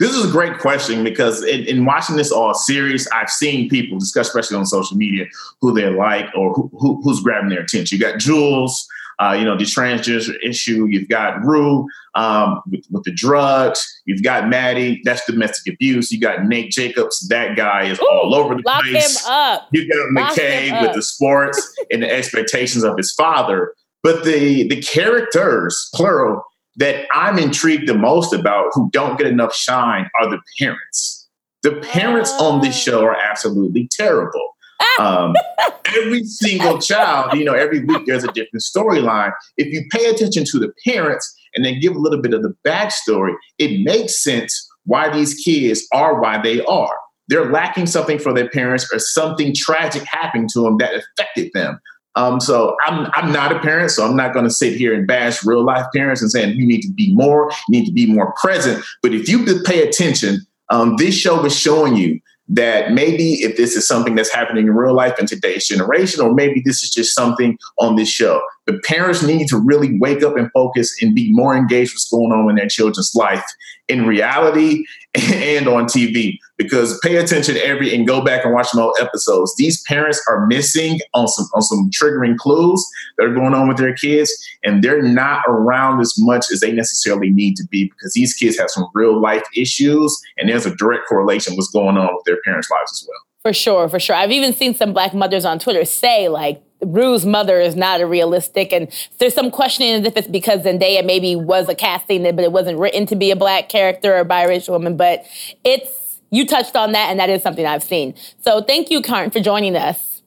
This 0.00 0.14
is 0.14 0.24
a 0.24 0.32
great 0.32 0.58
question 0.58 1.04
because 1.04 1.44
in, 1.44 1.66
in, 1.66 1.84
watching 1.84 2.16
this 2.16 2.32
all 2.32 2.54
series, 2.54 3.06
I've 3.08 3.28
seen 3.28 3.68
people 3.68 3.98
discuss, 3.98 4.28
especially 4.28 4.56
on 4.56 4.64
social 4.64 4.96
media, 4.96 5.26
who 5.60 5.74
they 5.74 5.90
like 5.90 6.24
or 6.34 6.54
who, 6.54 6.70
who, 6.80 7.02
who's 7.02 7.20
grabbing 7.20 7.50
their 7.50 7.60
attention. 7.60 7.98
You 7.98 8.02
got 8.02 8.18
Jules, 8.18 8.88
uh, 9.22 9.32
you 9.32 9.44
know, 9.44 9.56
the 9.56 9.64
transgender 9.64 10.34
issue. 10.42 10.86
You've 10.86 11.08
got 11.08 11.42
Rue 11.44 11.86
um, 12.14 12.60
with, 12.70 12.84
with, 12.90 13.04
the 13.04 13.12
drugs. 13.12 13.86
You've 14.04 14.22
got 14.22 14.48
Maddie. 14.48 15.00
That's 15.04 15.24
domestic 15.26 15.74
abuse. 15.74 16.10
You 16.10 16.20
got 16.20 16.44
Nate 16.44 16.70
Jacobs. 16.70 17.28
That 17.28 17.56
guy 17.56 17.84
is 17.84 18.00
Ooh, 18.00 18.08
all 18.10 18.34
over 18.34 18.54
the 18.54 18.62
lock 18.64 18.82
place. 18.84 19.24
Him 19.24 19.32
up. 19.32 19.68
You 19.70 19.88
got 19.88 20.08
McKay 20.08 20.82
with 20.82 20.94
the 20.94 21.02
sports 21.02 21.74
and 21.90 22.02
the 22.02 22.10
expectations 22.10 22.84
of 22.84 22.96
his 22.96 23.12
father. 23.12 23.74
But 24.02 24.24
the 24.24 24.66
the 24.68 24.82
characters, 24.82 25.88
plural, 25.94 26.42
that 26.76 27.06
I'm 27.14 27.38
intrigued 27.38 27.88
the 27.88 27.96
most 27.96 28.32
about 28.32 28.66
who 28.72 28.90
don't 28.90 29.16
get 29.16 29.28
enough 29.28 29.54
shine 29.54 30.08
are 30.20 30.28
the 30.28 30.40
parents. 30.58 31.28
The 31.62 31.76
parents 31.92 32.32
on 32.40 32.60
this 32.60 32.76
show 32.76 33.04
are 33.04 33.14
absolutely 33.16 33.88
terrible. 33.92 34.56
Um, 34.98 35.34
every 35.96 36.24
single 36.24 36.78
child, 36.78 37.34
you 37.34 37.44
know, 37.44 37.54
every 37.54 37.84
week 37.84 38.06
there's 38.06 38.24
a 38.24 38.32
different 38.32 38.62
storyline. 38.62 39.32
If 39.56 39.72
you 39.72 39.84
pay 39.90 40.06
attention 40.06 40.44
to 40.52 40.58
the 40.58 40.72
parents 40.86 41.34
and 41.54 41.64
then 41.64 41.80
give 41.80 41.94
a 41.94 41.98
little 41.98 42.20
bit 42.20 42.34
of 42.34 42.42
the 42.42 42.54
backstory, 42.66 43.34
it 43.58 43.84
makes 43.84 44.22
sense 44.22 44.68
why 44.84 45.10
these 45.10 45.34
kids 45.34 45.86
are 45.92 46.20
why 46.20 46.40
they 46.42 46.64
are. 46.64 46.96
They're 47.28 47.50
lacking 47.50 47.86
something 47.86 48.18
for 48.18 48.32
their 48.32 48.48
parents 48.48 48.90
or 48.92 48.98
something 48.98 49.54
tragic 49.54 50.02
happened 50.04 50.50
to 50.50 50.62
them 50.62 50.76
that 50.78 50.92
affected 50.94 51.50
them. 51.54 51.80
Um, 52.14 52.40
so 52.40 52.76
I'm 52.86 53.10
I'm 53.14 53.32
not 53.32 53.52
a 53.52 53.60
parent, 53.60 53.90
so 53.90 54.04
I'm 54.04 54.16
not 54.16 54.34
going 54.34 54.44
to 54.44 54.50
sit 54.50 54.76
here 54.76 54.92
and 54.92 55.06
bash 55.06 55.44
real 55.46 55.64
life 55.64 55.86
parents 55.94 56.20
and 56.20 56.30
saying 56.30 56.56
you 56.56 56.66
need 56.66 56.82
to 56.82 56.92
be 56.92 57.14
more, 57.14 57.50
you 57.68 57.80
need 57.80 57.86
to 57.86 57.92
be 57.92 58.12
more 58.12 58.34
present. 58.40 58.84
But 59.02 59.14
if 59.14 59.28
you 59.28 59.46
pay 59.62 59.88
attention, 59.88 60.40
um, 60.68 60.96
this 60.96 61.14
show 61.14 61.42
is 61.44 61.58
showing 61.58 61.96
you 61.96 62.20
that 62.48 62.92
maybe 62.92 63.34
if 63.34 63.56
this 63.56 63.76
is 63.76 63.86
something 63.86 64.14
that's 64.14 64.32
happening 64.32 64.66
in 64.66 64.74
real 64.74 64.94
life 64.94 65.18
in 65.18 65.26
today's 65.26 65.66
generation, 65.66 66.20
or 66.20 66.34
maybe 66.34 66.62
this 66.64 66.82
is 66.82 66.90
just 66.90 67.14
something 67.14 67.58
on 67.78 67.96
this 67.96 68.08
show. 68.08 68.42
The 68.66 68.80
parents 68.84 69.22
need 69.22 69.48
to 69.48 69.58
really 69.58 69.98
wake 69.98 70.22
up 70.22 70.36
and 70.36 70.50
focus 70.52 71.02
and 71.02 71.14
be 71.14 71.32
more 71.32 71.56
engaged 71.56 71.90
with 71.90 71.94
what's 71.94 72.10
going 72.10 72.32
on 72.32 72.50
in 72.50 72.56
their 72.56 72.68
children's 72.68 73.12
life 73.14 73.44
in 73.88 74.06
reality 74.06 74.84
and 75.14 75.68
on 75.68 75.84
TV 75.84 76.38
because 76.56 76.98
pay 77.00 77.16
attention 77.16 77.56
every 77.58 77.94
and 77.94 78.06
go 78.06 78.24
back 78.24 78.44
and 78.44 78.54
watch 78.54 78.68
some 78.68 78.80
old 78.80 78.96
episodes. 79.00 79.54
These 79.56 79.82
parents 79.82 80.22
are 80.28 80.46
missing 80.46 81.00
on 81.14 81.28
some 81.28 81.46
on 81.54 81.62
some 81.62 81.90
triggering 81.90 82.36
clues 82.36 82.84
that 83.18 83.26
are 83.26 83.34
going 83.34 83.54
on 83.54 83.68
with 83.68 83.76
their 83.76 83.94
kids, 83.94 84.32
and 84.64 84.82
they're 84.82 85.02
not 85.02 85.42
around 85.48 86.00
as 86.00 86.14
much 86.18 86.46
as 86.52 86.60
they 86.60 86.72
necessarily 86.72 87.30
need 87.30 87.56
to 87.56 87.64
be 87.70 87.84
because 87.84 88.12
these 88.14 88.34
kids 88.34 88.58
have 88.58 88.70
some 88.70 88.86
real 88.94 89.20
life 89.20 89.42
issues, 89.56 90.18
and 90.38 90.48
there's 90.48 90.66
a 90.66 90.74
direct 90.76 91.08
correlation 91.08 91.54
what's 91.56 91.70
going 91.70 91.96
on 91.96 92.14
with 92.14 92.24
their 92.24 92.38
parents' 92.44 92.70
lives 92.70 92.92
as 92.92 93.06
well. 93.08 93.20
For 93.42 93.52
sure, 93.52 93.88
for 93.88 93.98
sure. 93.98 94.14
I've 94.14 94.30
even 94.30 94.52
seen 94.52 94.72
some 94.72 94.92
black 94.92 95.14
mothers 95.14 95.44
on 95.44 95.58
Twitter 95.58 95.84
say 95.84 96.28
like 96.28 96.62
Rue's 96.84 97.24
mother 97.24 97.60
is 97.60 97.76
not 97.76 98.00
a 98.00 98.06
realistic, 98.06 98.72
and 98.72 98.88
there's 99.18 99.34
some 99.34 99.50
questioning 99.50 99.94
as 99.94 100.04
if 100.04 100.16
it's 100.16 100.28
because 100.28 100.62
Zendaya 100.62 101.04
maybe 101.04 101.36
was 101.36 101.68
a 101.68 101.74
casting, 101.74 102.22
but 102.22 102.40
it 102.40 102.52
wasn't 102.52 102.78
written 102.78 103.06
to 103.06 103.16
be 103.16 103.30
a 103.30 103.36
black 103.36 103.68
character 103.68 104.14
or 104.14 104.20
a 104.20 104.24
biracial 104.24 104.70
woman. 104.70 104.96
But 104.96 105.24
it's 105.64 106.20
you 106.30 106.46
touched 106.46 106.76
on 106.76 106.92
that, 106.92 107.10
and 107.10 107.20
that 107.20 107.30
is 107.30 107.42
something 107.42 107.66
I've 107.66 107.82
seen. 107.82 108.14
So 108.40 108.62
thank 108.62 108.90
you, 108.90 109.02
Karn, 109.02 109.30
for 109.30 109.40
joining 109.40 109.76
us. 109.76 110.22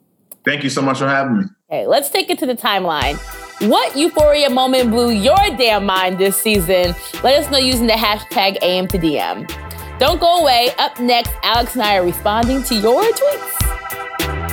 Thank 0.45 0.63
you 0.63 0.69
so 0.69 0.81
much 0.81 0.99
for 0.99 1.07
having 1.07 1.37
me. 1.39 1.43
Okay, 1.69 1.87
let's 1.87 2.09
take 2.09 2.29
it 2.29 2.37
to 2.39 2.45
the 2.45 2.55
timeline. 2.55 3.17
What 3.67 3.97
euphoria 3.97 4.49
moment 4.49 4.91
blew 4.91 5.09
your 5.09 5.35
damn 5.57 5.85
mind 5.85 6.19
this 6.19 6.39
season? 6.39 6.93
Let 7.23 7.43
us 7.43 7.49
know 7.49 7.57
using 7.57 7.87
the 7.87 7.93
hashtag 7.93 8.59
AM 8.61 8.87
to 8.89 8.99
DM. 8.99 9.49
Don't 9.97 10.19
go 10.19 10.41
away. 10.41 10.69
Up 10.77 10.99
next, 10.99 11.31
Alex 11.41 11.73
and 11.73 11.81
I 11.81 11.97
are 11.97 12.05
responding 12.05 12.61
to 12.63 12.75
your 12.75 13.01
tweets. 13.01 14.44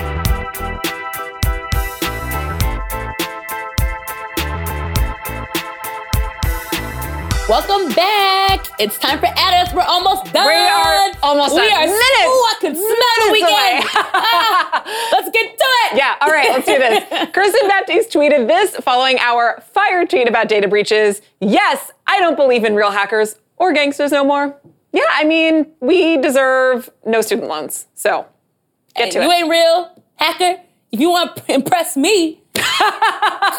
Welcome 7.53 7.95
back. 7.95 8.65
It's 8.79 8.97
time 8.97 9.19
for 9.19 9.27
Us. 9.27 9.75
We're 9.75 9.83
almost 9.83 10.33
done. 10.33 10.47
We 10.47 10.55
are 10.55 11.11
almost 11.23 11.55
done. 11.55 11.67
we 11.67 11.71
are 11.71 11.81
minutes. 11.81 12.01
Oh, 12.01 12.51
I 12.51 12.61
can 12.63 12.75
smell 12.75 13.27
the 13.27 13.31
weekend. 13.31 13.91
ah, 13.95 15.11
let's 15.13 15.29
get 15.29 15.59
to 15.59 15.65
it. 15.67 15.99
Yeah, 15.99 16.17
all 16.23 16.31
right, 16.31 16.49
let's 16.49 16.65
do 16.65 16.79
this. 16.79 17.31
Kirsten 17.35 17.69
Baptiste 17.69 18.11
tweeted 18.11 18.49
this 18.49 18.75
following 18.77 19.19
our 19.19 19.63
fire 19.75 20.07
tweet 20.07 20.29
about 20.29 20.49
data 20.49 20.67
breaches. 20.67 21.21
Yes, 21.43 21.93
I 22.07 22.21
don't 22.21 22.37
believe 22.37 22.65
in 22.65 22.75
real 22.75 22.91
hackers 22.91 23.39
or 23.59 23.75
gangsters 23.75 24.13
no 24.13 24.25
more. 24.25 24.59
Yeah, 24.93 25.03
I 25.11 25.25
mean, 25.25 25.73
we 25.81 26.17
deserve 26.17 26.89
no 27.05 27.21
student 27.21 27.49
loans. 27.49 27.87
So 27.95 28.25
get 28.97 29.05
hey, 29.05 29.11
to 29.11 29.19
you 29.19 29.25
it. 29.25 29.27
You 29.27 29.33
ain't 29.33 29.51
real 29.51 30.03
hacker. 30.17 30.63
If 30.91 31.01
you 31.01 31.11
want 31.11 31.37
to 31.37 31.53
impress 31.53 31.99
me, 31.99 32.42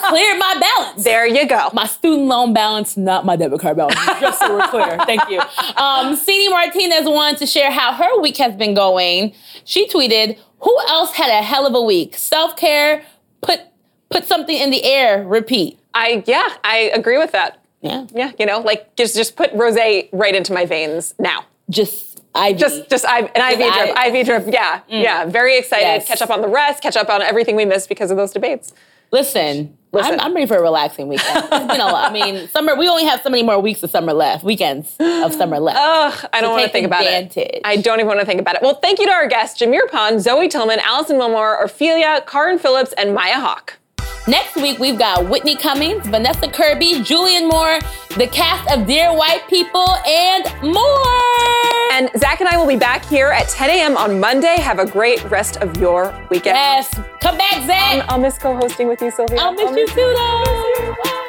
clear 0.09 0.37
my 0.37 0.57
balance. 0.59 1.03
There 1.03 1.25
you 1.25 1.47
go. 1.47 1.69
My 1.73 1.85
student 1.85 2.27
loan 2.27 2.53
balance, 2.53 2.97
not 2.97 3.25
my 3.25 3.35
debit 3.35 3.59
card 3.61 3.77
balance. 3.77 3.95
Just 4.19 4.39
so 4.39 4.55
we're 4.57 4.67
clear. 4.67 4.97
Thank 5.05 5.29
you. 5.29 5.39
Um, 5.75 6.15
CD 6.15 6.49
Martinez 6.49 7.05
wanted 7.05 7.39
to 7.39 7.45
share 7.45 7.71
how 7.71 7.93
her 7.93 8.19
week 8.21 8.37
has 8.37 8.55
been 8.55 8.73
going. 8.73 9.33
She 9.65 9.87
tweeted, 9.87 10.37
"Who 10.59 10.77
else 10.87 11.13
had 11.13 11.29
a 11.29 11.41
hell 11.43 11.65
of 11.65 11.75
a 11.75 11.81
week? 11.81 12.15
Self 12.15 12.55
care. 12.55 13.03
Put 13.41 13.61
put 14.09 14.25
something 14.25 14.55
in 14.57 14.69
the 14.71 14.83
air. 14.83 15.25
Repeat." 15.25 15.79
I 15.93 16.23
yeah, 16.25 16.49
I 16.63 16.91
agree 16.93 17.17
with 17.17 17.31
that. 17.31 17.59
Yeah. 17.81 18.07
Yeah, 18.13 18.31
you 18.39 18.45
know, 18.45 18.59
like 18.59 18.95
just 18.95 19.15
just 19.15 19.35
put 19.35 19.53
rosé 19.53 20.09
right 20.11 20.33
into 20.35 20.53
my 20.53 20.65
veins 20.65 21.13
now. 21.19 21.45
Just 21.69 22.13
Ivy. 22.35 22.57
Just, 22.57 22.89
just 22.89 23.05
I, 23.05 23.19
an 23.19 23.53
IV 23.53 23.57
drip, 23.73 23.97
I- 23.97 24.07
IV 24.07 24.25
drip. 24.25 24.45
Yeah, 24.51 24.81
yeah. 24.87 25.25
Very 25.25 25.57
excited. 25.57 25.83
Yes. 25.85 26.07
Catch 26.07 26.21
up 26.21 26.31
on 26.31 26.41
the 26.41 26.47
rest. 26.47 26.81
Catch 26.81 26.95
up 26.97 27.09
on 27.09 27.21
everything 27.21 27.55
we 27.55 27.63
missed 27.65 27.89
because 27.89 28.09
of 28.09 28.17
those 28.17 28.31
debates. 28.31 28.73
Listen, 29.13 29.77
Listen. 29.93 30.13
I'm, 30.13 30.19
I'm 30.19 30.33
ready 30.33 30.47
for 30.47 30.57
a 30.57 30.61
relaxing 30.61 31.07
weekend. 31.07 31.37
A 31.51 31.59
lot. 31.77 32.09
I 32.09 32.11
mean, 32.11 32.47
summer. 32.49 32.75
We 32.75 32.89
only 32.89 33.05
have 33.05 33.21
so 33.21 33.29
many 33.29 33.43
more 33.43 33.59
weeks 33.59 33.83
of 33.83 33.91
summer 33.91 34.11
left. 34.11 34.43
Weekends 34.43 34.95
of 34.99 35.33
summer 35.35 35.59
left. 35.59 35.77
Ugh, 35.79 36.29
I 36.33 36.41
don't 36.41 36.49
So 36.49 36.53
want 36.53 36.65
to 36.65 36.71
think 36.71 36.87
about 36.87 37.03
it. 37.05 37.61
I 37.63 37.75
don't 37.75 37.99
even 37.99 38.07
want 38.07 38.19
to 38.19 38.25
think 38.25 38.41
about 38.41 38.55
it. 38.55 38.63
Well, 38.63 38.73
thank 38.73 38.97
you 38.97 39.05
to 39.05 39.11
our 39.11 39.27
guests, 39.27 39.61
Jameer 39.61 39.87
Pond, 39.91 40.19
Zoe 40.19 40.49
Tillman, 40.49 40.79
Alison 40.79 41.17
Willmore, 41.17 41.63
Ophelia, 41.63 42.23
Karin 42.25 42.57
Phillips, 42.57 42.91
and 42.93 43.13
Maya 43.13 43.35
Hawke. 43.39 43.77
Next 44.25 44.55
week, 44.55 44.79
we've 44.79 44.97
got 44.97 45.27
Whitney 45.29 45.57
Cummings, 45.57 46.07
Vanessa 46.07 46.47
Kirby, 46.47 47.01
Julianne 47.01 47.49
Moore, 47.49 47.79
the 48.17 48.27
cast 48.27 48.71
of 48.71 48.87
Dear 48.87 49.13
White 49.13 49.45
People, 49.49 49.89
and 50.07 50.45
more. 50.63 51.91
And 51.91 52.09
Zack 52.17 52.39
and 52.39 52.47
I 52.47 52.55
will 52.57 52.65
be 52.67 52.77
back 52.77 53.03
here 53.05 53.27
at 53.27 53.49
10 53.49 53.69
a.m. 53.69 53.97
on 53.97 54.21
Monday. 54.21 54.55
Have 54.61 54.79
a 54.79 54.85
great 54.85 55.21
rest 55.29 55.57
of 55.57 55.75
your 55.77 56.13
weekend. 56.29 56.55
yes, 56.55 56.89
come 57.19 57.37
back, 57.37 57.65
Zack. 57.65 57.95
Um, 57.95 58.05
I'll 58.07 58.19
miss 58.19 58.37
co-hosting 58.37 58.87
with 58.87 59.01
you, 59.01 59.11
Sylvia. 59.11 59.39
I'll 59.39 59.53
miss 59.53 59.75
you 59.75 59.87
too, 59.87 59.95
though. 59.95 61.19